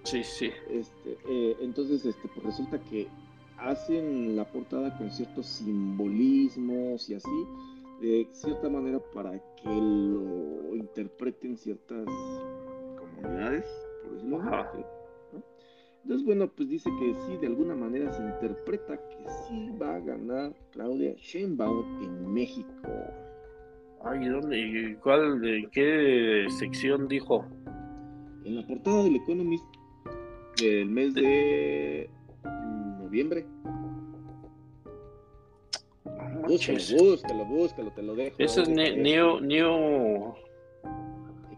[0.03, 0.51] Sí, sí.
[0.69, 3.07] Este, eh, entonces, este, pues resulta que
[3.59, 7.47] hacen la portada con ciertos simbolismos y así,
[8.01, 12.07] de cierta manera para que lo interpreten ciertas
[12.99, 13.67] comunidades,
[14.03, 14.98] por decirlo así.
[16.09, 20.01] Entonces, bueno, pues dice que sí, de alguna manera se interpreta que sí va a
[20.01, 22.89] ganar Claudia Sheinbaum en México.
[24.03, 24.97] Ay, ¿dónde?
[25.03, 27.45] ¿Cuál, de qué sección dijo?
[28.47, 29.67] En la portada del Economist
[30.59, 32.09] del mes de
[33.03, 33.45] noviembre.
[36.47, 38.35] Búscalo, búscalo, búscalo, te lo dejo.
[38.39, 40.35] Eso es New, New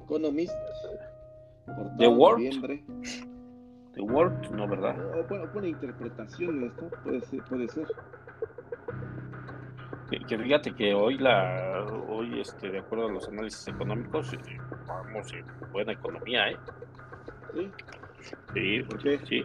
[0.03, 0.53] Economist.
[1.99, 3.30] The World.
[3.95, 4.97] The World, no, ¿verdad?
[5.29, 7.43] bueno, buena interpretación esto, puede ser.
[7.45, 7.87] Puede ser.
[10.11, 14.39] Que, fíjate que hoy la hoy este de acuerdo a los análisis económicos eh,
[14.85, 16.57] vamos en buena economía eh
[18.53, 19.45] sí sí sí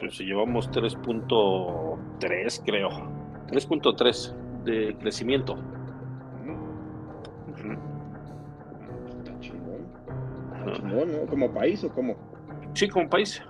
[0.00, 2.88] pues llevamos 3.3 creo
[3.50, 5.58] 3.3 de crecimiento.
[9.18, 9.86] Está chingón.
[10.56, 11.26] Está chingón, ¿no?
[11.26, 12.16] ¿Como país o como?
[12.74, 13.42] Sí, como país.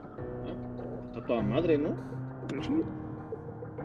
[1.08, 1.94] Está toda madre, ¿no?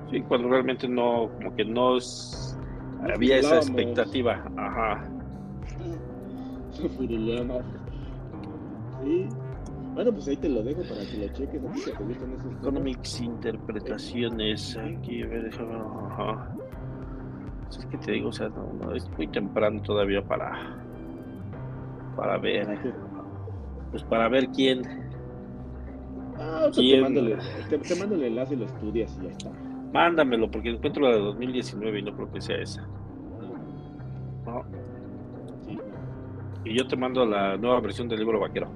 [0.10, 1.98] Sí, cuando realmente no, como que no
[3.14, 4.44] había esa expectativa.
[4.58, 5.04] Ajá.
[9.04, 9.28] Sí.
[9.94, 11.62] Bueno, pues ahí te lo dejo para que lo cheques.
[12.60, 14.78] Economics interpretaciones.
[14.78, 15.76] Aquí, a ver, déjame.
[15.76, 16.56] Ajá.
[17.70, 20.78] Es que te digo, o sea, no, es muy temprano todavía para.
[22.18, 22.78] Para ver.
[23.92, 24.82] Pues para ver quién.
[26.40, 27.38] Ah, Te, mando el,
[27.70, 29.52] te, mando el enlace y lo estudias y ya está.
[29.94, 32.86] Mándamelo, porque encuentro la de 2019 y no creo que sea esa.
[34.46, 34.64] No.
[36.66, 38.70] Y yo te mando la nueva versión del libro vaquero.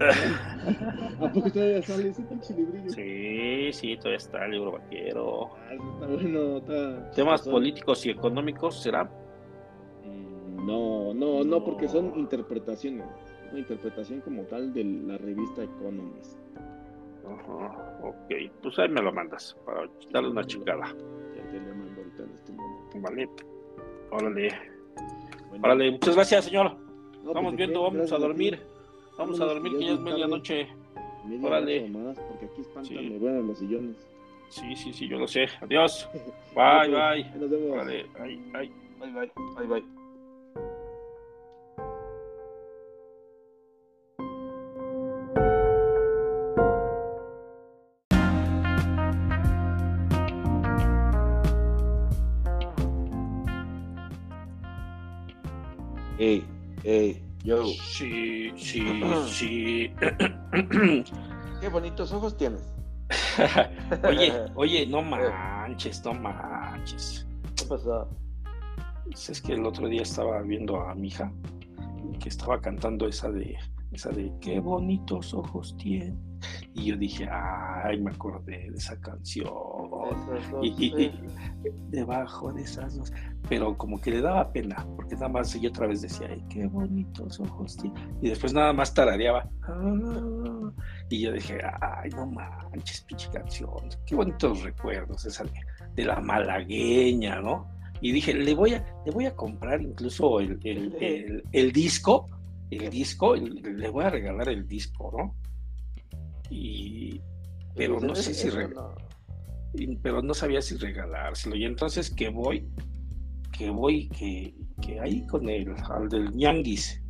[1.20, 2.90] ¿A poco todavía sale ese pinche librillo?
[2.90, 5.50] Sí, sí, todavía está el libro vaquero.
[5.56, 7.10] Ah, está bueno, está.
[7.12, 9.04] Temas políticos y económicos será.
[10.04, 13.06] Mm, No, no, no, porque son interpretaciones.
[13.50, 16.38] Una interpretación como tal de la revista Economist.
[17.32, 20.86] Ajá, ok, pues ahí me lo mandas para darle una chingada.
[21.36, 23.00] Ya te lo mando ahorita en este momento.
[23.00, 23.28] Vale.
[24.10, 24.58] Órale.
[25.48, 26.76] Bueno, Órale, muchas gracias, señor.
[27.22, 28.60] no, Vamos pues, ¿de viendo, vamos Gracias a dormir.
[29.18, 30.68] Vamos a dormir, que ya es medianoche.
[31.26, 31.88] Media Órale.
[31.90, 33.10] más, porque aquí espantan, Sí.
[33.10, 33.96] me vuelan los sillones.
[34.48, 35.46] Sí, sí, sí, yo lo sé.
[35.60, 36.08] Adiós.
[36.54, 37.40] Bye, Pues, bye.
[37.40, 37.70] Nos vemos.
[37.72, 38.72] Órale, bye, bye.
[38.98, 39.32] Bye, bye.
[39.56, 39.99] Bye, bye.
[56.22, 56.44] Hey,
[56.84, 57.64] hey, yo.
[57.64, 58.82] Sí, sí,
[59.26, 59.90] sí.
[61.62, 62.60] Qué bonitos ojos tienes.
[64.06, 67.26] oye, oye, no manches, no manches.
[67.56, 68.06] ¿Qué pasó?
[69.06, 71.32] Pues Es que el otro día estaba viendo a mi hija
[72.20, 73.56] que estaba cantando esa de
[73.92, 76.14] esa de qué bonitos ojos tiene.
[76.74, 79.46] Y yo dije, ay, me acordé de esa canción.
[79.48, 80.16] Dos,
[80.62, 81.12] Y, y- y
[81.90, 83.12] debajo de esas dos.
[83.48, 86.66] Pero como que le daba pena, porque nada más ella otra vez decía, ay, qué
[86.66, 88.00] bonitos ojos tiene.
[88.22, 89.48] Y después nada más tarareaba.
[89.62, 90.70] "Ah".
[91.10, 93.70] Y yo dije, ay, no manches, pinche canción.
[94.06, 95.50] Qué bonitos recuerdos esa de,
[95.94, 97.68] de la malagueña, ¿no?
[98.00, 102.28] Y dije, le voy a, le voy a comprar incluso el, el, el- el disco,
[102.70, 105.34] el disco, le voy a regalar el disco, ¿no?
[106.50, 107.20] Y,
[107.74, 108.94] pero no sé si no.
[110.02, 111.56] pero no sabía si regalárselo.
[111.56, 112.68] Y entonces que voy,
[113.52, 117.02] que voy, que, que ahí con el, al del ñanguis,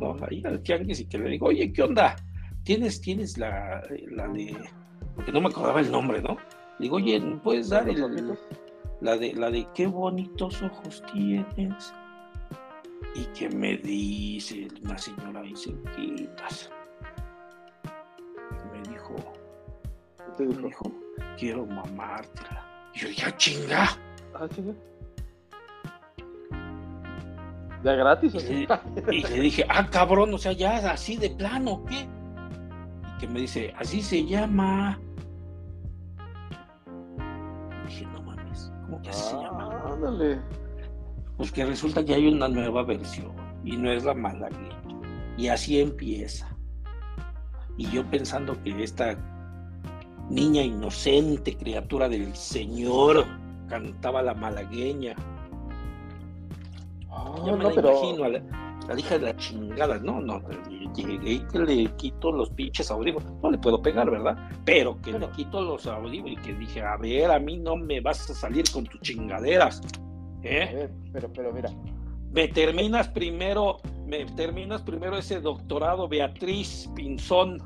[0.00, 0.16] ¿no?
[0.28, 2.16] Ahí al ñanguis y que le digo, oye, ¿qué onda?
[2.62, 4.56] ¿Tienes, tienes la, la de,
[5.14, 6.36] porque no me acordaba el nombre, ¿no?
[6.78, 8.38] Le digo, oye, ¿me puedes dar ¿Los el,
[9.00, 11.94] la de, la de qué bonitos ojos tienes?
[13.14, 16.70] Y que me dice una señora ahí cerquitas.
[18.72, 19.16] Me dijo,
[20.16, 20.92] ¿Qué te me dijo?
[21.36, 22.64] quiero mamártela.
[22.94, 23.88] Y yo, ya chinga.
[24.34, 24.74] Ah, chinga.
[27.82, 28.38] ¿Ya gratis o?
[29.10, 32.06] Y le dije, ah, cabrón, o sea, ya así de plano, ¿qué?
[33.16, 35.00] Y que me dice, así se llama.
[37.84, 39.70] Y dije, no mames, ¿cómo que así se llama?
[39.72, 40.40] Ah, ándale.
[41.40, 43.32] Pues que resulta que hay una nueva versión
[43.64, 44.78] y no es la malagueña.
[45.38, 46.54] Y así empieza.
[47.78, 49.16] Y yo pensando que esta
[50.28, 53.24] niña inocente, criatura del Señor,
[53.70, 55.16] cantaba la malagueña.
[57.08, 57.90] Ah, Ya me no, la pero.
[57.90, 58.38] imagino a la,
[58.90, 59.98] a la hija de la chingada.
[59.98, 60.42] No, no,
[60.94, 63.32] llegué y que le quito los pinches audífonos.
[63.42, 64.36] No le puedo pegar, ¿verdad?
[64.66, 68.02] Pero que le quito los audífonos y que dije, a ver, a mí no me
[68.02, 69.80] vas a salir con tus chingaderas.
[70.42, 70.74] A ¿Eh?
[70.74, 71.70] ver, pero, pero mira.
[72.32, 77.58] Me terminas primero, me terminas primero ese doctorado Beatriz Pinzón.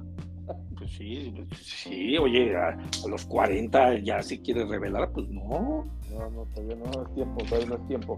[0.77, 6.31] Pues sí, sí, oye, a, a los 40 ya se quiere revelar, pues no, No,
[6.31, 8.17] no, todavía no es tiempo, todavía no es tiempo.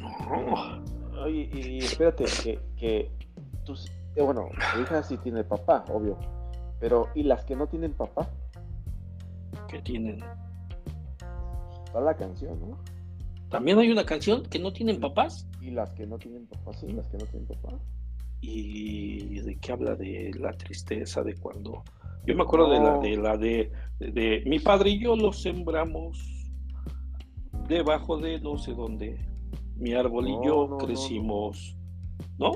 [0.00, 0.82] no.
[1.22, 3.10] Oye, y, espérate, que, que
[3.64, 3.86] tus,
[4.16, 6.18] eh, bueno, tu hija sí tiene papá, obvio.
[6.80, 8.28] Pero, ¿y las que no tienen papá?
[9.68, 10.18] que tienen.
[11.86, 12.78] Está la canción, ¿no?
[13.52, 15.46] También hay una canción que no tienen papás.
[15.60, 17.78] Y las que no tienen papá, sí, las que no tienen papá.
[18.40, 21.84] y de qué habla de la tristeza de cuando
[22.26, 23.70] yo me acuerdo de la de la de,
[24.00, 26.18] de, de mi padre y yo lo sembramos
[27.68, 29.24] debajo de no sé dónde
[29.76, 31.76] mi árbol y yo no, crecimos
[32.38, 32.50] no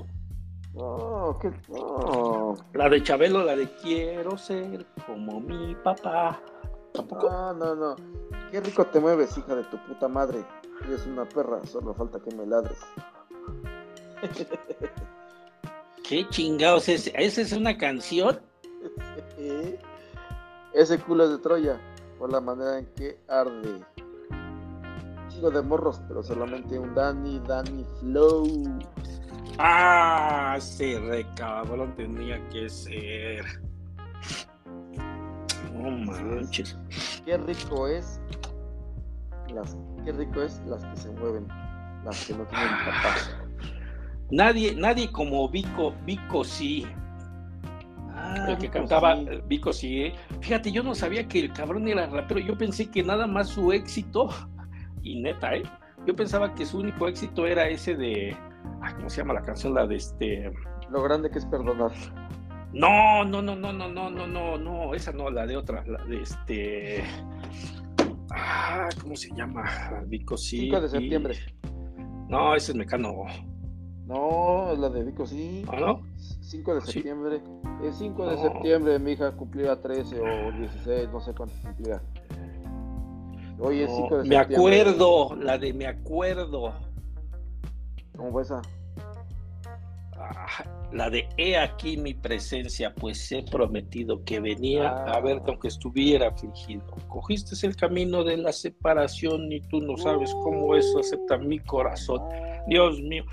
[0.75, 2.55] No, que no.
[2.75, 6.41] la de Chabelo la de quiero ser como mi papá
[6.93, 7.97] tampoco No, no, no.
[8.51, 10.45] Qué rico te mueves, hija de tu puta madre.
[10.85, 12.79] Eres una perra, solo falta que me ladres.
[16.09, 18.41] qué chingados es esa es una canción
[20.73, 21.79] Ese culo es de Troya,
[22.19, 23.85] por la manera en que arde.
[25.29, 28.79] Chingo de morros, pero solamente un Danny, Danny Flow.
[29.59, 33.45] ah ese re cabrón tenía que ser
[35.73, 36.77] no manches
[37.25, 38.21] Qué rico es
[39.53, 39.77] las,
[40.07, 41.47] qué rico es las que se mueven,
[42.05, 43.15] las que no tienen papá.
[44.31, 46.87] Nadie, nadie como Vico, Vico sí,
[48.15, 49.27] Ah, el que Vico, cantaba sí.
[49.31, 50.03] eh, Vico sí.
[50.05, 50.15] eh.
[50.41, 52.41] Fíjate, yo no sabía que el cabrón era rapero.
[52.41, 54.29] Yo pensé que nada más su éxito,
[55.03, 55.65] y neta, ¿eh?
[56.07, 58.37] Yo pensaba que su único éxito era ese de,
[58.81, 59.75] ah, ¿cómo se llama la canción?
[59.75, 60.53] La de este.
[60.91, 61.91] Lo grande que es perdonar.
[62.73, 66.03] No, no, no, no, no, no, no, no, no, esa no, la de otra, la
[66.05, 67.05] de este.
[68.31, 69.65] Ah, ¿cómo se llama?
[70.07, 70.61] Vico sí.
[70.63, 71.37] 5 de septiembre.
[72.29, 73.13] No, ese es Mecano.
[74.07, 75.65] No, es la de Vico sí.
[75.69, 76.03] ¿Ah, no?
[76.41, 76.93] 5 de Sí.
[76.93, 77.43] septiembre.
[77.83, 82.03] El 5 de septiembre mi hija cumplía 13 o 16, no sé cuánto cumplía.
[83.59, 84.81] Hoy es No, 5 de me septiembre.
[84.83, 86.75] acuerdo, la de me acuerdo.
[88.17, 88.63] ¿Cómo fue esa?
[90.93, 95.13] La de he aquí mi presencia, pues he prometido que venía Ah.
[95.17, 96.85] a verte aunque estuviera afligido.
[97.09, 102.23] Cogiste el camino de la separación y tú no sabes cómo eso acepta mi corazón.
[102.69, 103.25] Dios mío.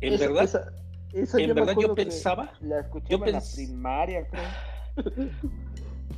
[0.00, 0.72] En Esa- verdad, esa-
[1.12, 4.42] esa en me verdad yo pensaba, La yo en la primaria, creo.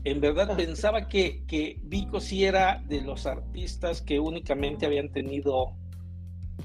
[0.04, 5.72] en verdad pensaba que, que Vico sí era de los artistas que únicamente habían tenido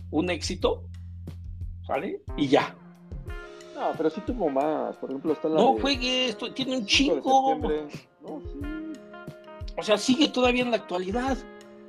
[0.09, 0.85] un éxito,
[1.85, 2.21] ¿sale?
[2.37, 2.75] Y ya.
[3.83, 4.95] No, pero sí tuvo más.
[4.97, 7.47] Por ejemplo, está la No de juegue esto, tiene un 5 de chingo.
[7.49, 8.03] septiembre.
[8.21, 8.59] No, sí.
[9.77, 11.37] O sea, sigue todavía en la actualidad.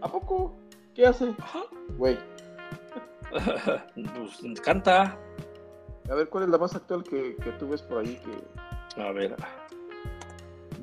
[0.00, 0.54] ¿A poco?
[0.94, 1.34] ¿Qué hace?
[1.38, 1.60] Ajá.
[1.98, 2.16] Güey,
[3.94, 5.18] Pues, canta.
[6.10, 8.18] a ver, ¿cuál es la más actual que, que tú ves por ahí?
[8.96, 9.00] Que...
[9.02, 9.34] A ver.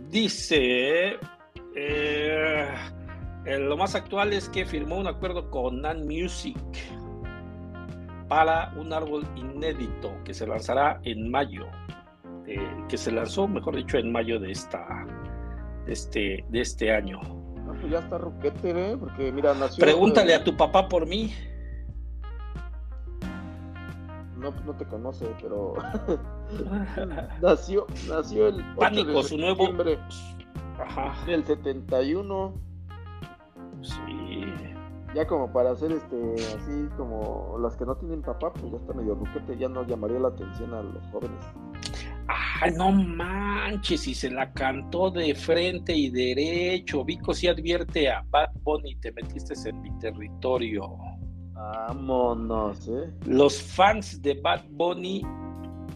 [0.10, 1.18] Dice.
[1.76, 2.68] eh,
[3.46, 6.58] eh, lo más actual es que firmó un acuerdo con Nan Music
[8.32, 11.66] para un árbol inédito que se lanzará en mayo.
[12.48, 14.86] eh, que se lanzó, mejor dicho, en mayo de esta.
[15.86, 17.20] De este, de este año.
[17.66, 18.98] Pues ya está roquete, ¿eh?
[18.98, 19.82] Porque mira, nació.
[19.84, 21.34] Pregúntale a tu papá por mí.
[24.38, 25.74] No, no te conoce, pero.
[27.42, 29.68] nació, nació el 8 Pánico, de su nuevo-
[30.80, 31.26] Ajá.
[31.26, 32.54] del 71.
[33.82, 34.21] Sí.
[35.14, 38.94] Ya como para hacer este, así como las que no tienen papá, pues ya está
[38.94, 41.44] medio ruquete, ya no llamaría la atención a los jóvenes.
[42.28, 47.04] Ay, no manches, y se la cantó de frente y derecho.
[47.04, 50.96] Vico sí advierte a Bad Bunny, te metiste en mi territorio.
[51.54, 53.12] Vámonos, ¿eh?
[53.26, 55.24] Los fans de Bad Bunny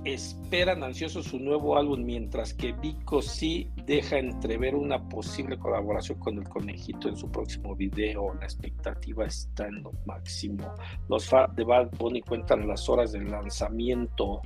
[0.05, 6.37] esperan ansiosos su nuevo álbum, mientras que Vico sí deja entrever una posible colaboración con
[6.37, 8.33] el conejito en su próximo video.
[8.35, 10.75] La expectativa está en lo máximo.
[11.09, 14.41] Los fans de Bad Bunny cuentan las horas del lanzamiento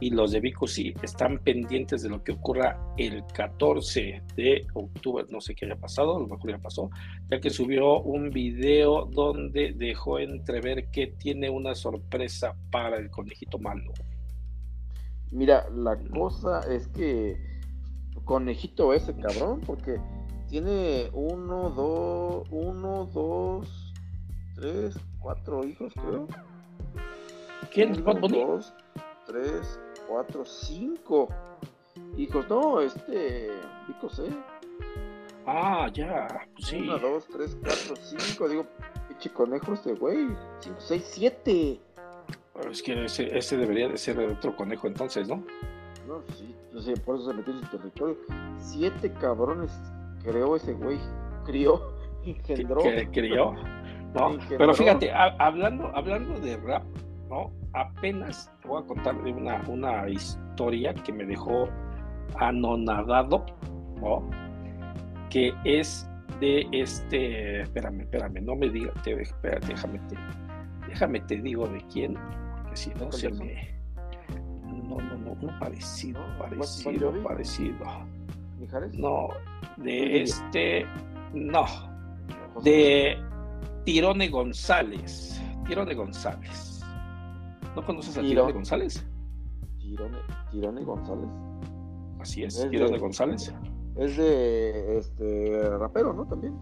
[0.00, 5.24] y los de Vico sí están pendientes de lo que ocurra el 14 de octubre.
[5.30, 6.90] No sé qué haya pasado, lo mejor ya pasó,
[7.30, 13.58] ya que subió un video donde dejó entrever que tiene una sorpresa para el conejito
[13.58, 13.92] malo.
[15.30, 17.36] Mira, la cosa es que
[18.24, 20.00] conejito ese cabrón, porque
[20.48, 23.94] tiene uno, dos, uno, dos,
[24.54, 26.26] tres, cuatro hijos, creo.
[27.72, 28.28] ¿Quién Uno?
[28.28, 28.72] Dos,
[29.26, 31.28] tres, cuatro, cinco
[32.16, 32.48] hijos.
[32.48, 33.50] No, este,
[33.86, 34.24] Vico C.
[35.46, 36.80] Ah, ya, pues sí.
[36.80, 38.48] Uno, dos, tres, cuatro, cinco.
[38.48, 38.66] Digo,
[39.08, 40.28] pinche conejo este güey.
[40.60, 41.80] Cinco, seis, siete.
[42.70, 45.36] Es que ese, ese debería de ser otro conejo entonces, ¿no?
[46.06, 48.16] No, sí, no sé, por eso se metió en su territorio.
[48.58, 49.78] Siete cabrones
[50.24, 50.98] creó ese güey.
[51.44, 51.80] Crió,
[52.24, 52.80] engendró.
[53.12, 53.52] crió.
[54.14, 54.30] ¿no?
[54.32, 54.58] Engendró.
[54.58, 56.82] Pero fíjate, ha- hablando, hablando de rap,
[57.28, 57.52] ¿no?
[57.74, 61.68] Apenas te voy a contar una, una historia que me dejó
[62.36, 63.44] anonadado,
[64.00, 64.28] ¿no?
[65.30, 66.08] Que es
[66.40, 70.16] de este, espérame, espérame, no me digas, déjame te,
[70.88, 72.16] déjame te digo de quién,
[72.68, 73.78] porque si no me...
[74.88, 77.84] No, no, no, no, parecido, parecido, parecido.
[78.58, 78.94] Mijares.
[78.94, 79.28] No,
[79.76, 80.86] de este,
[81.34, 81.64] no,
[82.62, 83.16] de
[83.84, 85.40] Tirone González.
[85.66, 86.82] Tirone González.
[87.76, 89.06] ¿No conoces a Tiro- Tirone González?
[89.78, 90.18] Tirone,
[90.50, 91.28] Tirone González.
[92.20, 93.54] Así es, Es de- Tirone González.
[93.96, 96.26] Es de este rapero, ¿no?
[96.26, 96.56] También.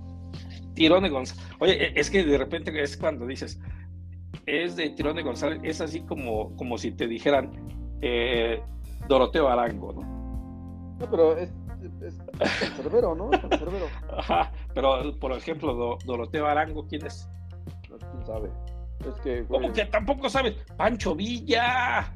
[0.74, 1.42] Tirone González.
[1.60, 3.60] Oye, e- es que de repente es cuando dices,
[4.46, 7.50] es de Tirone González, es así como, como si te dijeran
[8.00, 8.62] eh,
[9.08, 10.96] Doroteo Arango, ¿no?
[11.00, 11.52] No, pero es,
[12.02, 13.30] es, es Cerbero, ¿no?
[13.32, 13.86] Es Cerbero.
[14.16, 17.28] Ajá, pero por ejemplo, Do- Doroteo Arango, ¿quién es?
[17.90, 18.50] No, quién sabe.
[19.00, 20.54] Es que, güey, ¿Cómo que tampoco sabes?
[20.76, 22.14] Pancho Villa.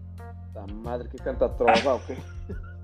[0.55, 2.17] la madre que canta trova o qué.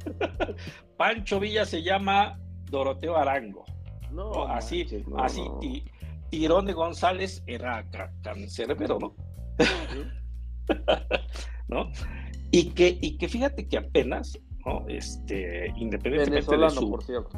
[0.96, 2.38] Pancho Villa se llama
[2.70, 3.64] Doroteo Arango.
[4.10, 4.44] No, ¿no?
[4.48, 5.58] así, manches, no, así, no.
[5.58, 5.84] Ti-
[6.30, 9.14] Tirone González era ca- cancerbero, ¿no?
[11.68, 11.90] ¿no?
[12.50, 14.86] Y que, y que fíjate que apenas, ¿no?
[14.88, 17.30] Este, independientemente de su por cierto.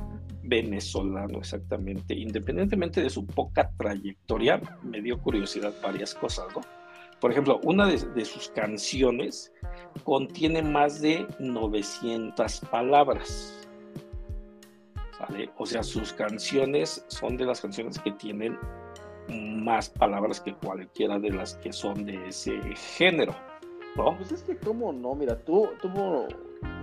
[0.43, 6.63] venezolano, exactamente, independientemente de su poca trayectoria, me dio curiosidad varias cosas, ¿no?
[7.21, 9.53] por ejemplo, una de, sus canciones
[10.05, 13.55] contiene más de 900 palabras.
[15.57, 18.57] O sea, sus canciones son de las canciones que tienen
[19.29, 22.61] más palabras que cualquiera de las que son de ese
[22.97, 23.35] género.
[23.97, 24.17] ¿no?
[24.17, 25.15] Pues es que, ¿cómo no?
[25.15, 26.27] Mira, tú, tuvo.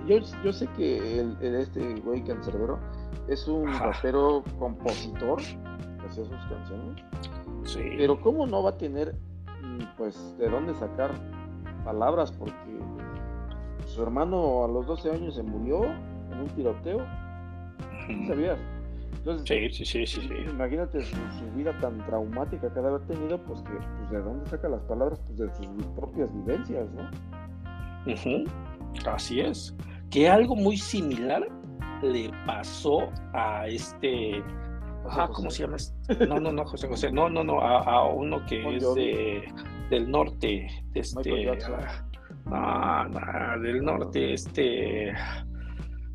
[0.07, 2.79] Yo, yo sé que el, este güey cancerbero
[3.27, 7.03] es un rapero compositor que hacía sus canciones.
[7.63, 7.81] Sí.
[7.97, 9.15] Pero, ¿cómo no va a tener
[9.97, 11.11] pues de dónde sacar
[11.83, 12.53] palabras porque
[13.87, 17.05] su hermano a los 12 años se murió en un tiroteo.
[18.27, 18.59] ¿Sabías?
[19.17, 21.15] Entonces, sí, sí, sí, sí, Imagínate su,
[21.55, 25.37] vida tan traumática que haber tenido, pues que pues, de dónde saca las palabras, pues
[25.39, 27.09] de sus propias vivencias, ¿no?
[29.11, 29.75] Así es.
[30.11, 31.47] Que algo muy similar
[32.03, 34.43] le pasó a este
[35.09, 35.77] Ah, ¿cómo se llama?
[36.27, 37.11] No, no, no, José José.
[37.11, 39.43] No, no, no, a, uno que es de,
[39.89, 40.67] del norte.
[40.91, 41.49] De este.
[42.47, 45.13] Ah, no, no, del norte, este.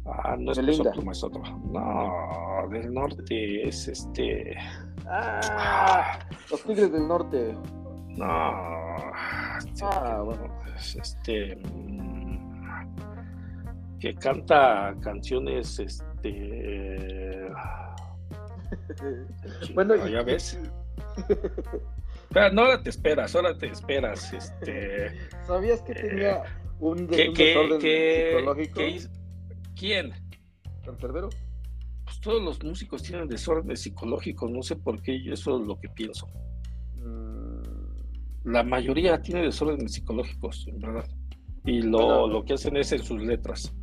[0.06, 1.42] Ah, no es Peso Pluma, es otro.
[1.42, 4.56] No, del norte es este.
[5.06, 6.18] Ah,
[6.50, 7.54] los Tigres del Norte.
[8.08, 8.96] No.
[9.58, 10.60] Este, ah, bueno.
[10.76, 11.56] Es este.
[11.56, 12.60] Mm,
[13.98, 17.50] que canta canciones, este
[19.74, 20.58] bueno, ya ves.
[22.32, 24.32] Pero no ahora te esperas, ahora te esperas.
[24.32, 25.12] Este,
[25.46, 26.44] ¿Sabías que tenía
[26.78, 28.80] un, desorden psicológico?
[29.80, 30.12] ¿Quién?
[30.84, 31.30] ¿Cancerbero?
[32.04, 35.88] Pues todos los músicos tienen desorden psicológico, no sé por qué, eso es lo que
[35.88, 36.26] pienso.
[36.96, 38.50] Mm.
[38.50, 41.08] La mayoría tiene desórdenes psicológicos, en verdad.
[41.64, 43.74] Y lo, lo que hacen es en sus letras.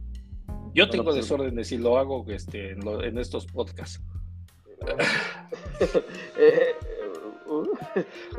[0.76, 4.00] Yo tengo pues, desórdenes y lo hago este, en estos podcasts.
[6.40, 6.76] Eh,
[7.48, 7.66] uh,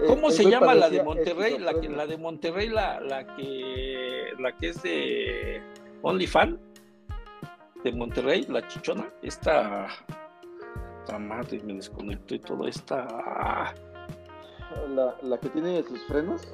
[0.07, 1.59] ¿Cómo se llama la de Monterrey?
[1.59, 5.63] La, que, la de Monterrey, la, la, que la que es de
[6.03, 6.59] OnlyFan
[7.85, 9.89] de Monterrey, la chichona, esta,
[11.19, 13.75] madre me desconectó y todo esta.
[14.91, 16.47] La, la que tiene sus frenos.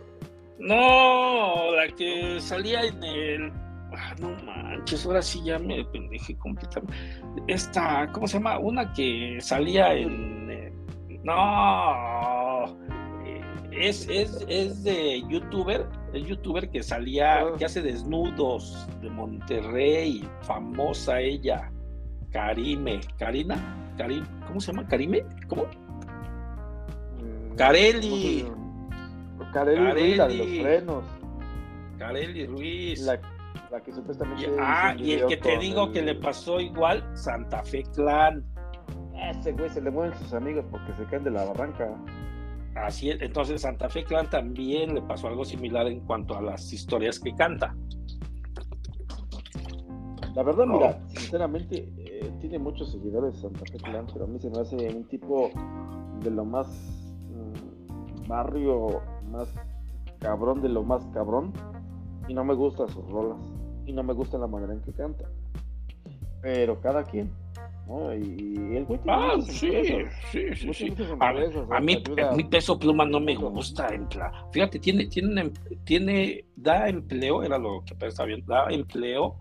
[0.58, 3.52] No, la que salía en el
[3.96, 6.94] Ah, no manches, ahora sí ya me pendeje completamente.
[7.46, 8.58] Esta, ¿cómo se llama?
[8.58, 10.50] Una que salía en.
[10.50, 10.72] Eh,
[11.22, 12.43] no.
[13.76, 17.52] Es, es, es, de youtuber, el youtuber que salía, ah.
[17.58, 21.70] que hace desnudos de Monterrey, famosa ella,
[22.30, 23.56] Karime, Karina,
[23.96, 24.86] Karim, ¿cómo se llama?
[24.86, 25.64] Karime, ¿cómo?
[27.20, 28.46] Mm, Carelli.
[29.52, 31.04] Carelli, de los frenos.
[31.98, 33.08] Carelli Ruiz
[33.82, 34.50] que supuestamente.
[34.58, 38.44] ah, y el que te digo que le pasó igual, Santa Fe Clan.
[39.30, 41.88] Ese güey se le mueven sus amigos porque se caen de la barranca.
[42.74, 46.72] Así es, entonces Santa Fe Clan también le pasó algo similar en cuanto a las
[46.72, 47.74] historias que canta.
[50.34, 54.50] La verdad, mira, sinceramente, eh, tiene muchos seguidores Santa Fe Clan, pero a mí se
[54.50, 55.50] me hace un tipo
[56.22, 56.66] de lo más
[57.30, 59.48] mm, barrio, más
[60.18, 61.52] cabrón de lo más cabrón,
[62.26, 63.38] y no me gustan sus rolas
[63.86, 65.24] y no me gusta la manera en que canta.
[66.40, 67.30] Pero cada quien.
[67.86, 68.14] ¿No?
[68.14, 69.70] Y, el güey Ah, sí,
[70.30, 70.94] sí, sí, sí.
[71.20, 72.02] A, mí,
[72.36, 73.88] mi peso pluma no me gusta.
[74.52, 75.50] Fíjate, tiene, tiene,
[75.84, 79.36] tiene, da empleo, era lo que estaba bien, da empleo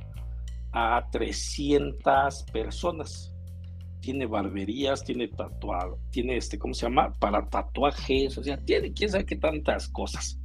[0.72, 3.30] a 300 personas.
[4.02, 7.14] Tiene barberías, tiene tatuado, tiene este, ¿cómo se llama?
[7.20, 10.40] Para tatuajes, o sea, tiene quién sabe qué tantas cosas.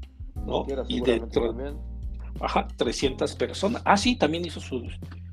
[0.46, 0.64] ¿no?
[0.88, 1.54] Y dentro,
[2.40, 3.82] Ajá, 300 personas.
[3.84, 4.88] Ah, sí, también hizo su,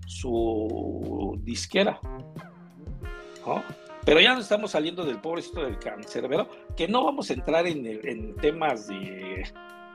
[0.07, 1.99] su disquera.
[4.05, 6.47] Pero ya no estamos saliendo del pobrecito del cáncer, ¿verdad?
[6.75, 9.43] Que no vamos a entrar en, en temas de,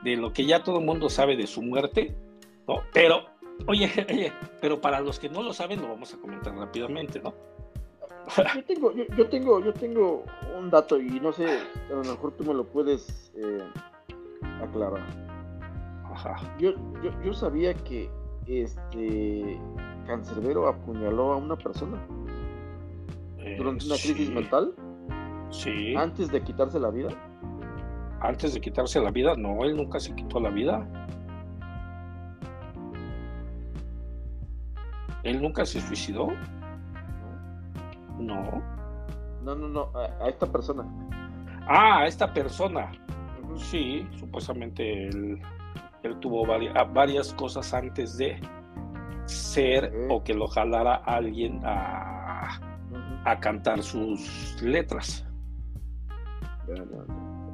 [0.03, 2.13] de, lo que ya todo el mundo sabe de su muerte,
[2.67, 2.81] ¿no?
[2.93, 3.25] Pero,
[3.67, 3.89] oye,
[4.61, 7.33] pero para los que no lo saben, lo vamos a comentar rápidamente, ¿no?
[8.55, 10.23] Yo tengo, yo, tengo, yo tengo
[10.57, 11.59] un dato y no sé,
[11.89, 13.63] a lo mejor tú me lo puedes eh,
[14.61, 15.01] aclarar.
[16.59, 16.73] Yo,
[17.23, 18.09] yo, sabía que
[18.45, 19.59] este
[20.05, 21.97] Cancerbero apuñaló a una persona
[23.57, 24.73] durante una crisis mental.
[25.49, 25.95] Sí.
[25.95, 27.09] Antes de quitarse la vida.
[28.21, 30.87] Antes de quitarse la vida, no, él nunca se quitó la vida.
[35.23, 36.29] ¿Él nunca se suicidó?
[38.19, 38.61] No.
[39.43, 40.85] No, no, no, a, esta persona.
[41.67, 42.91] Ah, a esta persona.
[43.55, 45.41] Sí, supuestamente él
[46.03, 48.39] él tuvo varias, cosas antes de
[49.25, 52.20] ser o que lo jalara alguien a,
[53.39, 55.25] cantar sus letras.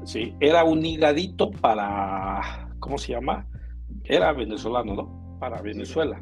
[0.03, 3.45] Sí, era un higadito para ¿cómo se llama?
[4.03, 5.37] Era venezolano, ¿no?
[5.39, 6.21] Para Venezuela.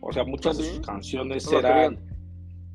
[0.00, 1.98] O sea, muchas de sus canciones eran,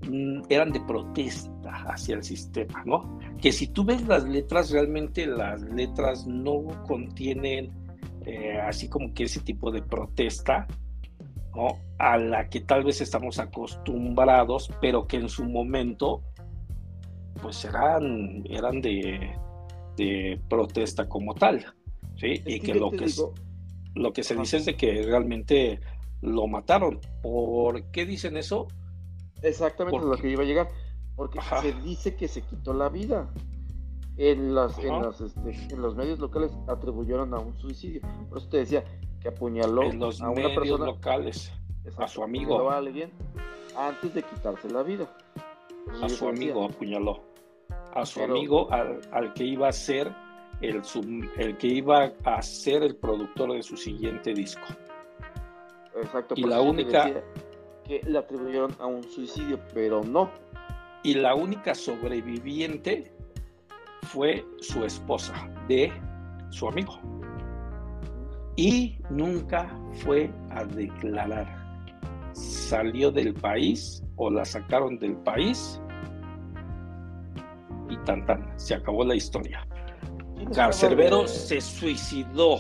[0.08, 3.20] mm, eran de protesta hacia el sistema, ¿no?
[3.42, 7.74] Que si tú ves las letras, realmente las letras no contienen
[8.26, 10.68] eh, así como que ese tipo de protesta,
[11.56, 11.78] ¿no?
[11.98, 16.22] A la que tal vez estamos acostumbrados, pero que en su momento,
[17.42, 19.34] pues eran, eran de,
[19.96, 21.66] de protesta como tal,
[22.18, 22.42] ¿sí?
[22.46, 23.06] y que, lo que,
[23.96, 25.80] lo que se dice es de que realmente
[26.22, 27.00] lo mataron.
[27.22, 28.68] ¿Por qué dicen eso?
[29.42, 30.70] Exactamente lo que iba a llegar.
[31.16, 33.32] Porque se dice que se quitó la vida.
[34.18, 38.02] En, las, en, este, en, los medios locales atribuyeron a un suicidio.
[38.30, 38.84] Por eso te decía
[39.20, 41.52] que apuñaló en los a una medios locales
[41.98, 42.70] a su amigo.
[42.70, 43.12] A alguien
[43.78, 45.07] antes de quitarse la vida.
[46.02, 47.24] a su amigo apuñaló.
[47.94, 50.12] A su amigo al, al, que iba a ser
[50.62, 50.82] el,
[51.38, 54.66] el que iba a ser el productor de su siguiente disco.
[55.95, 56.36] Exacto.
[56.38, 57.24] Y la única
[57.86, 60.30] que le atribuyeron a un suicidio, pero no.
[61.03, 63.14] Y la única sobreviviente
[64.03, 65.34] fue su esposa
[65.68, 65.94] de
[66.49, 66.99] su amigo.
[68.56, 71.65] Y nunca fue a declarar.
[72.36, 75.82] Salió del país o la sacaron del país
[77.90, 79.68] y tan tan, se acabó la historia.
[80.53, 82.60] Carcerbero se suicidó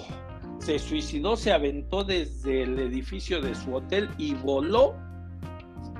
[0.59, 4.95] se suicidó, se aventó desde el edificio de su hotel y voló,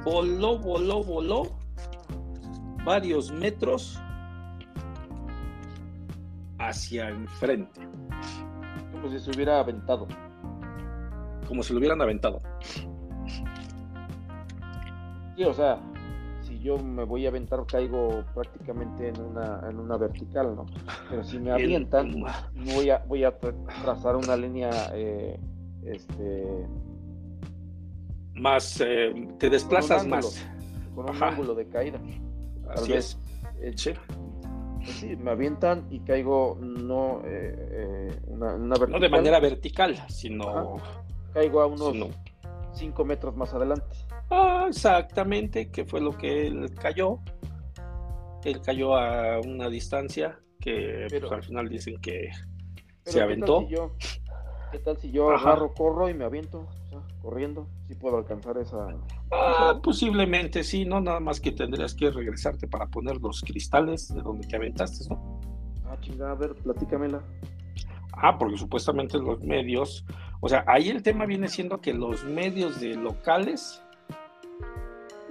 [0.04, 1.44] voló, voló, voló
[2.84, 4.00] varios metros
[6.58, 7.82] hacia enfrente.
[8.92, 10.08] Como si se hubiera aventado.
[11.48, 12.42] Como si lo hubieran aventado.
[15.36, 15.82] Sí, o sea,
[16.66, 20.66] yo me voy a aventar, caigo prácticamente en una, en una vertical, ¿no?
[21.12, 22.24] Pero si me avientan,
[22.74, 25.40] voy a, voy a trazar una línea, eh,
[25.84, 26.68] este...
[28.34, 30.46] Más, eh, te desplazas más.
[30.96, 32.00] Con un ángulo de caída.
[32.70, 33.20] Así es.
[33.62, 35.16] Eh, pues sí.
[35.16, 37.22] me avientan y caigo no
[38.28, 38.90] una, vertical.
[38.90, 40.78] No de manera vertical, sino...
[41.32, 41.96] Caigo a unos
[42.74, 43.86] 5 metros más adelante.
[44.30, 47.20] Ah, exactamente, que fue lo que él cayó.
[48.44, 52.30] Él cayó a una distancia que pues, al final dicen que
[53.04, 53.68] se aventó.
[54.72, 56.68] ¿Qué tal si yo, agarro, corro y me aviento?
[57.22, 58.88] corriendo, si puedo alcanzar esa.
[59.32, 64.22] Ah, posiblemente sí, no, nada más que tendrías que regresarte para poner los cristales de
[64.22, 65.42] donde te aventaste, ¿no?
[65.86, 67.24] Ah, chingada, a ver, platícamela.
[68.14, 70.06] Ah, porque supuestamente los medios,
[70.40, 73.82] o sea, ahí el tema viene siendo que los medios de locales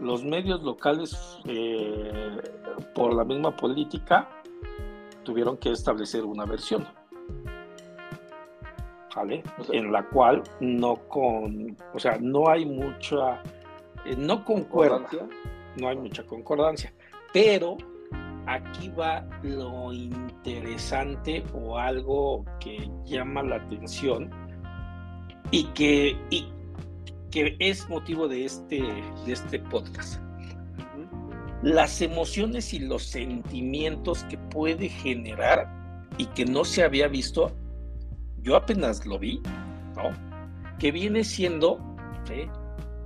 [0.01, 2.37] los medios locales, eh,
[2.95, 4.29] por la misma política,
[5.23, 6.87] tuvieron que establecer una versión.
[9.17, 9.45] ¿Vale?
[9.71, 13.41] en la cual no con, o sea, no hay mucha,
[14.05, 15.07] eh, no concuerda,
[15.77, 16.93] no hay mucha concordancia,
[17.33, 17.77] pero
[18.47, 24.31] aquí va lo interesante o algo que llama la atención
[25.53, 26.53] y que, y
[27.35, 28.81] que es motivo de este,
[29.27, 30.23] de este podcast.
[31.65, 35.69] Las emociones y los sentimientos que puede generar
[36.17, 37.51] y que no se había visto,
[38.41, 39.43] yo apenas lo vi,
[39.97, 40.13] ¿no?
[40.79, 41.81] Que viene siendo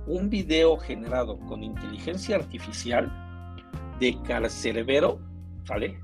[0.05, 3.11] un video generado con inteligencia artificial
[3.99, 5.19] de Carcerbero,
[5.67, 5.99] ¿vale?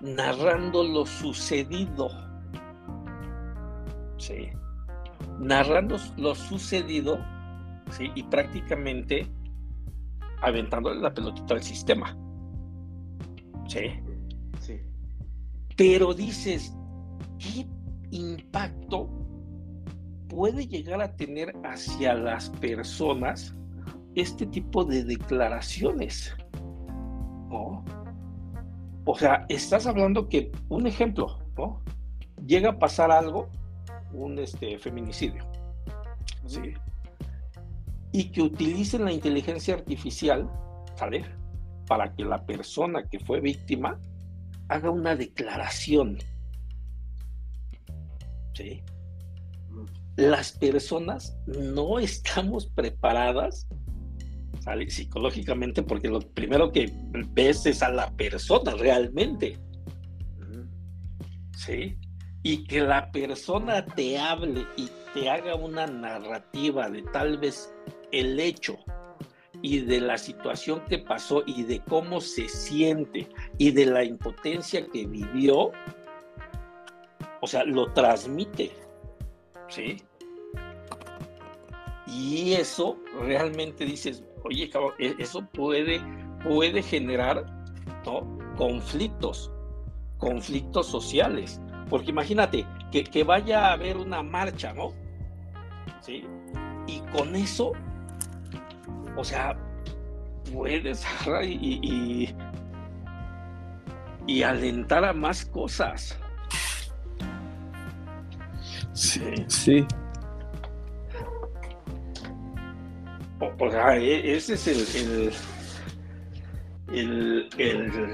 [0.00, 2.08] Narrando lo sucedido.
[4.16, 4.48] Sí.
[5.38, 7.35] Narrando lo sucedido
[8.14, 9.26] y prácticamente
[10.42, 12.16] aventándole la pelotita al sistema.
[13.68, 14.00] ¿Sí?
[14.60, 14.80] Sí.
[15.76, 16.74] Pero dices,
[17.38, 17.66] ¿qué
[18.10, 19.08] impacto
[20.28, 23.56] puede llegar a tener hacia las personas
[24.14, 26.34] este tipo de declaraciones?
[29.08, 31.80] O sea, estás hablando que, un ejemplo, ¿no?
[32.44, 33.48] Llega a pasar algo,
[34.12, 35.44] un este, feminicidio.
[36.46, 36.74] ¿sí?
[38.16, 40.50] Y que utilicen la inteligencia artificial,
[40.98, 41.26] ¿vale?
[41.86, 44.00] Para que la persona que fue víctima
[44.68, 46.16] haga una declaración.
[48.54, 48.82] ¿Sí?
[50.16, 53.68] Las personas no estamos preparadas
[54.60, 54.88] ¿sale?
[54.88, 56.90] psicológicamente porque lo primero que
[57.34, 59.58] ves es a la persona realmente.
[61.54, 61.98] ¿Sí?
[62.42, 67.70] Y que la persona te hable y te haga una narrativa de tal vez
[68.12, 68.78] el hecho
[69.62, 73.28] y de la situación que pasó y de cómo se siente
[73.58, 75.72] y de la impotencia que vivió,
[77.40, 78.70] o sea, lo transmite.
[79.68, 79.96] ¿Sí?
[82.06, 86.00] Y eso realmente dices, oye, e-, eso puede,
[86.44, 87.44] puede generar
[88.56, 89.50] conflictos,
[90.18, 91.60] conflictos sociales.
[91.90, 94.92] Porque imagínate que, que, vaya a haber una marcha, ¿no?
[96.00, 96.24] ¿Sí?
[96.86, 97.72] Y con eso,
[99.16, 99.56] o sea,
[100.52, 101.04] puedes
[101.42, 102.34] y, y,
[104.26, 106.18] y alentar a más cosas.
[108.92, 109.86] Sí, sí.
[113.58, 115.32] O, sea, e, ese es el
[116.92, 118.12] el, el,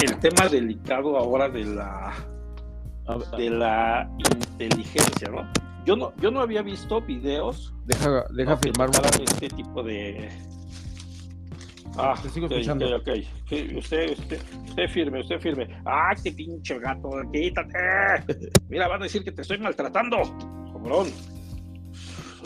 [0.00, 2.12] el, tema delicado ahora de la
[3.36, 5.63] de la inteligencia, ¿no?
[5.84, 7.74] Yo no, yo no había visto videos.
[7.84, 8.90] Deja, deja firmar
[9.20, 10.30] este tipo de.
[11.96, 12.86] Ah, Te sigo escuchando.
[12.96, 13.08] Ok,
[13.44, 13.76] okay.
[13.76, 15.68] Usted, usted, usted firme, usted firme.
[15.84, 17.10] ¡Ah, qué pinche gato!
[17.32, 18.50] ¡Quítate!
[18.68, 20.16] Mira, van a decir que te estoy maltratando.
[20.72, 21.08] Cobrón.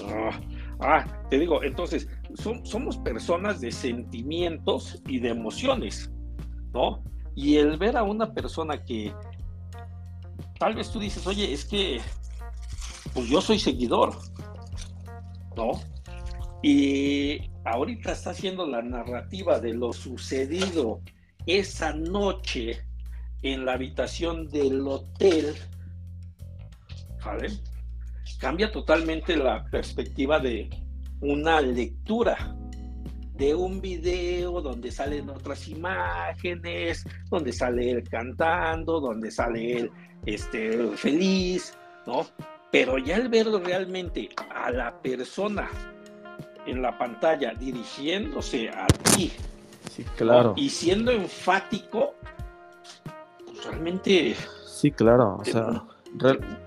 [0.07, 0.41] Ah,
[0.81, 2.09] ah, te digo, entonces,
[2.65, 6.11] somos personas de sentimientos y de emociones,
[6.73, 7.03] ¿no?
[7.35, 9.13] Y el ver a una persona que
[10.59, 12.01] tal vez tú dices, oye, es que,
[13.15, 14.17] pues yo soy seguidor,
[15.57, 15.73] ¿no?
[16.63, 21.01] Y ahorita está haciendo la narrativa de lo sucedido
[21.47, 22.85] esa noche
[23.43, 25.55] en la habitación del hotel,
[27.25, 27.49] ¿vale?
[28.39, 30.69] Cambia totalmente la perspectiva de
[31.21, 32.55] una lectura
[33.35, 39.91] de un video donde salen otras imágenes, donde sale él cantando, donde sale él
[40.27, 42.27] este, feliz, ¿no?
[42.71, 45.71] Pero ya el verlo realmente a la persona
[46.67, 49.33] en la pantalla dirigiéndose a ti,
[49.91, 50.53] sí, claro.
[50.57, 52.15] y siendo enfático,
[53.47, 54.37] pues realmente.
[54.67, 55.83] Sí, claro, o sea,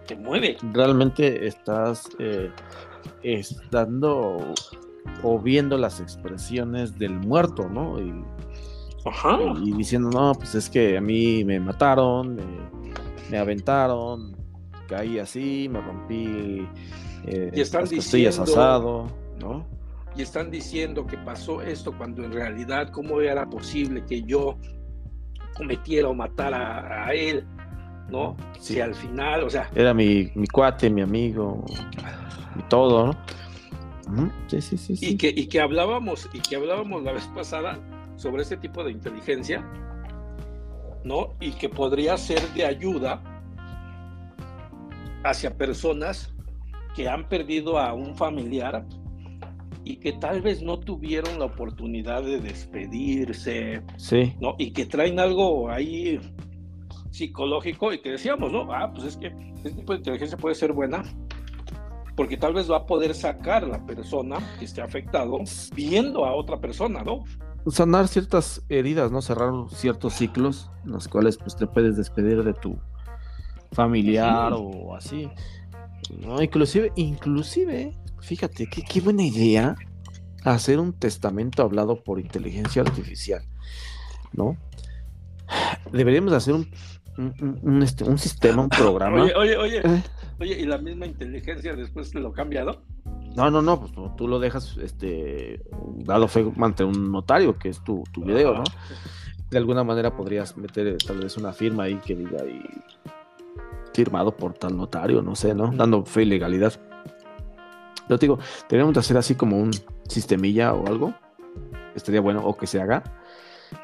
[0.08, 0.58] te, mueve.
[0.74, 2.52] Realmente estás eh,
[3.70, 4.54] dando
[5.24, 8.00] o viendo las expresiones del muerto, ¿no?
[8.00, 8.24] Y,
[9.64, 12.38] y diciendo, no, pues es que a mí me mataron,
[13.30, 14.36] me, aventaron,
[14.92, 16.68] caí así, me rompí
[17.26, 19.08] eh, y están las costillas asado,
[19.40, 19.66] ¿no?
[20.18, 24.58] Y están diciendo que pasó esto cuando en realidad, ¿cómo era posible que yo
[25.56, 27.48] cometiera o matara a, él?
[28.10, 28.36] ¿No?
[28.60, 29.72] Si al final, o sea.
[29.74, 31.64] Era mi, mi cuate, mi amigo
[32.60, 34.32] y todo, ¿no?
[34.48, 37.80] Sí, sí, sí, Y, que, y que hablábamos, y que hablábamos la vez pasada
[38.18, 39.66] sobre este tipo de inteligencia,
[41.06, 41.34] ¿no?
[41.40, 43.31] Y que podría ser de ayuda
[45.24, 46.34] hacia personas
[46.96, 48.86] que han perdido a un familiar
[49.84, 54.36] y que tal vez no tuvieron la oportunidad de despedirse, sí.
[54.40, 54.56] ¿no?
[54.58, 56.20] Y que traen algo ahí
[57.10, 58.72] psicológico y que decíamos, ¿no?
[58.74, 61.04] Ah, pues es que este tipo de inteligencia puede ser buena
[62.16, 65.40] porque tal vez va a poder sacar a la persona que esté afectado
[65.76, 67.24] viendo a otra persona, ¿no?
[67.68, 69.22] Sanar ciertas heridas, ¿no?
[69.22, 72.78] Cerrar ciertos ciclos en los cuales pues te puedes despedir de tu
[73.72, 75.30] familiar o así.
[76.20, 76.42] ¿no?
[76.42, 79.76] Inclusive, inclusive, fíjate, qué, qué buena idea
[80.44, 83.44] hacer un testamento hablado por inteligencia artificial,
[84.34, 84.58] ¿no?
[85.92, 86.68] Deberíamos hacer un,
[87.18, 89.24] un, este, un sistema, un programa.
[89.24, 89.82] Oye, oye, oye.
[89.84, 90.04] Eh.
[90.40, 92.82] Oye, ¿y la misma inteligencia después lo ha cambiado?
[93.36, 95.62] No, no, no, pues tú lo dejas este
[95.98, 98.64] dado fe ante un notario, que es tu, tu video, ¿no?
[99.50, 102.62] De alguna manera podrías meter eh, tal vez una firma ahí que diga ahí
[103.94, 105.72] firmado por tal notario, no sé, ¿no?
[105.72, 106.74] Dando fe y legalidad.
[108.10, 108.40] Yo te digo,
[108.70, 109.72] deberíamos hacer así como un
[110.08, 111.14] sistemilla o algo.
[111.96, 113.04] Estaría bueno, o que se haga.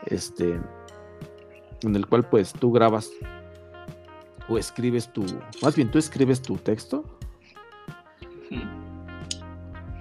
[0.05, 0.59] Este.
[1.83, 3.11] En el cual pues tú grabas
[4.49, 5.25] o escribes tu,
[5.61, 7.03] más bien tú escribes tu texto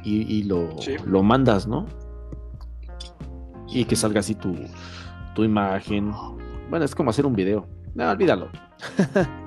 [0.05, 0.69] y, lo,
[1.05, 1.85] lo, mandas, ¿no?
[3.67, 4.55] Y que salga así tu,
[5.35, 6.13] tu imagen.
[6.71, 7.67] Bueno, es como hacer un video.
[7.95, 8.49] No, olvídalo.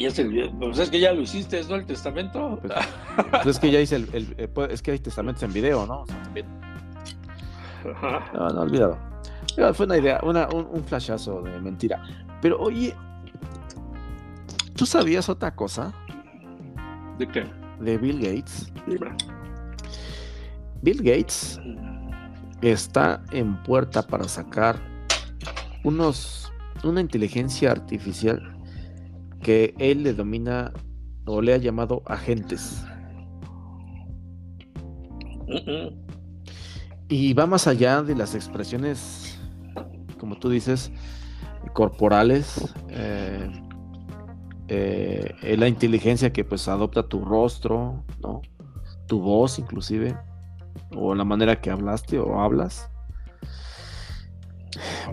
[0.00, 1.76] Ya se pues es que ya lo hiciste, ¿no?
[1.76, 2.58] El testamento.
[2.60, 2.72] Pues,
[3.30, 6.04] pues es que ya hice el, el, eh, es que hay testamentos en video, ¿no?
[8.34, 8.98] No, no, olvídalo.
[9.74, 12.02] Fue una idea, un, flashazo de mentira.
[12.40, 12.94] Pero oye,
[14.76, 15.92] ¿tú sabías otra cosa?
[17.18, 17.44] ¿De qué?
[17.80, 18.72] De Bill Gates.
[20.82, 21.60] Bill Gates
[22.62, 24.76] está en puerta para sacar
[25.84, 26.52] unos
[26.84, 28.57] una inteligencia artificial
[29.42, 30.72] que él le domina
[31.26, 32.84] o le ha llamado agentes.
[37.08, 39.28] Y va más allá de las expresiones
[40.18, 40.92] como tú dices,
[41.72, 43.50] corporales, eh,
[44.68, 48.42] eh, la inteligencia que pues adopta tu rostro, ¿no?
[49.06, 50.16] Tu voz inclusive,
[50.94, 52.90] o la manera que hablaste o hablas.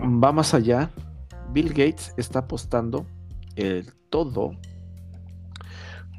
[0.02, 0.90] Va más allá.
[1.52, 3.06] Bill Gates está apostando
[3.54, 4.56] el todo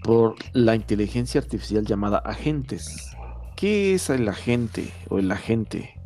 [0.04, 3.12] por la inteligencia artificial llamada agentes.
[3.56, 6.00] ¿Qué es el agente o el agente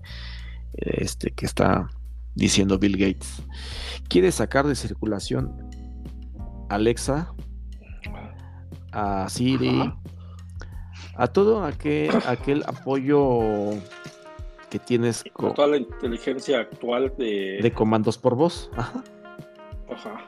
[0.72, 1.90] este, que está
[2.34, 3.44] diciendo Bill Gates?
[4.08, 5.54] Quiere sacar de circulación
[6.70, 7.34] Alexa,
[8.94, 9.94] a Siri,
[11.16, 13.72] a todo aquel, aquel apoyo
[14.70, 18.72] que tienes con toda la inteligencia actual de, de comandos por voz.
[18.78, 19.04] Ajá.
[19.92, 20.26] Ajá.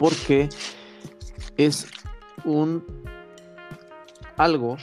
[0.00, 0.48] Porque
[1.66, 1.86] es
[2.44, 2.82] un
[4.38, 4.78] algo,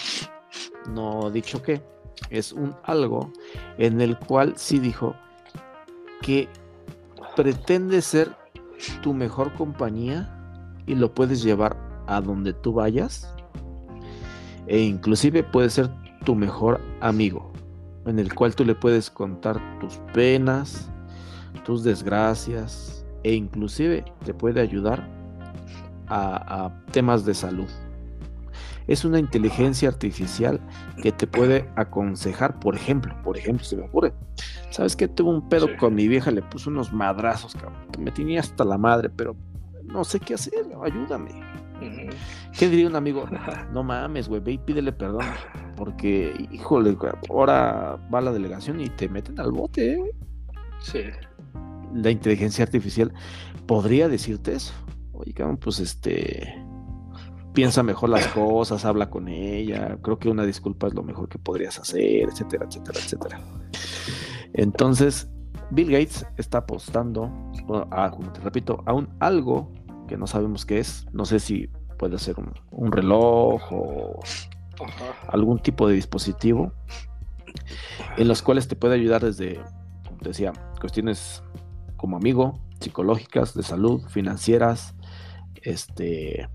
[0.94, 1.82] no dicho que,
[2.30, 3.32] es un algo
[3.80, 5.16] en el cual sí dijo
[6.22, 6.48] que
[7.36, 8.36] pretende ser
[9.02, 10.30] tu mejor compañía
[10.86, 11.76] y lo puedes llevar
[12.06, 13.34] a donde tú vayas
[14.68, 15.90] e inclusive puede ser
[16.26, 17.52] tu mejor amigo
[18.06, 20.90] en el cual tú le puedes contar tus penas,
[21.66, 25.17] tus desgracias e inclusive te puede ayudar
[26.08, 27.70] a, temas de salud.
[28.88, 30.62] Es una inteligencia artificial
[31.02, 34.14] que te puede aconsejar, por ejemplo, por ejemplo, se me ocurre.
[34.70, 38.40] ¿Sabes que Tuve un pedo con mi vieja, le puse unos madrazos, cabrón, me tenía
[38.40, 39.36] hasta la madre, pero
[39.84, 40.54] no sé qué hacer,
[40.84, 41.32] ayúdame.
[42.58, 43.26] ¿Qué diría un amigo?
[43.72, 45.26] No mames, güey, ve y pídele perdón.
[45.76, 46.98] Porque, híjole,
[47.30, 50.12] ahora va la delegación y te meten al bote, ¿eh?
[50.80, 51.02] Sí.
[51.94, 53.14] La inteligencia artificial
[53.68, 54.74] podría decirte eso.
[55.18, 56.64] Oye, pues este.
[57.54, 59.98] Piensa mejor las cosas, habla con ella.
[60.04, 63.42] Creo que una disculpa es lo mejor que podrías hacer, etcétera, etcétera, etcétera.
[64.54, 65.28] Entonces,
[65.72, 67.32] Bill Gates está apostando,
[67.90, 69.74] a, como te repito, a un algo
[70.08, 71.08] que no sabemos qué es.
[71.14, 71.68] No sé si
[71.98, 72.36] puede ser
[72.72, 74.20] un, reloj o
[75.30, 76.72] algún tipo de dispositivo
[78.18, 79.60] en los cuales te puede ayudar desde,
[80.06, 81.44] como te decía, cuestiones
[81.96, 84.96] como amigo, psicológicas, de salud, financieras,
[85.68, 86.48] este,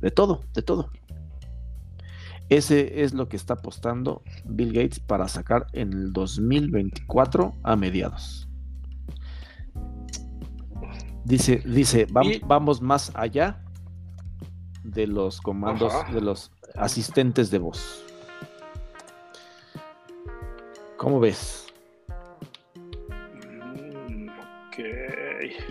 [0.00, 0.90] de todo, de todo.
[2.48, 8.48] Ese es lo que está apostando Bill Gates para sacar en el 2024 a mediados.
[11.24, 12.06] Dice, dice,
[12.46, 13.64] vamos, más allá
[14.84, 18.04] de los comandos, de los asistentes de voz.
[20.98, 21.66] ¿Cómo ves?
[24.08, 24.28] Mm,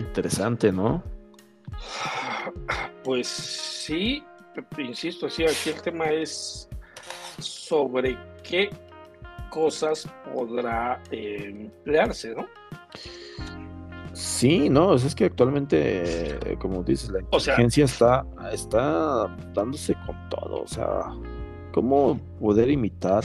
[0.00, 1.02] Interesante, ¿no?
[3.04, 4.24] Pues sí,
[4.78, 6.68] insisto, sí, aquí el tema es
[7.38, 8.70] sobre qué
[9.50, 12.46] cosas podrá eh, emplearse, ¿no?
[14.14, 20.62] Sí, no, es que actualmente, eh, como dices, la inteligencia está, está dándose con todo,
[20.62, 21.10] o sea,
[21.72, 23.24] cómo poder imitar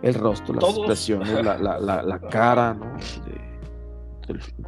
[0.00, 2.96] el rostro, las expresiones, la, la, la, cara, ¿no?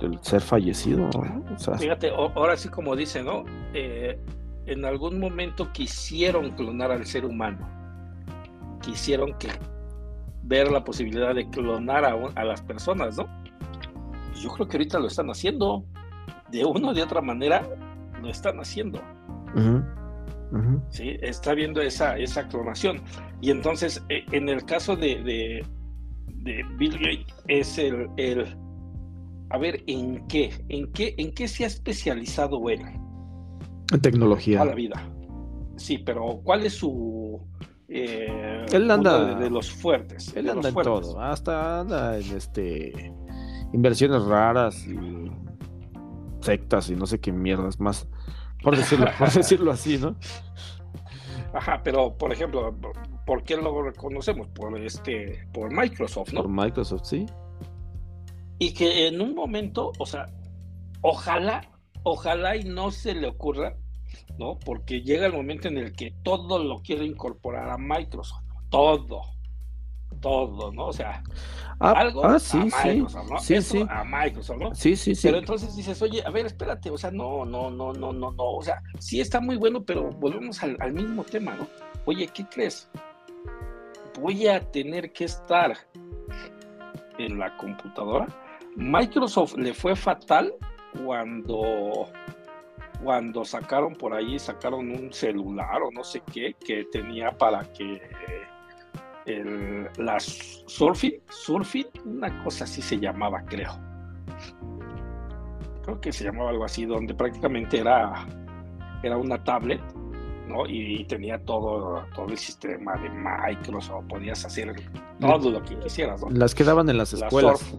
[0.01, 3.45] del, ser fallecido, O sea, Fíjate, ahora sí como dice, ¿no?
[3.73, 4.19] Eh,
[4.73, 7.69] en algún momento quisieron clonar al ser humano,
[8.81, 9.49] quisieron que
[10.43, 13.29] ver la posibilidad de clonar a, a las personas, ¿no?
[14.41, 15.85] yo creo que ahorita lo están haciendo.
[16.51, 17.63] De una o de otra manera,
[18.21, 19.01] lo están haciendo.
[20.89, 21.17] ¿Sí?
[21.21, 23.03] Está viendo esa, esa clonación.
[23.41, 25.65] Y entonces, e, en el caso de,
[26.27, 28.57] de, Bill Gates, es el, el,
[29.51, 30.53] a ver, ¿en qué?
[30.69, 32.81] ¿En qué, en qué se ha especializado él?
[33.91, 34.63] En tecnología.
[34.63, 35.09] A la vida.
[35.77, 37.41] Sí, pero ¿cuál es su...
[37.89, 40.35] Eh, él anda de, los fuertes.
[40.37, 43.13] Él anda en todo, hasta anda en este
[43.73, 45.31] inversiones raras y
[46.41, 48.09] sectas y no sé qué mierdas más,
[48.63, 50.17] por decirlo, por decirlo así, ¿no?
[51.53, 52.77] Ajá, pero por ejemplo,
[53.27, 54.49] ¿por qué lo reconocemos?
[54.49, 56.43] Por este, por Microsoft, ¿no?
[56.43, 57.27] Por Microsoft, sí.
[58.59, 60.27] Y que en un momento, o sea,
[61.01, 61.63] ojalá,
[62.03, 63.77] ojalá y no se le ocurra,
[64.39, 64.59] ¿no?
[64.59, 69.23] Porque llega el momento en el que todo lo quiere incorporar a Microsoft, todo
[70.21, 70.87] todo, ¿no?
[70.87, 71.23] O sea,
[71.81, 73.39] ah, algo ah, sí, a Microsoft, ¿no?
[73.39, 73.87] Sí, sí.
[73.89, 74.75] A Microsoft, ¿no?
[74.75, 75.29] Sí, sí, sí.
[75.29, 78.45] Pero entonces dices, oye, a ver, espérate, o sea, no, no, no, no, no, no,
[78.45, 81.67] o sea, sí está muy bueno, pero volvemos al, al mismo tema, ¿no?
[82.05, 82.89] Oye, ¿qué crees?
[84.21, 85.77] Voy a tener que estar
[87.19, 88.27] en la computadora.
[88.77, 90.55] Microsoft le fue fatal
[91.05, 92.09] cuando
[93.03, 98.01] cuando sacaron por ahí, sacaron un celular o no sé qué, que tenía para que
[99.27, 103.73] el, la Surfit, Surfit, una cosa así se llamaba, creo.
[105.83, 108.27] Creo que se llamaba algo así, donde prácticamente era,
[109.03, 109.81] era una tablet
[110.51, 110.67] ¿no?
[110.67, 114.75] Y, tenía todo, todo el sistema de Microsoft, podías hacer
[115.21, 116.31] todo lo que quisieras, ¿no?
[116.31, 117.75] Las que daban en las escuelas.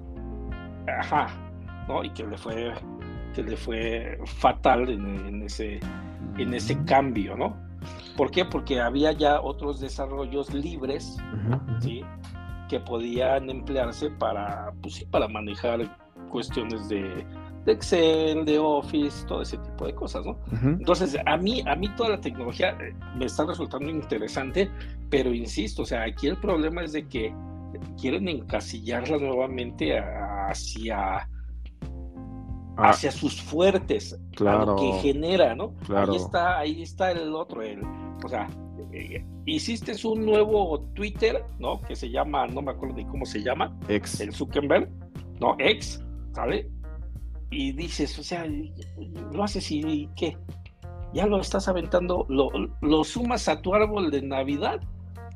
[0.88, 1.28] Ajá,
[1.88, 2.04] ¿no?
[2.04, 2.74] Y que le fue,
[3.32, 5.80] que le fue fatal en, ese,
[6.38, 7.56] en ese cambio, ¿no?
[8.16, 8.46] ¿Por qué?
[8.46, 11.18] Porque había ya otros desarrollos libres,
[11.80, 12.02] ¿sí?
[12.70, 15.98] Que podían emplearse para, pues sí, para manejar
[16.30, 17.26] cuestiones de,
[17.66, 20.38] de Excel, de Office, todo ese tipo de cosas, ¿no?
[20.64, 24.70] Entonces, a mí, a mí toda la tecnología eh, me está resultando interesante,
[25.10, 27.34] pero insisto, o sea, aquí el problema es de que
[28.00, 31.28] quieren encasillarla nuevamente hacia
[32.78, 32.90] ah.
[32.90, 35.74] hacia sus fuertes, claro, lo que genera, ¿no?
[35.96, 37.82] Ahí está, ahí está el otro, el,
[38.24, 38.48] o sea,
[38.92, 41.82] eh, hiciste un nuevo Twitter, ¿no?
[41.82, 44.20] Que se llama, no me acuerdo de cómo se llama, Ex.
[44.22, 44.90] el Zuckerberg,
[45.40, 45.56] ¿no?
[45.60, 46.04] Ex,
[46.34, 46.70] ¿sale?
[47.52, 48.48] y dices, o sea,
[49.34, 50.38] lo haces y ¿qué?
[51.14, 52.50] Ya lo estás aventando, lo,
[52.82, 54.80] lo sumas a tu árbol de Navidad,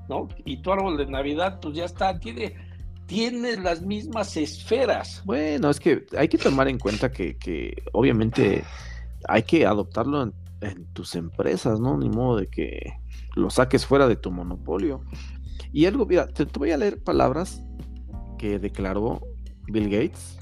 [0.08, 0.30] ¿no?
[0.46, 2.56] Y tu árbol de Navidad, pues ya está, tiene,
[3.06, 5.22] tiene las mismas esferas.
[5.26, 8.64] Bueno, es que hay que tomar en cuenta que, que obviamente
[9.28, 10.34] hay que adoptarlo en,
[10.94, 11.96] tus empresas, ¿no?
[11.98, 12.94] Ni modo de que
[13.36, 15.04] lo saques fuera de tu monopolio.
[15.72, 17.62] Y algo, mira, te voy a leer palabras
[18.40, 19.22] que declaró
[19.68, 20.40] Bill Gates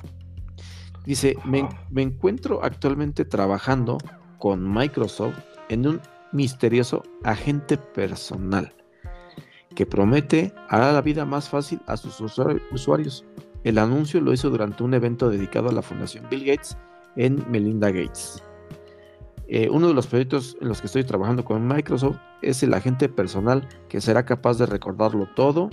[1.06, 1.68] Dice, me,
[2.02, 3.98] encuentro actualmente trabajando
[4.40, 5.38] con Microsoft
[5.70, 8.74] en un misterioso agente personal
[9.76, 13.26] que promete hará la vida más fácil a sus usuarios.
[13.64, 16.78] El anuncio lo hizo durante un evento dedicado a la Fundación Bill Gates
[17.16, 18.44] en Melinda Gates.
[19.48, 23.10] Eh, uno de los proyectos en los que estoy trabajando con Microsoft es el agente
[23.10, 25.70] personal que será capaz de recordarlo todo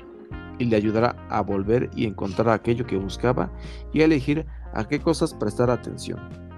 [0.59, 3.51] y le ayudará a volver y encontrar aquello que buscaba
[3.93, 4.44] y a elegir
[4.74, 6.49] a qué cosas prestar atención.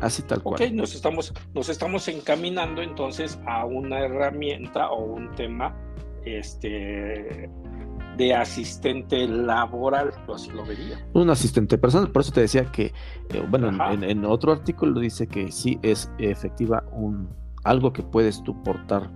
[0.00, 0.62] Así tal cual.
[0.62, 5.74] Ok, nos estamos, nos estamos encaminando entonces a una herramienta o un tema
[6.24, 7.48] este,
[8.16, 10.98] de asistente laboral, así lo vería.
[11.12, 12.92] Un asistente personal, por eso te decía que,
[13.30, 17.28] eh, bueno, en, otro artículo dice que sí es efectiva un
[17.64, 19.10] algo que puedes tú portar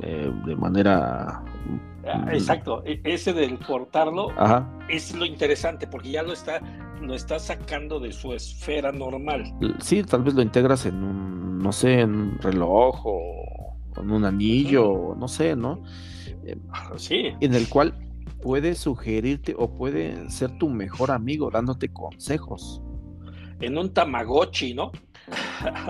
[0.00, 1.42] eh, de manera
[2.32, 4.28] exacto, e, ese del portarlo
[4.88, 6.60] es lo interesante porque ya lo está,
[7.00, 9.44] lo está sacando de su esfera normal.
[9.80, 14.24] Sí, tal vez lo integras en un, no sé, en un reloj o en un
[14.24, 15.82] anillo, no sé, ¿no?
[16.44, 16.60] Em,
[16.96, 17.32] sí.
[17.40, 17.94] En el cual
[18.42, 22.82] puede sugerirte o puede ser tu mejor amigo dándote consejos.
[23.60, 24.92] En un Tamagotchi, ¿no?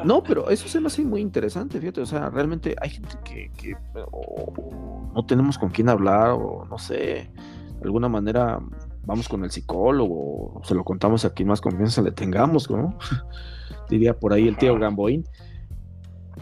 [0.05, 3.77] No, pero eso se me hace muy interesante, fíjate, o sea, realmente hay gente que,
[3.95, 8.61] no tenemos con quién hablar o no sé, de alguna manera
[9.05, 12.99] vamos con el psicólogo, se lo contamos a quien más confianza le tengamos, ¿no?
[13.89, 15.25] Diría por ahí el tío Gamboín.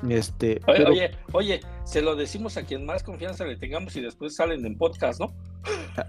[0.09, 4.35] Este, oye, oye, oye, se lo decimos a quien más confianza le tengamos y después
[4.35, 5.33] salen en podcast, ¿no?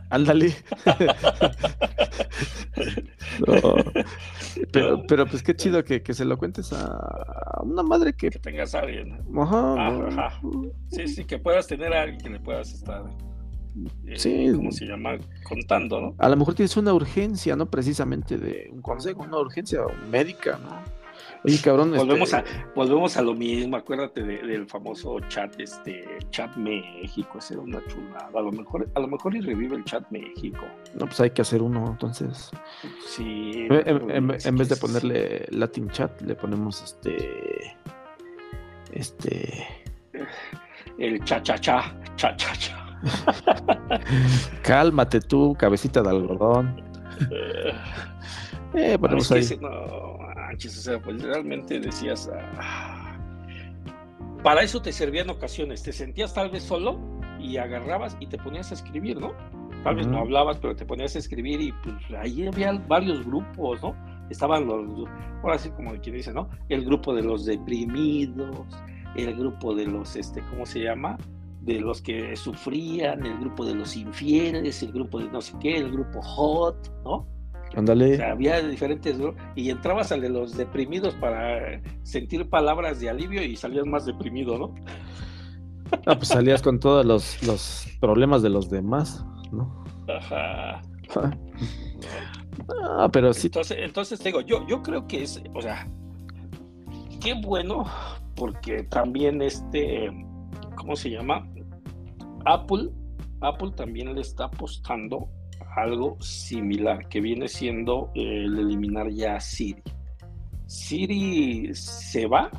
[0.09, 0.55] Ándale.
[4.71, 8.29] pero, pero pues qué chido que, se lo cuentes a una madre que...
[8.29, 9.19] Que tengas a alguien.
[9.37, 10.39] Ajá,
[10.91, 13.03] Sí, sí, que puedas tener a alguien que le puedas estar...
[14.05, 14.51] Eh, sí.
[14.55, 15.17] ¿Cómo se llama?
[15.43, 16.15] Contando, ¿no?
[16.17, 20.79] A lo mejor tienes una urgencia, no precisamente de un consejo, una urgencia médica, ¿no?
[21.45, 21.93] Oye, cabrón.
[21.95, 23.77] Volvemos, este a, volvemos a lo mismo.
[23.77, 27.37] Acuérdate del famoso chat, este, chat México.
[27.37, 28.29] Ese era una chulada.
[28.33, 30.65] A lo mejor, a lo mejor y revive el chat México.
[30.95, 32.49] No, pues hay que hacer uno, entonces.
[33.05, 33.67] Sí.
[33.69, 37.77] En, vez de ponerle Latin chat, le ponemos este.
[38.91, 39.67] Este.
[40.97, 42.81] El cha cha cha, cha cha cha.
[44.63, 46.83] Cálmate tú, cabecita de algodón.
[48.73, 49.45] eh, ponemos ahí.
[49.61, 50.14] no
[50.55, 52.29] o sea, pues realmente decías,
[52.59, 53.17] ah,
[54.43, 56.99] para eso te servía en ocasiones, te sentías tal vez solo
[57.39, 59.33] y agarrabas y te ponías a escribir, ¿no?
[59.83, 63.81] Tal vez no hablabas, pero te ponías a escribir y pues ahí había varios grupos,
[63.81, 63.95] ¿no?
[64.29, 65.07] Estaban los,
[65.43, 66.49] ahora sí como quien dice, ¿no?
[66.69, 68.65] El grupo de los deprimidos,
[69.15, 71.17] el grupo de los, este, ¿cómo se llama?
[71.65, 75.77] de los que sufrían, el grupo de los infieles, el grupo de no sé qué,
[75.77, 77.27] el grupo hot, ¿no?
[77.75, 78.23] Ándale.
[78.23, 79.17] había diferentes,
[79.55, 84.57] Y entrabas al de los deprimidos para sentir palabras de alivio y salías más deprimido,
[84.57, 84.75] ¿no?
[86.05, 89.83] Ah, pues salías con todos los, los problemas de los demás, ¿no?
[90.07, 90.81] Ajá.
[92.83, 93.47] Ah, pero sí.
[93.47, 95.87] Entonces, entonces digo, yo, yo creo que es, o sea,
[97.21, 97.85] qué bueno,
[98.35, 100.09] porque también este,
[100.75, 101.47] ¿cómo se llama?
[102.45, 102.89] Apple,
[103.41, 105.29] Apple también le está apostando
[105.75, 109.83] algo similar, que viene siendo el eliminar ya Siri.
[110.65, 112.49] Siri se va,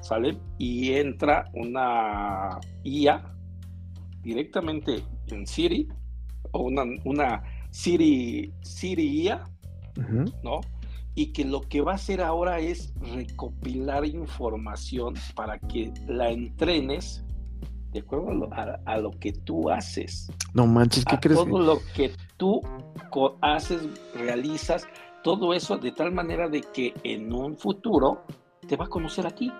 [0.00, 0.36] ¿sale?
[0.58, 3.22] Y entra una IA
[4.22, 5.88] directamente en Siri,
[6.52, 9.44] o una, una Siri, Siri IA,
[10.42, 10.60] ¿no?
[11.14, 17.24] Y que lo que va a hacer ahora es recopilar información para que la entrenes
[17.92, 18.48] de acuerdo
[18.86, 20.30] a lo, que tú haces.
[20.54, 21.38] No manches, ¿qué crees?
[21.38, 22.60] Todo lo que tú
[23.40, 23.82] haces,
[24.14, 24.86] realizas,
[25.22, 28.24] todo eso de tal manera de que en un futuro
[28.66, 29.52] te va a conocer a ti.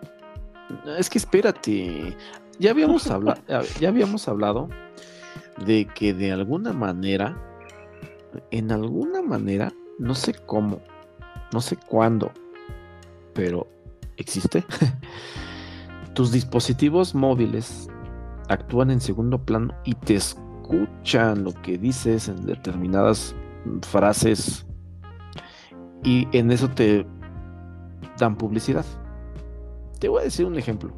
[0.99, 2.17] Es que espérate,
[2.59, 3.41] ya habíamos hablado,
[3.81, 4.69] ya habíamos hablado
[5.65, 7.37] de que de alguna manera,
[8.51, 10.81] en alguna manera, no sé cómo,
[11.53, 12.31] no sé cuándo,
[13.33, 13.67] pero
[14.17, 14.65] existe.
[16.15, 17.89] Tus dispositivos móviles
[18.49, 23.35] actúan en segundo plano y te escuchan lo que dices en determinadas
[23.83, 24.67] frases
[26.05, 27.07] y en eso te
[28.19, 28.85] dan publicidad.
[29.99, 30.93] Te voy a decir un ejemplo.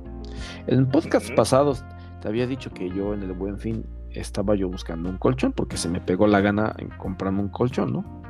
[0.66, 1.85] En podcast pasados
[2.20, 5.77] te había dicho que yo en el buen fin estaba yo buscando un colchón porque
[5.77, 8.20] se me pegó la gana en comprarme un colchón, ¿no?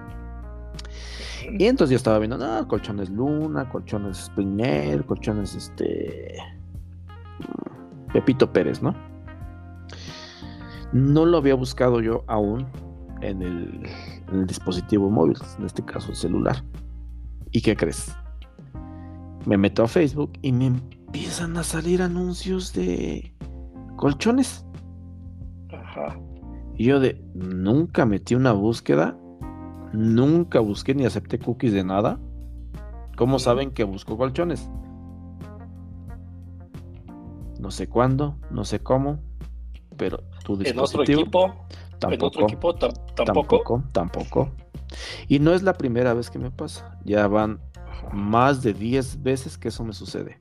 [1.58, 6.36] Y entonces yo estaba viendo, no, colchones Luna, colchones Springer, colchones este
[8.12, 8.94] Pepito Pérez, ¿no?
[10.92, 12.66] No lo había buscado yo aún
[13.20, 16.64] en el, dispositivo móvil, en este caso el celular.
[17.52, 18.14] ¿Y qué crees?
[19.46, 23.34] Me meto a Facebook y me empiezan a salir anuncios de
[23.96, 24.64] colchones.
[25.72, 26.18] Ajá.
[26.74, 29.16] Y yo de nunca metí una búsqueda,
[29.92, 32.18] nunca busqué ni acepté cookies de nada.
[33.16, 34.70] ¿Cómo saben que busco colchones?
[37.60, 39.20] No sé cuándo, no sé cómo,
[39.98, 40.70] pero tu dispositivo.
[40.70, 41.66] ¿En otro equipo?
[41.98, 42.74] Tampoco, ¿En otro equipo
[43.14, 43.84] tampoco?
[43.92, 44.52] Tampoco,
[45.28, 46.98] Y no es la primera vez que me pasa.
[47.04, 47.60] Ya van
[48.12, 50.40] más de 10 veces que eso me sucede.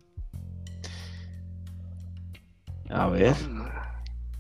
[2.90, 3.36] A ver.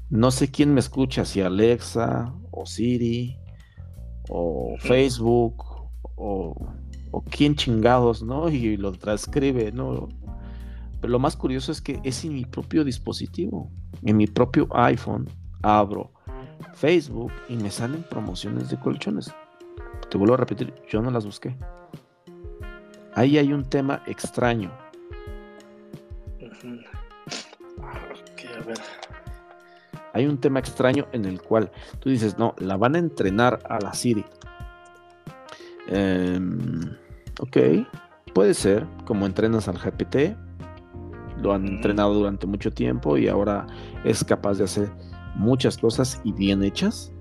[0.09, 3.37] No sé quién me escucha, si Alexa o Siri
[4.27, 5.63] o Facebook
[6.15, 6.55] o,
[7.11, 8.49] o quién chingados, ¿no?
[8.49, 10.09] Y lo transcribe, ¿no?
[10.99, 13.71] Pero lo más curioso es que es en mi propio dispositivo,
[14.01, 15.29] en mi propio iPhone,
[15.61, 16.11] abro
[16.73, 19.33] Facebook y me salen promociones de colchones.
[20.09, 21.55] Te vuelvo a repetir, yo no las busqué.
[23.15, 24.71] Ahí hay un tema extraño.
[30.13, 33.79] Hay un tema extraño en el cual tú dices, no, la van a entrenar a
[33.79, 34.25] la Siri.
[35.87, 36.97] Em,
[37.39, 37.57] ok,
[38.33, 40.35] puede ser, como entrenas al GPT,
[41.41, 43.65] lo han entrenado durante mucho tiempo y ahora
[44.03, 44.91] es capaz de hacer
[45.35, 47.11] muchas cosas y bien hechas.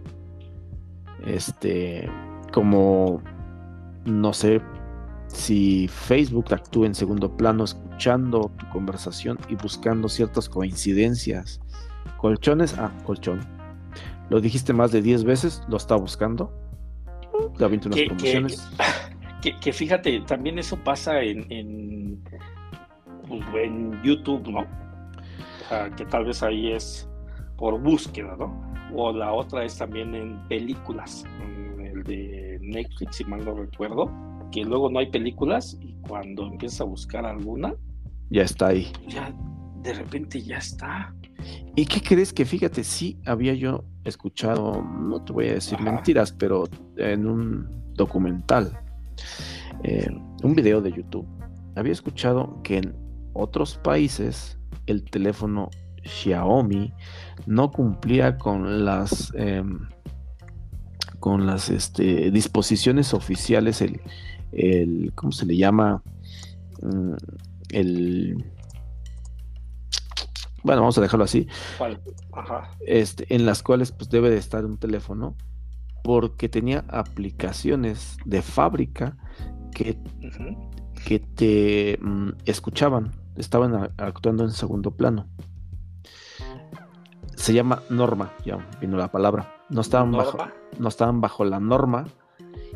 [1.27, 2.09] Este,
[2.53, 3.23] como
[4.05, 4.61] no sé
[5.27, 11.61] si Facebook actúa en segundo plano escuchando tu conversación y buscando ciertas coincidencias.
[12.17, 13.41] Colchones, ah, colchón.
[14.31, 16.53] Lo dijiste más de 10 veces, lo está buscando.
[17.59, 18.69] Ya unas promociones.
[19.41, 22.21] Que, fíjate, también eso pasa en
[23.29, 24.67] pues, en YouTube, ¿no?
[25.97, 27.08] que tal vez ahí es
[27.59, 28.73] por búsqueda, ¿no?
[28.95, 31.25] O la otra es también en películas,
[31.79, 34.11] el de Netflix, si mal no recuerdo,
[34.51, 37.75] que luego no hay películas y cuando empiezas a buscar alguna,
[38.31, 38.91] ya está ahí.
[39.07, 39.35] Ya,
[39.83, 41.15] de repente ya está.
[41.77, 42.85] ¿Y qué crees que fíjate?
[42.85, 46.65] Sí, había yo escuchado, no te voy a decir mentiras, pero
[46.97, 48.79] en un documental,
[49.83, 50.09] eh,
[50.43, 51.27] un video de YouTube,
[51.77, 52.97] había escuchado que en
[53.35, 55.71] otros países el teléfono
[56.09, 56.93] Xiaomi
[57.47, 59.89] no cumplía con las em,
[61.21, 64.01] con las este, disposiciones oficiales el,
[64.53, 66.03] el cómo se le llama
[66.83, 67.15] mm,
[67.71, 68.45] el
[70.63, 71.47] bueno vamos a dejarlo así.
[72.87, 75.37] Este, en las cuales pues debe de estar un teléfono
[76.05, 79.17] porque tenía aplicaciones de fábrica
[79.73, 79.99] que,
[81.05, 85.29] que te mm, escuchaban estaban actuando en segundo plano.
[87.39, 89.55] Se llama norma, ya vino la palabra.
[89.69, 90.39] No estaban, bajo,
[90.81, 92.07] no estaban bajo la norma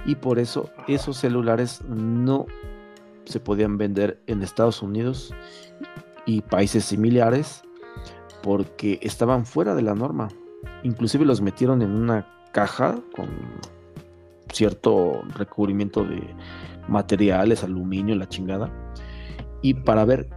[0.06, 2.46] y por eso esos celulares no
[3.24, 5.34] se podían vender en Estados Unidos
[6.26, 7.64] y países similares
[8.40, 10.28] porque estaban fuera de la norma.
[10.84, 13.28] Inclusive los metieron en una caja con
[14.52, 16.22] cierto recubrimiento de
[16.86, 18.70] materiales, aluminio, la chingada,
[19.60, 20.28] y para ver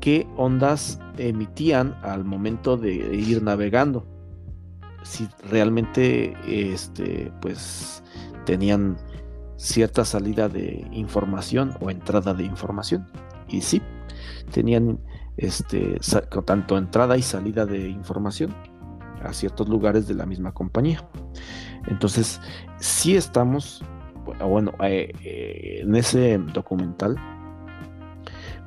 [0.00, 4.06] qué ondas emitían al momento de ir navegando.
[5.02, 8.02] Si realmente este, pues,
[8.44, 8.96] tenían
[9.56, 13.06] cierta salida de información o entrada de información.
[13.48, 13.82] Y sí,
[14.52, 15.00] tenían
[15.36, 15.98] este,
[16.44, 18.54] tanto entrada y salida de información
[19.22, 21.06] a ciertos lugares de la misma compañía.
[21.88, 22.40] Entonces,
[22.78, 23.84] si estamos,
[24.40, 27.16] bueno, eh, eh, en ese documental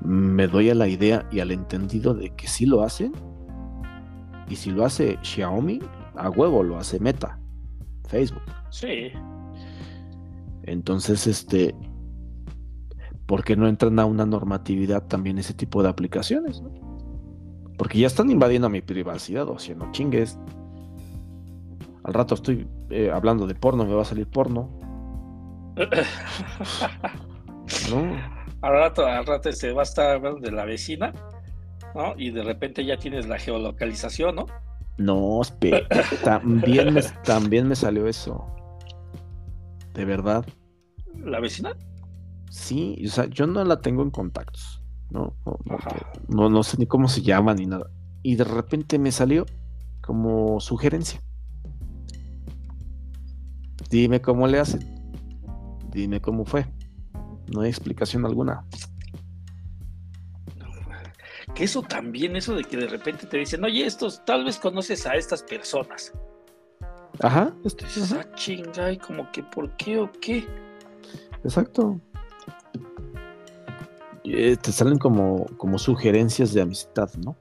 [0.02, 3.14] me doy a la idea y al entendido de que si lo hacen,
[4.50, 5.80] y si lo hace Xiaomi,
[6.16, 7.40] a huevo lo hace Meta,
[8.08, 8.44] Facebook.
[8.70, 9.12] Sí.
[10.64, 11.76] Entonces, este,
[13.26, 16.64] ¿por qué no entran a una normatividad también ese tipo de aplicaciones?
[17.78, 20.38] Porque ya están invadiendo mi privacidad, o sea, no chingues.
[22.04, 24.70] Al rato estoy eh, hablando de porno, me va a salir porno.
[27.90, 28.43] no.
[28.64, 31.14] Al rato, al rato se va a estar hablando de la vecina,
[31.94, 32.14] ¿no?
[32.18, 34.46] Y de repente ya tienes la geolocalización, ¿no?
[34.98, 35.42] No,
[36.24, 38.48] también, me, también me salió eso.
[39.94, 40.46] De verdad.
[41.14, 41.76] ¿La vecina?
[42.50, 44.82] Sí, o sea, yo no la tengo en contactos.
[45.10, 45.36] No,
[46.30, 47.92] no, no, sé ni cómo se llama ni nada.
[48.22, 49.46] Y de repente me salió
[50.02, 51.22] como sugerencia.
[53.90, 54.88] Dime cómo le hacen.
[55.92, 56.66] Dime cómo fue.
[57.54, 58.66] No hay explicación alguna.
[61.56, 65.06] Que eso también, eso de que de repente te dicen, oye, estos, tal vez conoces
[65.06, 66.12] a estas personas.
[67.22, 67.54] Ajá.
[67.64, 70.48] Esto dices, ah, chinga, y como que, ¿por qué o qué?
[71.44, 72.00] Exacto.
[74.24, 77.36] Eh, te salen como, como sugerencias de amistad, ¿no?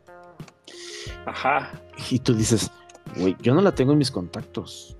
[1.24, 1.70] Ajá.
[2.10, 2.70] Y tú dices,
[3.16, 4.96] güey, yo no la tengo en mis contactos.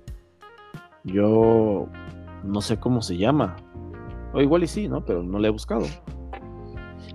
[1.03, 1.87] Yo
[2.43, 3.57] no sé cómo se llama.
[4.33, 5.05] O igual y sí, ¿no?
[5.05, 5.85] Pero no la he buscado.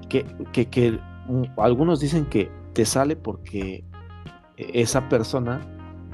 [0.09, 0.99] Que, que, que
[1.57, 3.85] algunos dicen que te sale porque
[4.57, 5.61] esa persona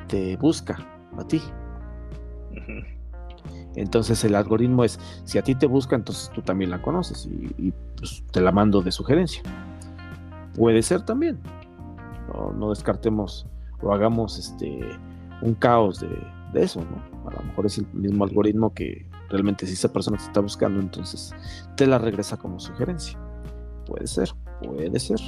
[0.09, 0.77] te busca
[1.17, 1.41] a ti.
[3.77, 7.73] Entonces el algoritmo es, si a ti te busca, entonces tú también la conoces y,
[7.97, 9.43] pues, te la mando de sugerencia.
[10.55, 11.41] Puede ser también.
[12.57, 13.47] No, descartemos
[13.83, 14.81] o hagamos este
[15.43, 17.29] un caos de, eso, ¿no?
[17.29, 20.81] A lo mejor es el mismo algoritmo que realmente si esa persona te está buscando,
[20.81, 21.35] entonces
[21.77, 23.19] te la regresa como sugerencia.
[23.85, 24.29] Puede ser,
[24.63, 25.19] puede ser.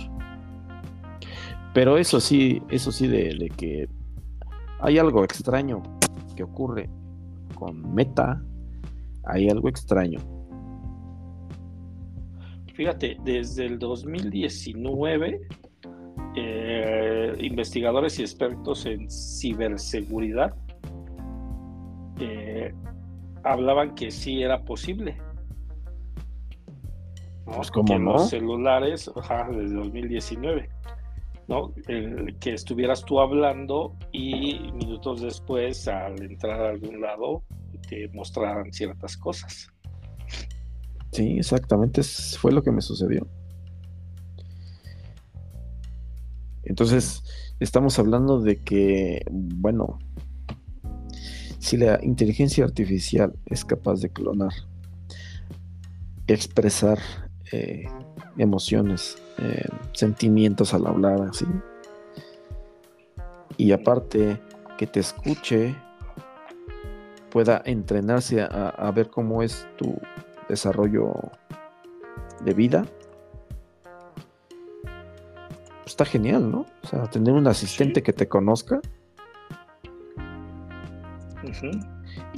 [1.75, 3.89] Pero eso sí, eso sí de que
[4.81, 5.83] hay algo extraño
[6.37, 6.89] que ocurre
[7.57, 8.41] con Meta,
[9.25, 10.21] hay algo extraño.
[12.75, 15.41] Fíjate, desde el 2019,
[16.37, 20.55] eh, investigadores y expertos en ciberseguridad
[22.21, 22.75] eh,
[23.47, 25.17] hablaban que sí era posible.
[27.45, 28.13] Pues como no?
[28.15, 29.11] los celulares,
[29.51, 30.69] desde 2019.
[31.49, 31.73] ¿no?
[32.41, 37.45] que estuvieras tú hablando y minutos después, al entrar a algún lado,
[37.89, 39.69] te mostraran ciertas cosas.
[41.13, 43.29] Sí, exactamente, fue lo que me sucedió.
[46.65, 47.23] Entonces,
[47.61, 49.99] estamos hablando de que, bueno,
[51.67, 54.53] si la inteligencia artificial es capaz de clonar,
[56.29, 57.01] expresar
[57.51, 57.89] eh,
[58.39, 61.45] emociones, eh, sentimientos al hablar así.
[63.57, 64.41] Y aparte
[64.79, 65.75] que te escuche,
[67.31, 69.99] pueda entrenarse a, ver cómo es tu
[70.49, 71.15] desarrollo
[72.45, 72.87] de vida.
[75.85, 76.65] Está genial, ¿no?
[76.85, 78.81] O sea, tener un asistente que te conozca.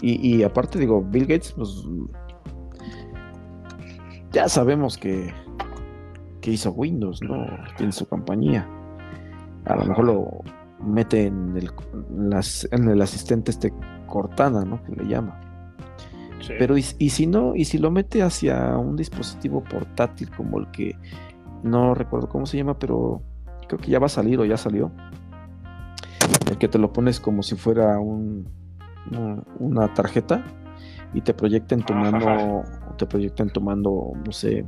[0.02, 1.84] Y, y, aparte digo, Bill Gates, pues
[4.32, 5.32] ya sabemos que
[6.40, 7.46] que hizo Windows, ¿no?
[7.76, 8.68] Tiene su compañía.
[9.64, 10.28] A lo mejor lo
[10.80, 11.70] mete en el,
[12.70, 13.72] en el asistente este
[14.06, 14.82] Cortana, ¿no?
[14.84, 15.40] Que le llama.
[16.58, 20.96] Pero y, si no, y si lo mete hacia un dispositivo portátil como el que
[21.62, 23.20] no recuerdo cómo se llama, pero
[23.66, 24.90] creo que ya va a salir o ya salió.
[26.48, 28.48] El que te lo pones como si fuera un,
[29.58, 30.44] una tarjeta
[31.14, 32.62] y te proyecta en tu mano,
[32.96, 34.64] te proyecta en tu mano, no sé,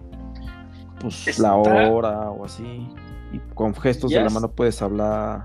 [1.00, 2.88] pues la hora o así.
[3.32, 5.44] Y con gestos de la mano puedes hablar.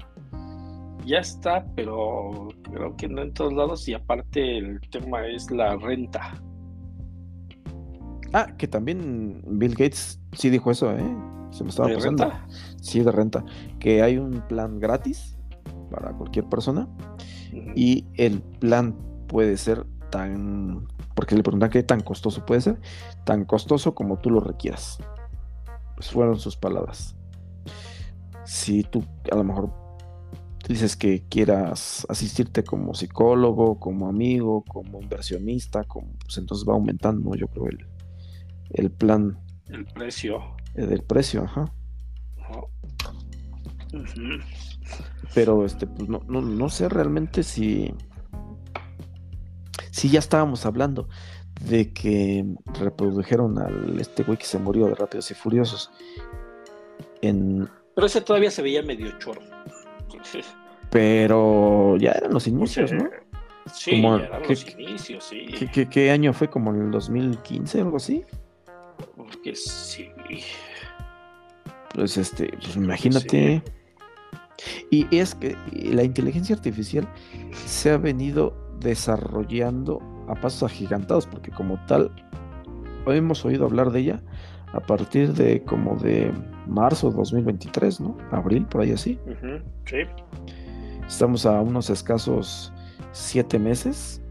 [1.05, 3.87] Ya está, pero creo que no en todos lados.
[3.87, 6.41] Y aparte el tema es la renta.
[8.33, 11.15] Ah, que también Bill Gates sí dijo eso, ¿eh?
[11.51, 12.45] Se me estaba ¿De Renta?
[12.81, 13.45] Sí, de renta.
[13.79, 15.37] Que hay un plan gratis
[15.89, 16.87] para cualquier persona.
[17.75, 18.95] Y el plan
[19.27, 20.87] puede ser tan.
[21.13, 22.79] Porque le preguntan qué tan costoso puede ser.
[23.25, 24.99] Tan costoso como tú lo requieras.
[25.95, 27.15] Pues fueron sus palabras.
[28.45, 29.73] Si tú a lo mejor
[30.67, 37.35] dices que quieras asistirte como psicólogo, como amigo, como inversionista, como, pues entonces va aumentando,
[37.35, 37.87] yo creo, el,
[38.71, 39.39] el plan.
[39.67, 40.55] El precio.
[40.73, 41.71] El del precio, ajá.
[45.33, 47.93] Pero este, pues no, no, no sé realmente si.
[49.91, 51.07] Si ya estábamos hablando
[51.61, 52.45] de que
[52.79, 55.91] reprodujeron al este güey que se murió de Rápidos y Furiosos.
[57.21, 57.69] En...
[57.95, 59.41] Pero ese todavía se veía medio chorro.
[60.89, 63.09] Pero ya eran los inicios, ¿no?
[63.73, 65.45] Sí, ya eran los inicios, sí.
[65.89, 66.49] ¿qué, año fue?
[66.49, 68.23] ¿Como en el 2015 algo así?
[69.15, 70.11] Porque sí.
[71.93, 73.63] Pues este, pues imagínate.
[74.89, 77.07] Y es que la inteligencia artificial
[77.65, 82.11] se ha venido desarrollando a pasos agigantados, porque como tal,
[83.05, 84.21] hoy hemos oído hablar de ella
[84.73, 86.31] a partir de como de
[86.67, 88.17] marzo de 2023, ¿no?
[88.31, 89.19] Abril, por ahí así.
[89.85, 89.97] Sí.
[91.07, 92.73] Estamos a unos escasos
[93.11, 94.21] siete meses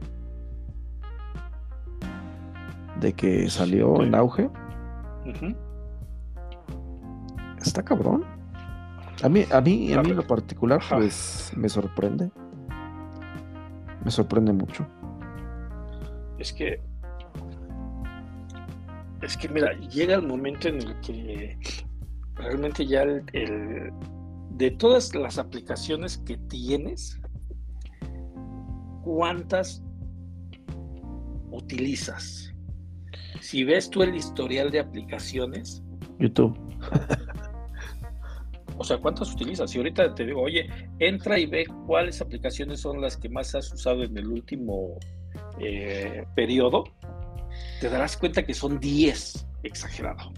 [3.01, 4.51] de que salió en auge.
[7.63, 8.34] Está cabrón.
[9.25, 12.31] A mí, a mí, a mí en lo particular, pues me sorprende.
[14.05, 14.87] Me sorprende mucho.
[16.39, 16.79] Es que.
[19.23, 21.57] Es que, mira, llega el momento en el que
[22.35, 23.25] realmente ya el,
[24.51, 27.19] de todas las aplicaciones que tienes,
[29.05, 29.83] ¿cuántas
[31.51, 32.53] utilizas?
[33.41, 35.83] Si ves tú el historial de aplicaciones.
[36.19, 36.59] YouTube.
[38.77, 39.75] O sea, ¿cuántas utilizas?
[39.75, 40.69] Y ahorita te digo, oye,
[40.99, 44.99] entra y ve cuáles aplicaciones son las que más has usado en el último
[45.61, 46.85] eh, periodo,
[47.81, 50.33] te darás cuenta que son 10, exagerado.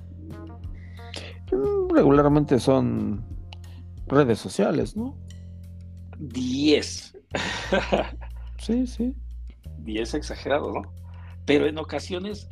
[1.94, 3.24] Regularmente son
[4.06, 5.16] redes sociales, ¿no?
[6.18, 7.18] 10.
[8.58, 9.14] sí, sí.
[9.78, 10.82] 10 exagerado, ¿no?
[11.44, 12.48] Pero en ocasiones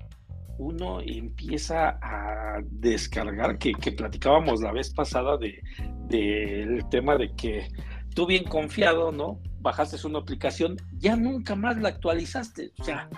[0.58, 5.60] uno empieza a descargar, que, platicábamos la vez pasada del
[6.08, 7.68] de, tema de que
[8.14, 9.40] tú bien confiado, ¿no?
[9.60, 12.72] Bajaste una aplicación, ya nunca más la actualizaste.
[12.78, 13.08] O sea,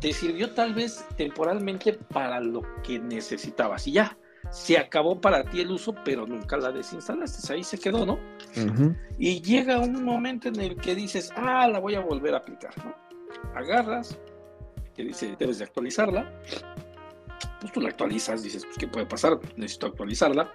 [0.00, 4.16] te sirvió tal vez temporalmente para lo que necesitabas y ya.
[4.50, 7.52] Se acabó para ti el uso, pero nunca la desinstalaste.
[7.52, 8.18] Ahí se quedó, ¿no?
[9.18, 12.72] Y llega un momento en el que dices, ah, la voy a volver a aplicar,
[12.84, 12.94] ¿no?
[13.54, 14.18] Agarras,
[14.94, 16.32] que dice, debes de actualizarla.
[17.60, 19.38] Pues tú la actualizas, dices, pues, ¿qué puede pasar?
[19.56, 20.50] Necesito actualizarla.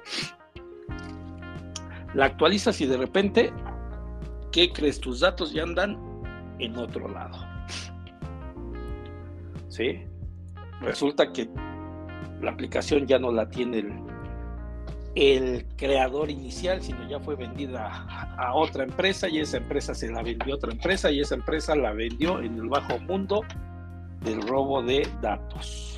[2.14, 3.54] La actualizas y de repente
[4.52, 5.00] ¿qué crees?
[5.00, 5.98] Tus datos ya andan
[6.60, 7.38] en otro lado.
[9.70, 10.04] ¿Sí?
[10.82, 11.50] Resulta que
[12.42, 13.94] la aplicación ya no la tiene el,
[15.16, 17.88] el creador inicial, sino ya fue vendida
[18.38, 21.76] a, otra empresa y esa empresa se la vendió a otra empresa y esa empresa
[21.76, 23.42] la vendió en el bajo mundo
[24.22, 25.91] del robo de datos.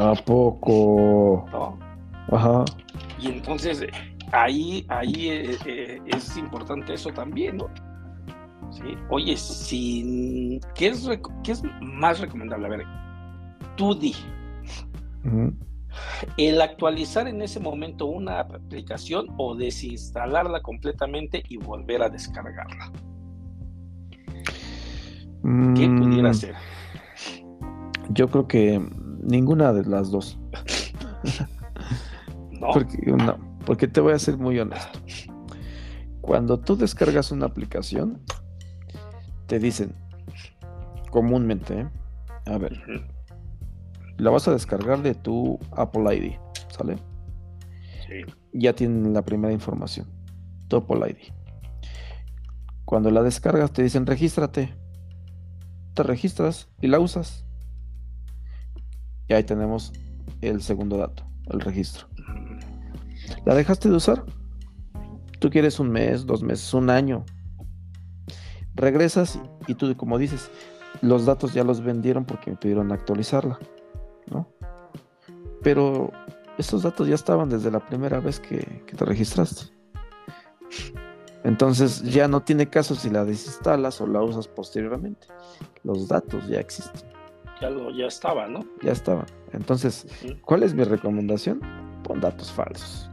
[0.00, 1.46] ¿A poco?
[2.32, 2.64] Ajá.
[3.18, 3.86] Y entonces
[4.32, 7.68] ahí, ahí eh, eh, es importante eso también, ¿no?
[8.70, 8.96] ¿Sí?
[9.10, 9.34] Oye,
[10.74, 11.08] ¿qué, es,
[11.42, 12.66] ¿qué es más recomendable?
[12.66, 12.86] A ver,
[13.76, 14.14] tú di.
[16.38, 22.90] El actualizar en ese momento una aplicación o desinstalarla completamente y volver a descargarla.
[25.42, 25.98] ¿Qué mm.
[25.98, 26.54] pudiera ser?
[28.10, 28.80] Yo creo que
[29.22, 30.38] ninguna de las dos.
[32.60, 32.68] no.
[32.72, 34.98] Porque, no porque te voy a ser muy honesto.
[36.20, 38.20] Cuando tú descargas una aplicación,
[39.46, 39.94] te dicen
[41.10, 41.88] comúnmente, ¿eh?
[42.46, 42.80] a ver,
[44.16, 46.34] la vas a descargar de tu Apple ID,
[46.76, 46.96] ¿sale?
[48.06, 48.32] Sí.
[48.52, 50.06] Ya tienen la primera información,
[50.68, 51.32] tu Apple ID.
[52.84, 54.74] Cuando la descargas te dicen regístrate,
[55.94, 57.44] te registras y la usas.
[59.30, 59.92] Y ahí tenemos
[60.40, 62.08] el segundo dato, el registro.
[63.44, 64.24] ¿La dejaste de usar?
[65.38, 67.24] Tú quieres un mes, dos meses, un año.
[68.74, 69.38] Regresas
[69.68, 70.50] y tú, como dices,
[71.00, 73.60] los datos ya los vendieron porque me pidieron actualizarla,
[74.26, 74.48] ¿no?
[75.62, 76.10] Pero
[76.58, 79.72] esos datos ya estaban desde la primera vez que, te registraste.
[81.44, 85.28] Entonces ya no tiene caso si la desinstalas o la usas posteriormente.
[85.84, 87.19] Los datos ya existen.
[87.60, 88.60] Ya, lo, ya estaba, ¿no?
[88.82, 89.26] Ya estaban.
[89.52, 90.06] Entonces,
[90.44, 91.60] ¿cuál es mi recomendación?
[92.02, 93.10] Pon datos falsos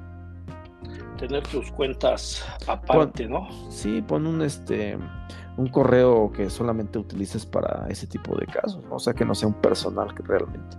[1.18, 3.48] tener tus cuentas aparte, ¿no?
[3.69, 4.98] Sí, pon un este
[5.57, 9.49] un correo que solamente utilices para ese tipo de casos, o sea que no sea
[9.49, 10.78] un personal que realmente.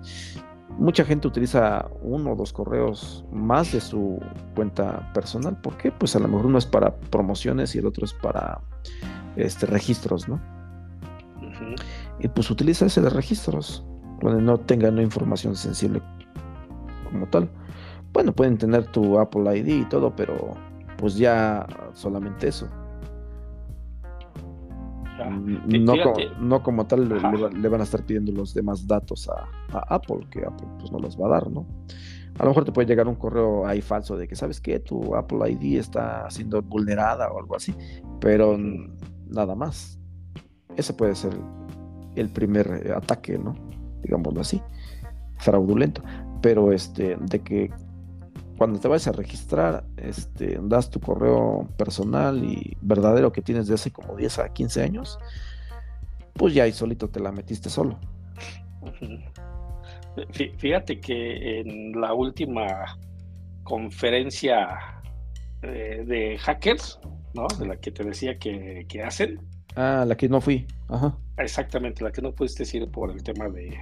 [0.79, 4.21] Mucha gente utiliza uno o dos correos más de su
[4.55, 5.61] cuenta personal.
[5.61, 5.91] ¿Por qué?
[5.91, 8.61] Pues a lo mejor uno es para promociones y el otro es para
[9.35, 10.41] este registros, ¿no?
[12.21, 13.85] Y pues utiliza ese de registros,
[14.21, 16.03] donde no tenga una información sensible
[17.11, 17.49] como tal.
[18.13, 20.55] Bueno, pueden tener tu Apple ID y todo, pero
[20.97, 22.69] pues ya solamente eso.
[25.27, 25.85] Mm,
[26.39, 29.49] no, como, tal le, van a estar pidiendo los demás datos a,
[29.95, 31.67] Apple, que Apple pues no los va a dar, ¿no?
[32.39, 34.79] A lo mejor te puede llegar un correo ahí falso de que, ¿sabes qué?
[34.79, 37.75] Tu Apple ID está siendo vulnerada o algo así,
[38.21, 38.57] pero
[39.27, 39.99] nada más.
[40.77, 41.33] Ese puede ser
[42.19, 43.55] el primer eh, ataque, ¿no?
[44.03, 44.63] Digámoslo así,
[45.39, 46.03] fraudulento.
[46.41, 47.71] Pero este, de que
[48.57, 53.75] cuando te vayas a registrar, este, das tu correo personal y verdadero que tienes de
[53.75, 55.19] hace como 10 a 15 años,
[56.35, 57.99] pues ya ahí solito te la metiste solo.
[60.33, 62.99] Fíjate que en la última
[63.63, 64.99] conferencia
[65.63, 66.99] eh, de hackers,
[67.35, 67.47] ¿no?
[67.59, 69.41] De la que te decía que, hacen.
[69.77, 70.67] Ah, la que no fui.
[70.89, 71.17] Ajá.
[71.37, 73.79] Exactamente, la que no pudiste decir por el tema de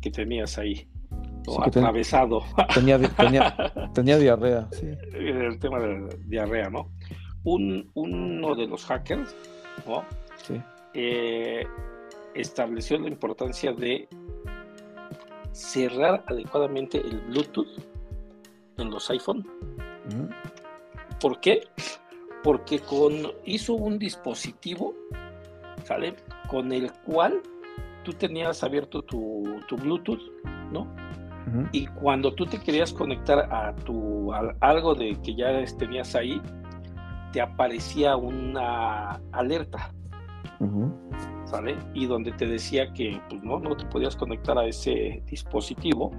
[0.00, 0.88] que tenías ahí
[1.62, 2.42] atravesado.
[2.74, 2.98] Tenía,
[3.94, 4.86] tenía, diarrea, sí.
[5.12, 6.90] El tema de diarrea, ¿no?
[7.44, 9.34] Un, uno de los hackers,
[9.86, 10.04] ¿no?
[10.36, 10.60] Sí.
[10.94, 11.66] Eh,
[12.34, 14.08] estableció la importancia de
[15.52, 17.68] cerrar adecuadamente el Bluetooth
[18.78, 19.46] en los iPhone.
[21.20, 21.62] ¿Por qué?
[22.42, 23.12] Porque con,
[23.44, 24.94] hizo un dispositivo,
[25.84, 26.14] ¿sale?
[26.48, 27.40] Con el cual
[28.04, 30.20] tú tenías abierto tu, tu Bluetooth,
[30.72, 30.86] ¿no?
[31.72, 36.40] Y cuando tú te querías conectar a tu algo de que ya tenías ahí,
[37.32, 39.92] te aparecía una alerta.
[41.46, 41.76] ¿Sale?
[41.94, 46.12] Y donde te decía que pues, no, no te podías conectar a ese dispositivo,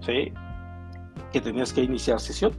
[0.00, 0.32] ¿sí?
[1.32, 2.52] Que tenías que iniciar sesión.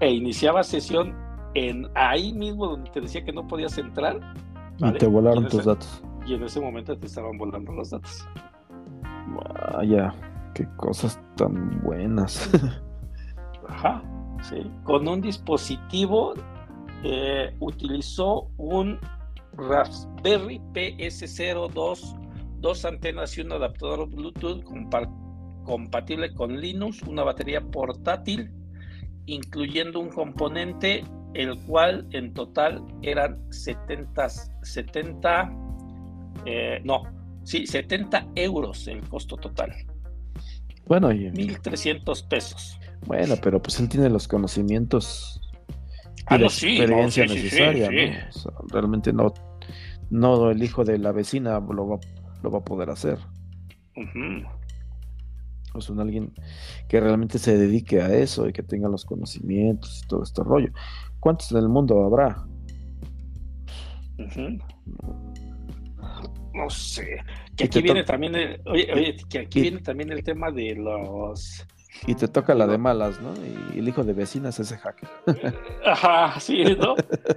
[0.00, 1.14] E iniciaba sesión
[1.54, 4.20] en ahí mismo donde te decía que no podías entrar.
[4.78, 8.28] Y te volaron tus datos y en ese momento te estaban volando los datos.
[9.72, 10.14] Vaya,
[10.54, 12.50] qué cosas tan buenas.
[13.68, 14.02] Ajá,
[14.42, 14.70] sí.
[14.84, 16.34] Con un dispositivo
[17.02, 18.98] eh, utilizó un
[19.54, 22.16] Raspberry PS02,
[22.60, 24.62] dos antenas y un adaptador Bluetooth
[25.64, 28.52] compatible con Linux, una batería portátil,
[29.28, 34.28] incluyendo un componente el cual en total eran 70,
[34.62, 35.52] 70
[36.44, 37.02] eh, no,
[37.44, 39.74] sí, 70 euros el costo total.
[40.86, 41.30] Bueno, y...
[41.30, 42.80] 1.300 pesos.
[43.06, 45.40] Bueno, pero pues él tiene los conocimientos
[46.18, 48.52] y ah, la experiencia necesaria, ¿no?
[48.68, 49.32] realmente no,
[50.10, 51.98] no el hijo de la vecina lo va,
[52.42, 53.18] lo va a poder hacer.
[55.78, 56.32] O sea, alguien
[56.88, 60.70] que realmente se dedique a eso y que tenga los conocimientos y todo este rollo.
[61.20, 62.44] ¿Cuántos en el mundo habrá?
[66.54, 67.18] no sé.
[67.56, 71.66] Que aquí viene también el, oye, oye, que aquí viene también el tema de los
[72.06, 73.34] y te toca la de malas, ¿no?
[73.74, 75.08] Y el hijo de vecinas es ese hacker.
[75.84, 76.94] Ajá, sí, ¿no?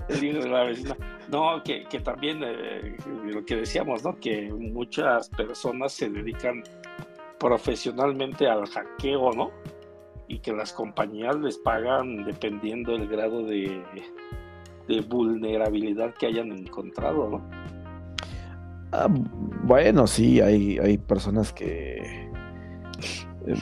[0.10, 0.96] El hijo de la vecina.
[1.30, 2.96] No, que, que también eh,
[3.26, 4.20] lo que decíamos, ¿no?
[4.20, 6.64] Que muchas personas se dedican
[7.42, 9.50] profesionalmente al hackeo, ¿no?
[10.28, 13.84] Y que las compañías les pagan dependiendo del grado de,
[14.88, 17.42] de vulnerabilidad que hayan encontrado, ¿no?
[18.92, 19.08] Ah,
[19.64, 22.30] bueno, sí, hay, hay personas que
[23.48, 23.56] eh,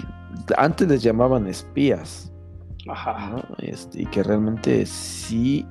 [0.58, 2.34] antes les llamaban espías.
[2.88, 3.48] Ajá.
[3.60, 5.66] Este, y que realmente sí,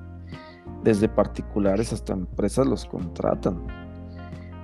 [0.82, 3.66] desde particulares hasta empresas los contratan.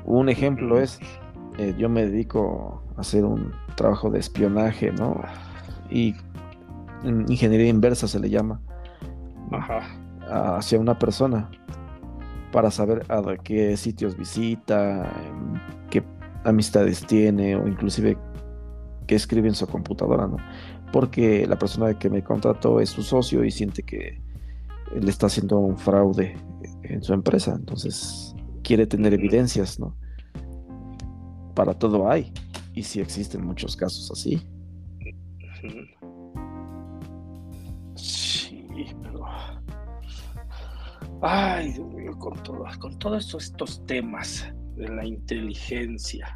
[0.06, 0.98] Un ejemplo es,
[1.58, 5.20] eh, yo me dedico hacer un trabajo de espionaje, ¿no?
[5.90, 6.14] Y
[7.04, 8.60] ingeniería inversa se le llama.
[9.50, 9.80] Ajá.
[10.58, 11.50] Hacia una persona
[12.52, 15.10] para saber a qué sitios visita,
[15.90, 16.02] qué
[16.44, 18.16] amistades tiene o inclusive
[19.06, 20.36] qué escribe en su computadora, ¿no?
[20.92, 24.22] Porque la persona que me contrató es su socio y siente que
[24.94, 26.36] le está haciendo un fraude
[26.84, 29.96] en su empresa, entonces quiere tener evidencias, ¿no?
[31.54, 32.32] Para todo hay,
[32.74, 34.42] y sí existen muchos casos así.
[41.22, 42.36] Ay, Dios mío, con,
[42.78, 44.46] con todos estos, temas
[44.76, 46.34] de la inteligencia.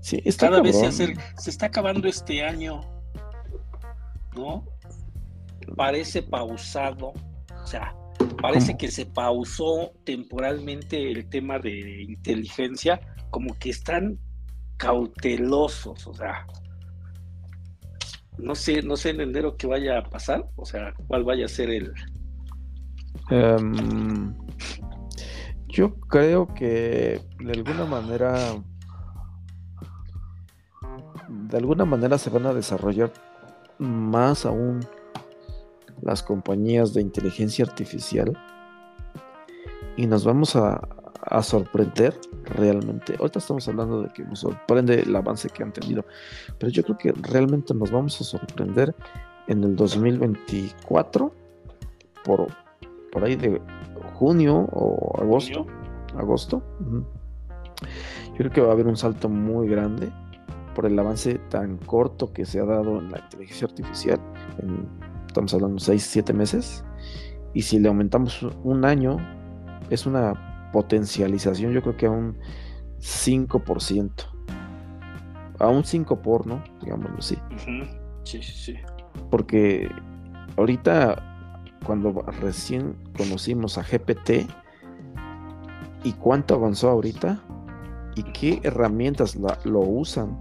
[0.00, 2.82] Sí, está Cada vez se, se está acabando este año,
[4.36, 4.66] ¿no?
[5.74, 7.14] Parece pausado,
[7.62, 7.96] o sea,
[8.42, 13.00] parece que se pausó temporalmente el tema de inteligencia,
[13.30, 14.18] como que están
[14.76, 16.46] cautelosos, o sea,
[18.38, 21.48] no sé, no sé en enero qué vaya a pasar, o sea, cuál vaya a
[21.48, 21.92] ser el,
[23.30, 24.34] Em,
[25.68, 28.34] yo creo que de alguna manera,
[31.28, 33.12] de alguna manera se van a desarrollar
[33.78, 34.80] más aún
[36.02, 38.38] las compañías de inteligencia artificial
[39.96, 40.86] y nos vamos a,
[41.42, 43.16] sorprender realmente.
[43.18, 46.04] Ahorita estamos hablando de que nos sorprende el avance que han tenido,
[46.58, 48.94] pero yo creo que realmente nos vamos a sorprender
[49.46, 51.34] en el 2024
[52.24, 52.46] por,
[53.12, 53.60] por ahí de
[54.14, 55.66] junio o agosto.
[56.16, 56.62] Agosto.
[58.30, 60.10] Yo creo que va a haber un salto muy grande
[60.74, 64.20] por el avance tan corto que se ha dado en la inteligencia artificial.
[65.26, 66.84] estamos hablando 6, 7 meses.
[67.52, 69.16] Y si le aumentamos un año,
[69.90, 72.36] es una potencialización, yo creo que a un
[72.98, 74.10] 5%.
[75.60, 76.64] A un 5 por, ¿no?
[76.82, 77.38] Digámoslo así.
[78.24, 78.74] Sí, sí, sí.
[79.30, 79.88] Porque
[80.56, 84.48] ahorita, cuando recién conocimos a GPT,
[86.02, 87.40] y cuánto avanzó ahorita,
[88.16, 90.36] y qué herramientas lo usan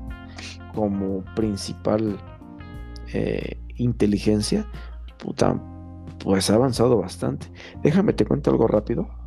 [0.74, 2.18] como principal
[3.14, 4.66] eh, inteligencia,
[5.20, 5.62] puta,
[6.18, 7.52] pues ha avanzado bastante.
[7.84, 9.23] Déjame te cuento algo rápido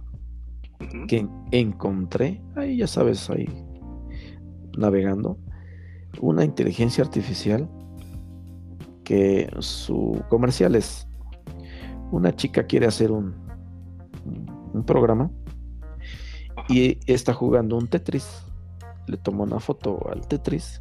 [1.08, 3.46] que encontré, ahí ya sabes, ahí
[4.76, 5.38] navegando,
[6.20, 7.68] una inteligencia artificial
[9.04, 11.08] que su comercial es
[12.10, 13.34] una chica quiere hacer un,
[14.72, 15.30] un programa
[16.68, 18.44] y está jugando un Tetris.
[19.06, 20.80] Le toma una foto al Tetris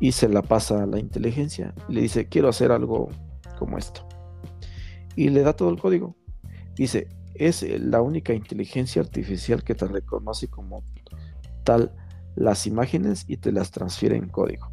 [0.00, 1.74] y se la pasa a la inteligencia.
[1.88, 3.08] Le dice, quiero hacer algo
[3.58, 4.06] como esto.
[5.14, 6.16] Y le da todo el código.
[6.74, 10.82] Dice, es la única inteligencia artificial que te reconoce como
[11.64, 11.92] tal
[12.34, 14.70] las imágenes y te las transfiere en código.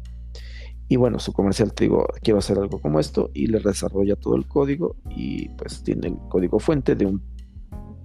[0.88, 4.36] Y bueno, su comercial te digo, quiero hacer algo como esto y le desarrolla todo
[4.36, 7.22] el código y pues tiene el código fuente de un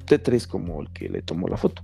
[0.05, 1.83] Tetris como el que le tomó la foto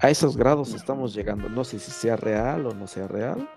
[0.00, 1.48] a esos grados estamos llegando.
[1.48, 3.48] No sé si sea real o no sea real,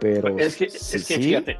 [0.00, 1.58] pero es que, fíjate,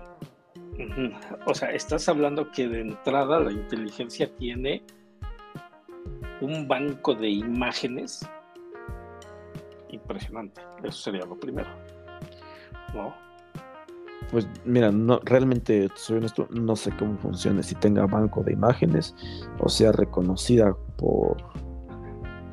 [1.47, 4.85] o sea, estás hablando que de entrada la inteligencia tiene
[6.41, 8.29] un banco de imágenes
[9.91, 10.61] impresionante.
[10.83, 11.69] Eso sería lo primero.
[12.95, 13.15] ¿No?
[14.31, 19.15] Pues mira, no, realmente soy honesto, no sé cómo funciona, si tenga banco de imágenes
[19.59, 21.37] o sea reconocida por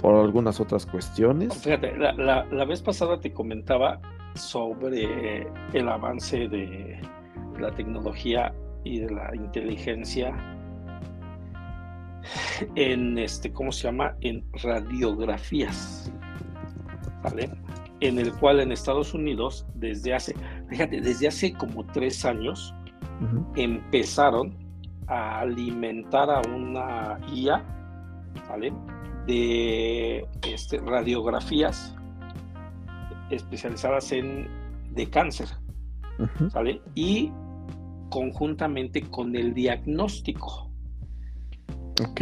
[0.02, 1.56] por algunas otras cuestiones.
[1.62, 2.14] Fíjate, la,
[2.46, 4.02] la, vez pasada te comentaba
[4.34, 7.00] sobre el avance de
[7.60, 8.52] la tecnología
[8.84, 10.34] y de la inteligencia
[12.76, 14.16] en este, ¿cómo se llama?
[14.22, 16.12] En radiografías,
[17.24, 17.50] ¿vale?
[18.00, 20.36] En el cual en Estados Unidos, desde hace,
[20.70, 22.74] fíjate, desde hace como tres años,
[23.56, 24.58] empezaron
[25.08, 27.64] a alimentar a una IA,
[28.50, 28.74] ¿vale?
[29.28, 31.96] de este, radiografías
[33.30, 34.50] especializadas en
[34.92, 35.48] de cáncer,
[36.52, 36.82] ¿sale?
[36.96, 37.32] Y
[38.10, 40.71] conjuntamente con el diagnóstico.
[42.02, 42.22] Ok.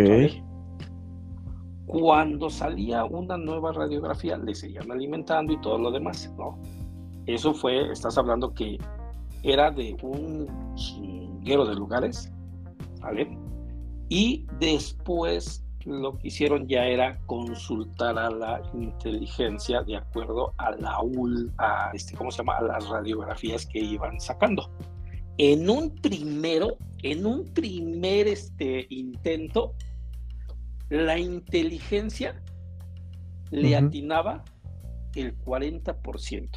[1.86, 6.60] Cuando salía una nueva radiografía, le seguían alimentando y todo lo demás, ¿no?
[7.26, 8.78] Eso fue, estás hablando que
[9.44, 12.32] era de un chinguero de lugares,
[13.02, 13.38] ¿vale?
[14.10, 21.00] Y después lo que hicieron ya era consultar a la inteligencia de acuerdo a la
[21.58, 22.58] a este, ¿cómo se llama?
[22.58, 24.70] A las radiografías que iban sacando.
[25.38, 29.76] En un primero, en un primer este, intento,
[30.90, 32.42] la inteligencia
[33.52, 34.44] le atinaba
[35.16, 36.50] el 40%.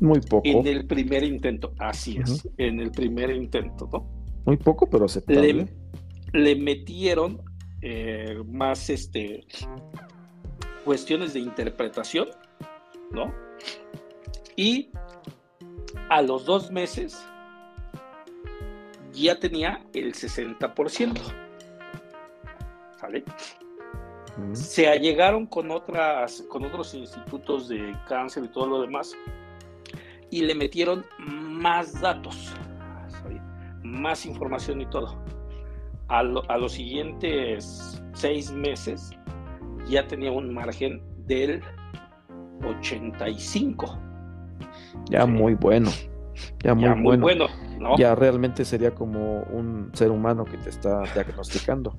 [0.00, 0.48] Muy poco.
[0.48, 4.10] En el primer intento, así es, en el primer intento, ¿no?
[4.44, 5.68] Muy poco, pero aceptable.
[6.32, 7.42] Le, le metieron
[7.82, 9.46] eh, más este,
[10.84, 12.28] cuestiones de interpretación,
[13.12, 13.32] ¿no?
[14.56, 14.90] Y
[16.08, 17.18] a los dos meses
[19.24, 21.20] ya tenía el 60%.
[23.00, 23.24] ¿Sale?
[24.52, 29.14] Se allegaron con otras, con otros institutos de cáncer y todo lo demás,
[30.30, 32.52] y le metieron más datos,
[33.82, 35.18] más información y todo
[36.08, 39.10] a, los siguientes seis meses
[39.88, 41.62] ya tenía un margen del
[42.64, 43.98] 85.
[45.10, 45.90] Ya muy bueno.
[46.62, 47.46] Ya muy, bueno.
[47.78, 47.96] ¿No?
[47.96, 51.98] Ya realmente sería como un ser humano que te está diagnosticando.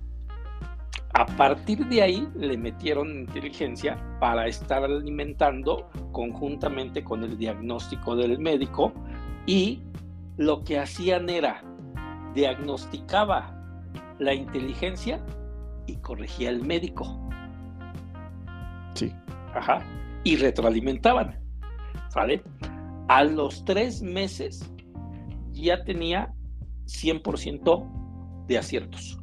[1.13, 8.37] A partir de ahí le metieron inteligencia para estar alimentando conjuntamente con el diagnóstico del
[8.39, 8.93] médico
[9.45, 9.81] y
[10.37, 11.63] lo que hacían era
[12.35, 13.53] diagnosticaba
[14.19, 15.19] la inteligencia
[15.87, 17.29] y corregía el médico.
[18.93, 19.11] Sí.
[19.55, 19.83] Ajá.
[20.23, 21.39] Y retroalimentaban.
[22.13, 22.43] ¿Vale?
[23.07, 24.71] A los tres meses
[25.61, 26.33] ya tenía
[26.85, 29.19] 100% de aciertos.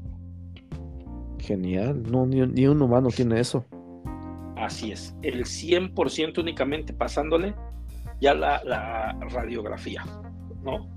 [1.39, 3.65] Genial, no, ni, ni, un humano tiene eso.
[4.57, 7.55] Así es, el 100% únicamente pasándole
[8.21, 10.05] ya la, la radiografía,
[10.63, 10.89] ¿no?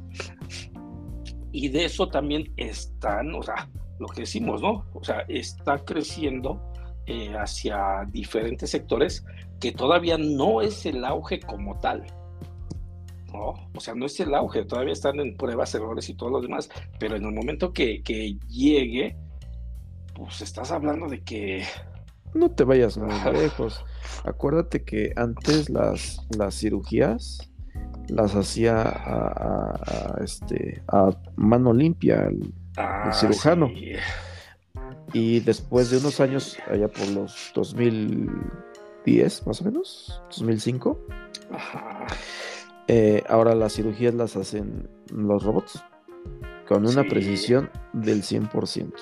[1.52, 3.68] Y de eso también están, o sea,
[4.00, 4.86] lo que decimos, ¿no?
[4.94, 6.62] O sea, está creciendo
[7.06, 9.26] eh, hacia diferentes sectores
[9.60, 12.06] que todavía no es el auge como tal.
[13.38, 13.70] ¿No?
[13.74, 16.70] O sea, no es el auge, todavía están en pruebas, errores y todo lo demás,
[17.00, 19.16] pero en el momento que, que llegue,
[20.16, 21.64] pues estás hablando de que...
[22.34, 23.84] No te vayas muy lejos.
[24.24, 27.50] Acuérdate que antes las, las cirugías
[28.10, 33.70] las hacía a, este, a mano limpia el, ah, cirujano.
[35.14, 41.00] Y después de unos años, allá por los 2010 más o menos, 2005,
[42.88, 45.84] eh, ahora las cirugías las hacen los robots
[46.68, 48.94] con una precisión del 100%.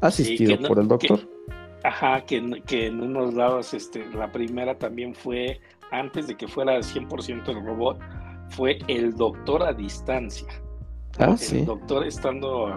[0.00, 1.20] Asistido por el doctor.
[1.84, 6.76] ajá, que, que, en unos lados, este, la primera también fue, antes de que fuera
[6.76, 7.98] el 100% el robot,
[8.50, 10.48] fue el doctor a distancia.
[11.18, 12.68] Ah, el doctor estando,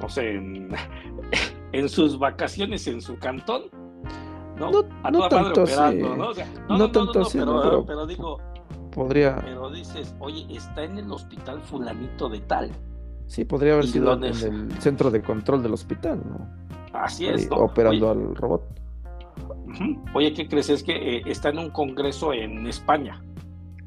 [0.00, 0.30] no sé,
[1.72, 3.64] en, sus vacaciones en su cantón,
[4.56, 4.70] ¿no?
[4.70, 5.98] No, tanto así.
[6.68, 6.90] ¿no?
[6.90, 8.38] tanto así, pero, digo,
[8.96, 9.36] podría.
[9.36, 12.72] Pero dices, oye, está en el hospital fulanito de tal.
[13.28, 16.48] Sí, podría haber sido en el centro de control del hospital, ¿no?
[16.92, 17.48] Así es.
[17.52, 18.62] Operando al robot.
[20.14, 20.70] Oye, ¿qué crees?
[20.70, 23.22] Es que eh, está en un congreso en España.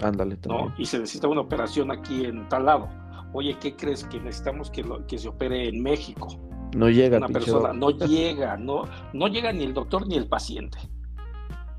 [0.02, 0.74] Ándale, ¿no?
[0.78, 2.88] Y se necesita una operación aquí en tal lado
[3.34, 4.04] oye, ¿qué crees?
[4.06, 6.28] Que necesitamos que, que se opere en México.
[6.76, 7.18] No llega.
[7.18, 10.78] Una persona, no llega, no, no llega ni el doctor ni el paciente.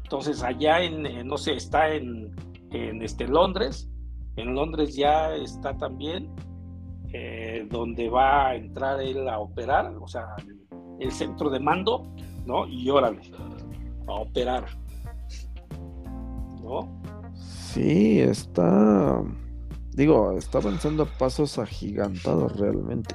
[0.02, 2.34] Entonces allá en, no sé, está en,
[2.72, 3.90] en este Londres,
[4.36, 6.30] en Londres ya está también
[7.12, 10.36] eh, donde va a entrar él a operar, o sea,
[11.00, 12.06] el centro de mando,
[12.46, 12.66] ¿no?
[12.66, 13.20] Y órale,
[14.06, 14.66] a operar.
[16.62, 17.00] ¿No?
[17.34, 19.22] Sí, está
[19.92, 23.14] Digo, está avanzando a pasos agigantados realmente.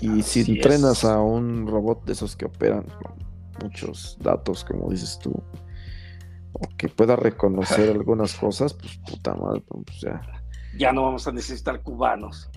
[0.00, 3.14] Y si entrenas a un robot de esos que operan con
[3.62, 5.32] muchos datos, como dices tú,
[6.58, 10.20] o que pueda reconocer algunas cosas, pues puta madre, pues ya.
[10.78, 12.50] Ya no vamos a necesitar cubanos.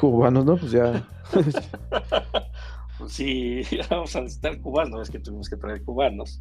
[0.00, 0.56] Cubanos, ¿no?
[0.56, 1.06] Pues ya.
[2.98, 6.40] pues sí, vamos a necesitar cubanos, es que tuvimos que traer cubanos.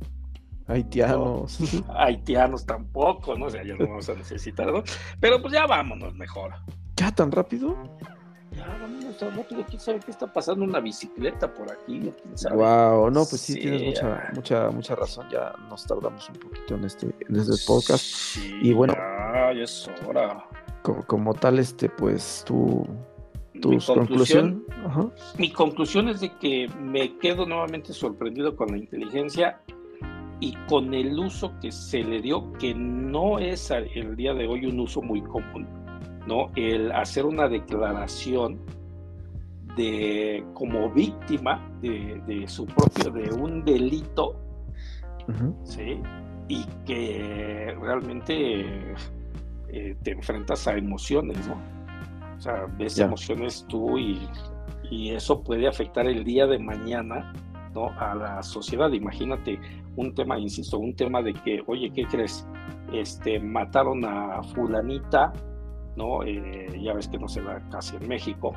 [0.68, 1.60] Haitianos.
[1.96, 3.46] haitianos tampoco, ¿no?
[3.46, 4.84] O sea, ya no vamos a necesitar, ¿no?
[5.20, 6.54] Pero pues ya vámonos mejor.
[6.96, 7.76] ¿Ya tan rápido?
[8.58, 9.64] Ya vámonos tan rápido.
[9.68, 10.66] ¿Quién sabe qué está pasando?
[10.66, 12.12] Una bicicleta por aquí.
[12.52, 15.28] Wow, no, pues sí, tienes mucha, mucha, mucha razón.
[15.32, 18.38] Ya nos tardamos un poquito en este, en este podcast.
[18.62, 18.94] y bueno.
[18.94, 20.46] Ya, ya es hora.
[20.82, 22.88] Como, tal, este, pues tú.
[23.62, 24.66] Tu conclusión,
[25.40, 29.60] mi conclusión es de que me quedo nuevamente sorprendido con la inteligencia
[30.40, 34.68] y con el uso que se le dio, que no es el día de hoy
[34.68, 35.68] un uso muy común,
[36.28, 36.52] ¿no?
[36.56, 38.60] El hacer una declaración
[39.76, 44.36] de como víctima de, su propio, de un delito,
[45.64, 46.02] ¿sí?
[46.48, 48.96] Y que realmente
[49.70, 51.56] eh, te enfrentas a emociones, ¿no?
[52.36, 54.28] O sea, ves emociones tú y,
[54.92, 57.34] y eso puede afectar el día de mañana
[57.74, 57.90] ¿no?
[58.00, 58.92] a la sociedad.
[58.92, 59.60] Imagínate
[59.96, 62.48] un tema, insisto, un tema de que, oye, ¿qué crees?
[62.94, 65.34] Este, mataron a fulanita,
[65.98, 66.24] ¿no?
[66.24, 68.54] Eh, ya ves que no se da casi en México,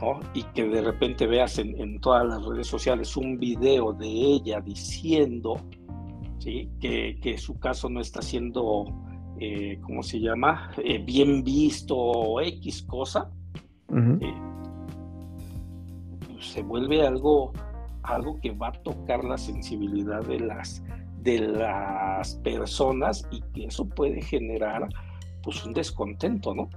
[0.00, 0.20] ¿no?
[0.34, 5.56] Y que de repente veas en, todas las redes sociales un video de ella diciendo,
[6.38, 6.70] ¿sí?
[6.80, 8.86] Que, que su caso no está siendo,
[9.40, 10.70] eh, ¿cómo se llama?
[10.78, 13.30] Eh, bien visto o X cosa.
[16.38, 17.52] se vuelve algo
[18.04, 20.82] algo que va a tocar la sensibilidad de las,
[21.22, 24.88] de las personas y que eso puede generar
[25.44, 26.70] pues un descontento, ¿no?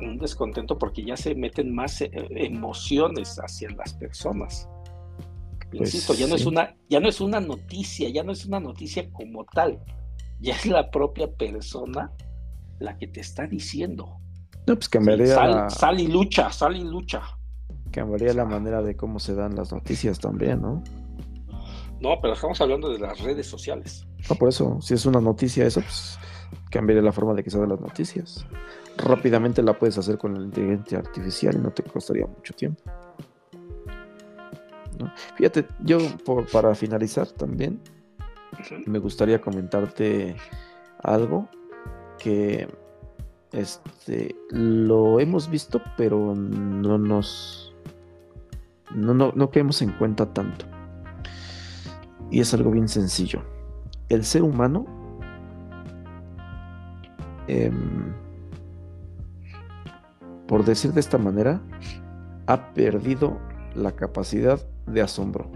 [0.00, 4.68] Un descontento porque ya se meten más eh, emociones hacia las personas.
[5.70, 8.60] Pues Insisto, ya no es una, ya no es una noticia, ya no es una
[8.60, 9.80] noticia como tal,
[10.40, 12.12] ya es la propia persona
[12.78, 14.20] la que te está diciendo.
[14.66, 15.34] No, pues cambiaría.
[15.34, 17.22] sal, sal y lucha, sal y lucha.
[17.90, 20.82] Cambiaría la manera de cómo se dan las noticias también, ¿no?
[22.00, 24.06] No, pero estamos hablando de las redes sociales.
[24.28, 26.18] No, por eso, si es una noticia eso, pues
[26.70, 28.46] cambiaría la forma de que se dan las noticias.
[28.96, 32.82] Rápidamente la puedes hacer con la inteligencia artificial y no te costaría mucho tiempo.
[35.36, 37.80] Fíjate, yo por, para finalizar también,
[38.86, 40.36] me gustaría comentarte
[41.02, 41.48] algo
[42.18, 42.68] que
[43.52, 47.74] este, lo hemos visto, pero no nos,
[48.94, 50.66] no, no, no quedamos en cuenta tanto.
[52.30, 53.42] Y es algo bien sencillo.
[54.08, 54.97] El ser humano
[57.48, 58.14] em,
[60.46, 61.60] por decir de esta manera,
[62.46, 63.38] ha perdido
[63.74, 65.50] la capacidad de asombro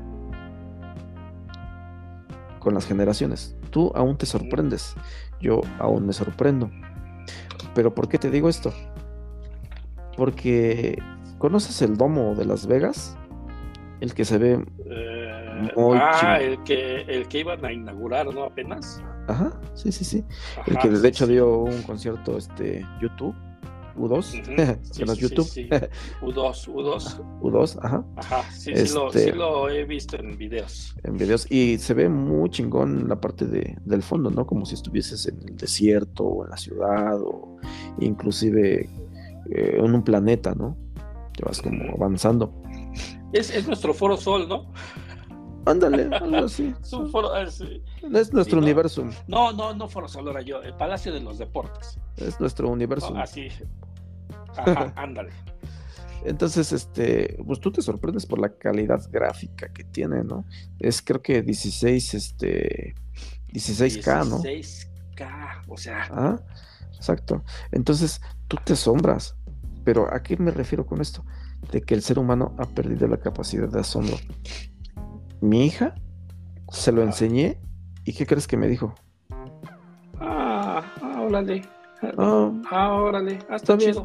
[2.59, 3.57] con las generaciones.
[3.71, 4.95] Tú aún te sorprendes,
[5.41, 6.71] yo aún me sorprendo.
[7.75, 8.73] Pero ¿por qué te digo esto?
[10.17, 10.99] Porque
[11.39, 13.17] ¿conoces el domo de Las Vegas?
[14.01, 14.65] El que se ve
[15.67, 18.45] eh, ah, el que, el que iban a inaugurar, ¿no?
[18.45, 19.03] Apenas.
[19.29, 20.25] Ajá, sí, sí, sí.
[20.67, 23.35] el que de hecho dio un concierto este YouTube
[23.97, 24.43] U2,
[24.97, 25.47] que no es YouTube.
[26.23, 27.41] U2, U2.
[27.41, 28.05] U2, ajá.
[28.17, 30.95] Ajá, sí, sí, lo, este, sí, lo, he visto en videos.
[31.05, 34.47] En videos, y se ve muy chingón la parte de, del fondo, ¿no?
[34.47, 37.57] Como si estuvieses en el desierto o en la ciudad o
[38.01, 38.89] inclusive
[39.51, 40.77] eh, en un planeta, ¿no?
[41.37, 42.53] Te vas como avanzando.
[43.33, 44.71] Es, es nuestro foro sol, ¿no?
[45.65, 46.75] Ándale, algo así.
[46.81, 49.09] es, un foro, es, es nuestro universo.
[49.27, 51.99] No, no, no Foro Sol, era yo, el Palacio de los Deportes.
[52.17, 53.15] Es nuestro universo.
[53.17, 53.49] así.
[54.57, 55.31] Ajá, ándale.
[56.25, 60.45] Entonces, este, pues tú te sorprendes por la calidad gráfica que tiene, ¿no?
[60.79, 62.95] Es creo que 16, este,
[63.53, 64.39] 16K, ¿no?
[64.41, 66.09] 16K, o sea.
[66.11, 66.41] Ah,
[66.95, 67.43] exacto.
[67.73, 69.37] Entonces, tú te asombras.
[69.85, 71.25] Pero ¿a qué me refiero con esto?
[71.73, 74.17] De que el ser humano ha perdido la capacidad de asombro
[75.43, 75.95] mi hija,
[76.71, 77.59] se lo enseñé
[78.05, 78.95] y ¿qué crees que me dijo?
[80.21, 81.62] Ah, ah órale.
[82.17, 83.39] Ah, ah órale.
[83.51, 83.97] Ah, está, bien.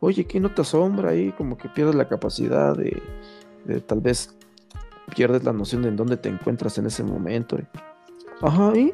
[0.00, 1.32] Oye, ¿qué no te asombra ahí?
[1.32, 3.02] Como que pierdes la capacidad de,
[3.64, 4.36] de tal vez
[5.14, 7.58] pierdes la noción de en dónde te encuentras en ese momento.
[8.42, 8.92] Ajá, ¿y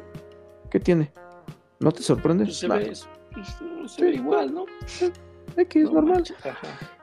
[0.69, 1.11] qué tiene?
[1.79, 2.45] ¿No te sorprende?
[2.45, 2.93] Pues se, ve,
[3.33, 3.57] pues,
[3.91, 4.65] se ve igual, ¿no?
[5.69, 6.23] que es normal.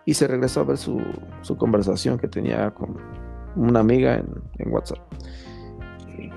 [0.07, 1.01] Y se regresó a ver su,
[1.43, 2.97] su conversación que tenía con,
[3.57, 4.23] una amiga
[4.58, 4.99] en, WhatsApp.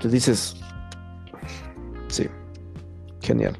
[0.00, 0.56] Tú dices,
[2.08, 2.26] sí,
[3.20, 3.56] genial.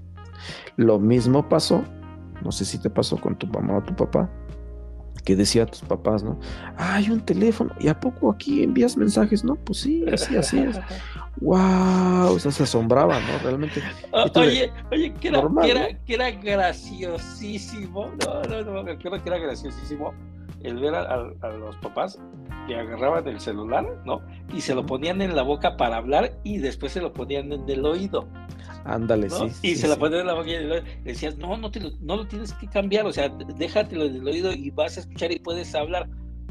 [0.76, 1.84] Lo mismo pasó,
[2.44, 4.30] no sé si te pasó con tu mamá o tu papá,
[5.24, 6.38] que decía a tus papás, ¿no?
[6.76, 9.44] hay un teléfono, ¿y a poco aquí envías mensajes?
[9.44, 10.80] No, pues sí, así, así es.
[11.40, 12.34] ¡Wow!
[12.34, 13.38] O sea, se asombraba, ¿no?
[13.42, 13.82] Realmente.
[14.34, 18.10] oye, oye, que era, que era, graciosísimo.
[18.24, 20.14] No, no, no, me acuerdo que era graciosísimo
[20.62, 21.16] el ver a,
[21.58, 22.18] los papás
[22.66, 24.20] que agarraban el celular, ¿no?
[24.52, 27.68] Y se lo ponían en la boca para hablar y después se lo ponían en
[27.68, 28.28] el oído.
[28.84, 29.46] Ándale, sí.
[29.62, 30.84] Y se lo ponían en la boca y en el oído.
[31.04, 34.26] Decías, no, no, te lo, no lo tienes que cambiar, o sea, déjatelo en el
[34.26, 36.08] oído y vas a escuchar y puedes hablar.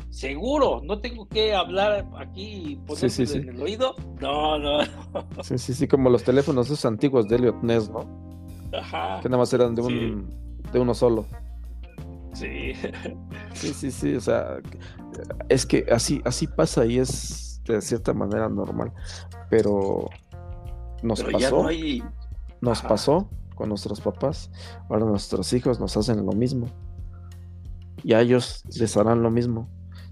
[0.09, 3.95] Seguro, no tengo que hablar aquí y ponerlo en el oído.
[4.21, 4.79] No, no,
[5.43, 8.07] Sí, sí, sí, como los teléfonos esos antiguos de Elliot Ness, ¿no?
[8.73, 9.19] Ajá.
[9.21, 11.25] Que nada más eran de un de uno solo.
[12.37, 12.73] Sí.
[13.53, 14.57] Sí, sí, sí, o sea,
[15.49, 18.93] es que así, así pasa y es de cierta manera normal,
[19.49, 20.07] pero
[21.01, 21.67] nos pasó,
[22.61, 24.51] nos pasó con nuestros papás,
[24.89, 26.67] ahora nuestros hijos nos hacen lo mismo
[28.03, 29.67] y a ellos les harán lo mismo.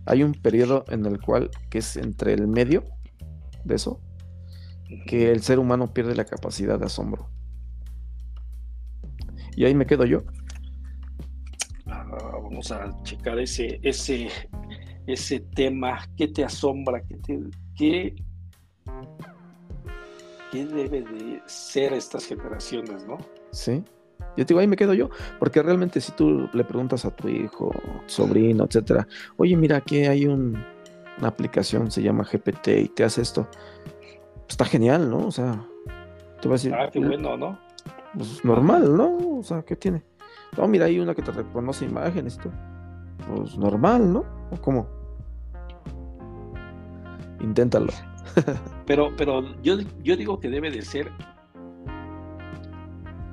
[0.08, 2.84] Hay un periodo en el cual, que es entre el medio
[3.64, 4.02] de eso,
[5.06, 7.30] que el ser humano pierde la capacidad de asombro.
[9.56, 10.24] Y ahí me quedo yo
[12.56, 14.30] vamos a checar ese, ese,
[15.08, 16.00] ese tema.
[16.16, 17.02] ¿Qué te asombra?
[17.02, 17.40] ¿Qué, te,
[17.76, 18.16] qué,
[20.52, 23.18] qué debe de ser estas generaciones, no?
[23.52, 23.84] Sí.
[24.38, 27.28] Yo te digo, ahí me quedo yo, porque realmente si tú le preguntas a tu
[27.28, 27.72] hijo,
[28.06, 30.58] sobrino, etcétera, oye, mira, aquí hay un,
[31.18, 33.50] una aplicación, se llama GPT y te hace esto,
[34.48, 35.28] está genial, ¿no?
[35.28, 35.66] O sea,
[36.42, 36.74] te va a decir.
[36.74, 37.60] Ah, qué bueno, ¿no?
[38.14, 39.40] Pues normal, ¿no?
[39.40, 40.04] O sea, ¿qué tiene?
[40.58, 42.50] No, mira, hay una que te reconoce imágenes, tú.
[43.28, 44.26] Pues normal, ¿no?
[44.52, 44.88] ¿O cómo?
[47.42, 47.92] Inténtalo.
[48.86, 51.12] pero, pero yo, yo digo que debe de ser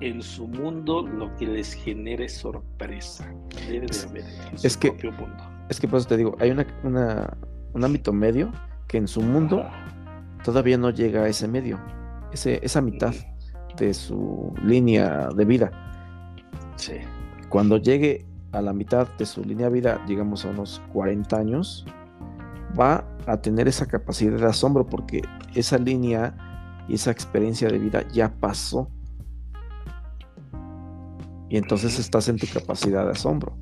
[0.01, 3.33] en su mundo lo que les genere sorpresa.
[3.69, 5.45] Debe de haber en su es que, propio mundo.
[5.69, 7.37] Es que por eso te digo, hay una,
[7.73, 8.51] un ámbito medio
[8.89, 9.65] que en su mundo
[10.45, 11.81] todavía no llega a ese medio,
[12.33, 13.15] ese, esa mitad
[13.77, 15.92] de su línea de vida
[17.49, 21.87] cuando llegue a la mitad de su línea de vida, digamos a unos 40 años,
[22.79, 25.23] va a tener esa capacidad de asombro porque
[25.55, 26.35] esa línea
[26.89, 28.91] y esa experiencia de vida ya pasó.
[31.49, 33.57] Y entonces estás en tu capacidad de asombro.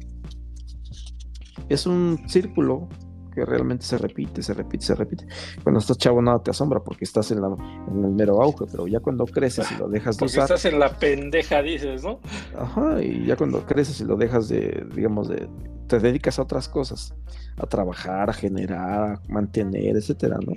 [1.68, 2.88] Es un círculo
[3.30, 5.26] que realmente se repite, se repite, se repite.
[5.62, 7.48] Cuando estás chavo nada te asombra porque estás en, la,
[7.88, 10.44] en el mero auge, pero ya cuando creces y lo dejas de usar...
[10.44, 12.20] estás en la pendeja, dices, ¿no?
[12.58, 15.48] Ajá, y ya cuando creces y lo dejas de, digamos, de...
[15.86, 17.14] Te dedicas a otras cosas,
[17.56, 20.52] a trabajar, a generar, a mantener, etcétera, ¿no?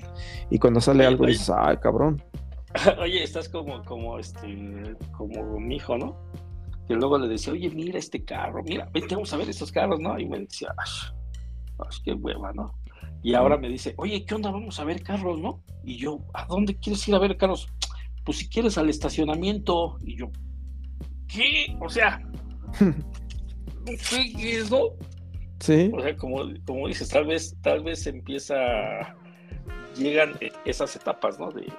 [0.52, 2.22] Y cuando sale algo dices, ay, cabrón.
[3.00, 6.16] Oye, estás como, como, este, como mi hijo, ¿no?
[6.88, 10.00] Que luego le decía, oye, mira este carro, mira, vente, vamos a ver estos carros,
[10.02, 10.19] ¿no?
[10.19, 11.16] Y me decía, ay,
[12.03, 12.74] qué hueva, ¿no?
[13.22, 14.52] Y ahora me dice, oye, ¿qué onda?
[14.52, 15.64] Vamos a ver carros, ¿no?
[15.84, 17.70] Y yo, ¿a dónde quieres ir a ver carros?
[18.26, 19.98] Pues si quieres al estacionamiento.
[20.03, 20.30] Y yo,
[21.28, 21.76] ¿qué?
[21.80, 22.20] O sea,
[22.82, 24.90] no sé qué es, ¿no?
[25.60, 25.90] Sí.
[25.94, 28.56] O sea, como, como dices, tal vez, tal vez empieza,
[29.98, 31.50] llegan e, esas etapas, ¿no?
[31.52, 31.72] De,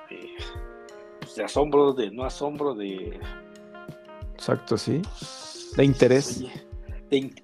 [1.20, 3.20] pues, de asombro, de no asombro, de
[4.32, 5.02] Exacto, sí.
[5.76, 6.42] De interés.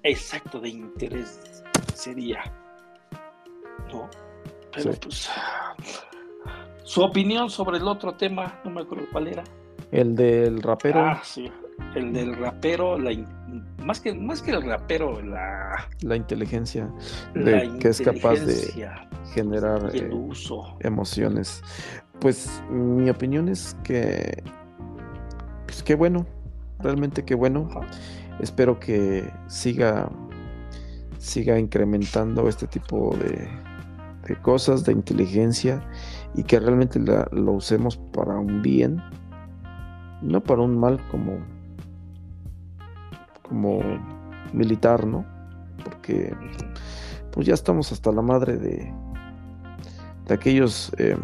[0.03, 1.50] exacto, de interés
[2.01, 2.41] sería.
[3.91, 4.09] ¿No?
[4.73, 5.29] Pero pues.
[6.83, 9.43] Su opinión sobre el otro tema, no me acuerdo cuál era.
[9.91, 10.99] El del rapero.
[10.99, 11.51] Ah, sí.
[11.95, 13.11] El del rapero, la
[13.83, 16.89] más que más que el rapero, la la inteligencia
[17.33, 18.87] de, que es capaz de
[19.33, 20.77] generar eh, uso.
[20.81, 21.63] emociones.
[22.19, 24.43] Pues mi opinión es que
[25.65, 26.25] pues qué bueno,
[26.79, 27.69] realmente qué bueno.
[28.39, 30.09] Espero que siga,
[31.21, 33.47] siga incrementando este tipo de,
[34.41, 35.87] cosas, de inteligencia,
[36.35, 39.01] y que realmente lo usemos para un bien,
[40.21, 41.37] no para un mal como,
[43.47, 43.81] como
[44.51, 45.25] militar, ¿no?
[45.83, 46.33] Porque
[47.31, 48.91] pues ya estamos hasta la madre de,
[50.27, 51.17] de aquellos eh,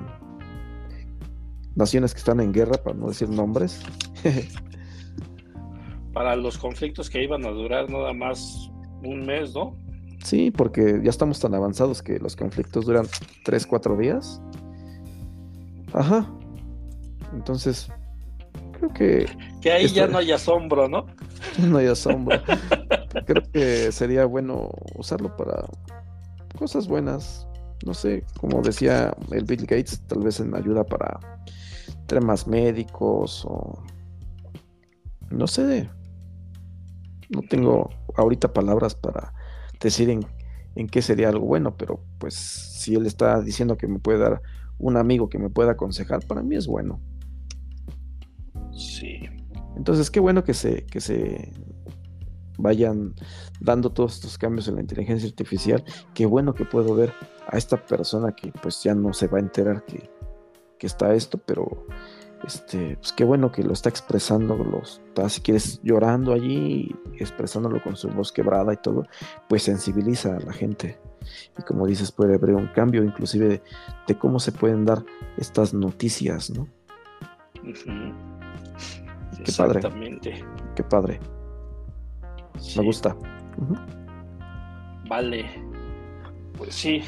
[1.76, 3.82] naciones que están en guerra, para no decir nombres.
[6.14, 8.69] para los conflictos que iban a durar nada más
[9.03, 9.87] un mes, ¿no?
[10.24, 13.08] Sí, porque ya estamos tan avanzados que los conflictos duran
[13.46, 14.42] tres, cuatro días.
[15.94, 16.30] Ajá.
[17.34, 17.90] Entonces,
[18.74, 19.26] creo que...
[19.62, 21.06] Que ahí ya no hay asombro, ¿no?
[21.60, 22.40] No hay asombro.
[23.26, 25.66] creo que sería bueno usarlo para
[26.58, 27.48] cosas buenas.
[27.86, 31.20] No sé, como decía el Bill Gates, tal vez en ayuda para
[32.08, 33.84] temas médicos o
[35.30, 35.90] no sé,
[37.30, 39.34] no tengo ahorita palabras para
[39.80, 40.26] decir en,
[40.76, 44.42] en qué sería algo bueno, pero pues si él está diciendo que me puede dar
[44.80, 47.00] un amigo que me pueda aconsejar, para mí es bueno.
[48.72, 49.22] Sí.
[49.76, 51.52] Entonces, qué bueno que se, que se
[52.58, 53.14] vayan
[53.60, 55.84] dando todos estos cambios en la inteligencia artificial.
[56.14, 57.14] Qué bueno que puedo ver
[57.48, 60.10] a esta persona que pues ya no se va a enterar que,
[60.78, 61.86] que está esto, pero
[62.46, 67.82] este, pues qué bueno que lo está expresando, los, está, si quieres llorando allí, expresándolo
[67.82, 69.06] con su voz quebrada y todo,
[69.48, 71.00] pues sensibiliza a la gente.
[71.58, 73.62] Y como dices, puede haber un cambio inclusive
[74.08, 75.04] de, cómo se pueden dar
[75.38, 76.68] estas noticias, ¿no?
[79.44, 79.82] Qué padre.
[80.76, 81.20] Qué padre.
[82.78, 83.16] Me gusta.
[85.10, 85.46] Vale.
[86.58, 87.02] Pues sí,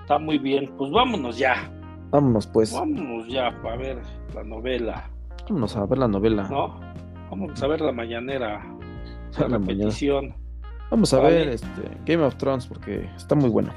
[0.00, 0.72] está muy bien.
[0.76, 1.70] Pues vámonos ya.
[2.10, 2.72] Vámonos pues.
[2.72, 4.02] Vámonos ya para ver
[4.34, 5.10] la novela.
[5.44, 6.48] Vámonos a ver la novela.
[6.48, 6.80] No,
[7.30, 8.64] vamos a ver la mañanera.
[9.38, 10.34] La, la repetición.
[10.90, 13.72] Vamos a ver este, Game of Thrones porque está muy bueno.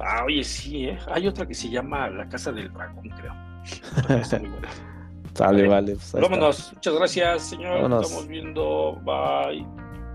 [0.00, 0.98] Ah, oye, sí, ¿eh?
[1.12, 4.18] Hay otra que se llama La Casa del Dragón, creo.
[4.18, 4.68] Está muy buena.
[5.38, 5.96] vale, vale.
[6.10, 6.72] Pues Vámonos.
[6.74, 7.92] Muchas gracias, señor.
[8.02, 9.00] Estamos viendo.
[9.04, 9.66] Bye.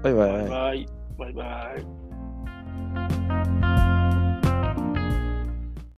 [0.03, 0.47] Bye, bye.
[0.47, 0.85] Bye,
[1.17, 1.33] bye.
[1.33, 2.08] bye, bye.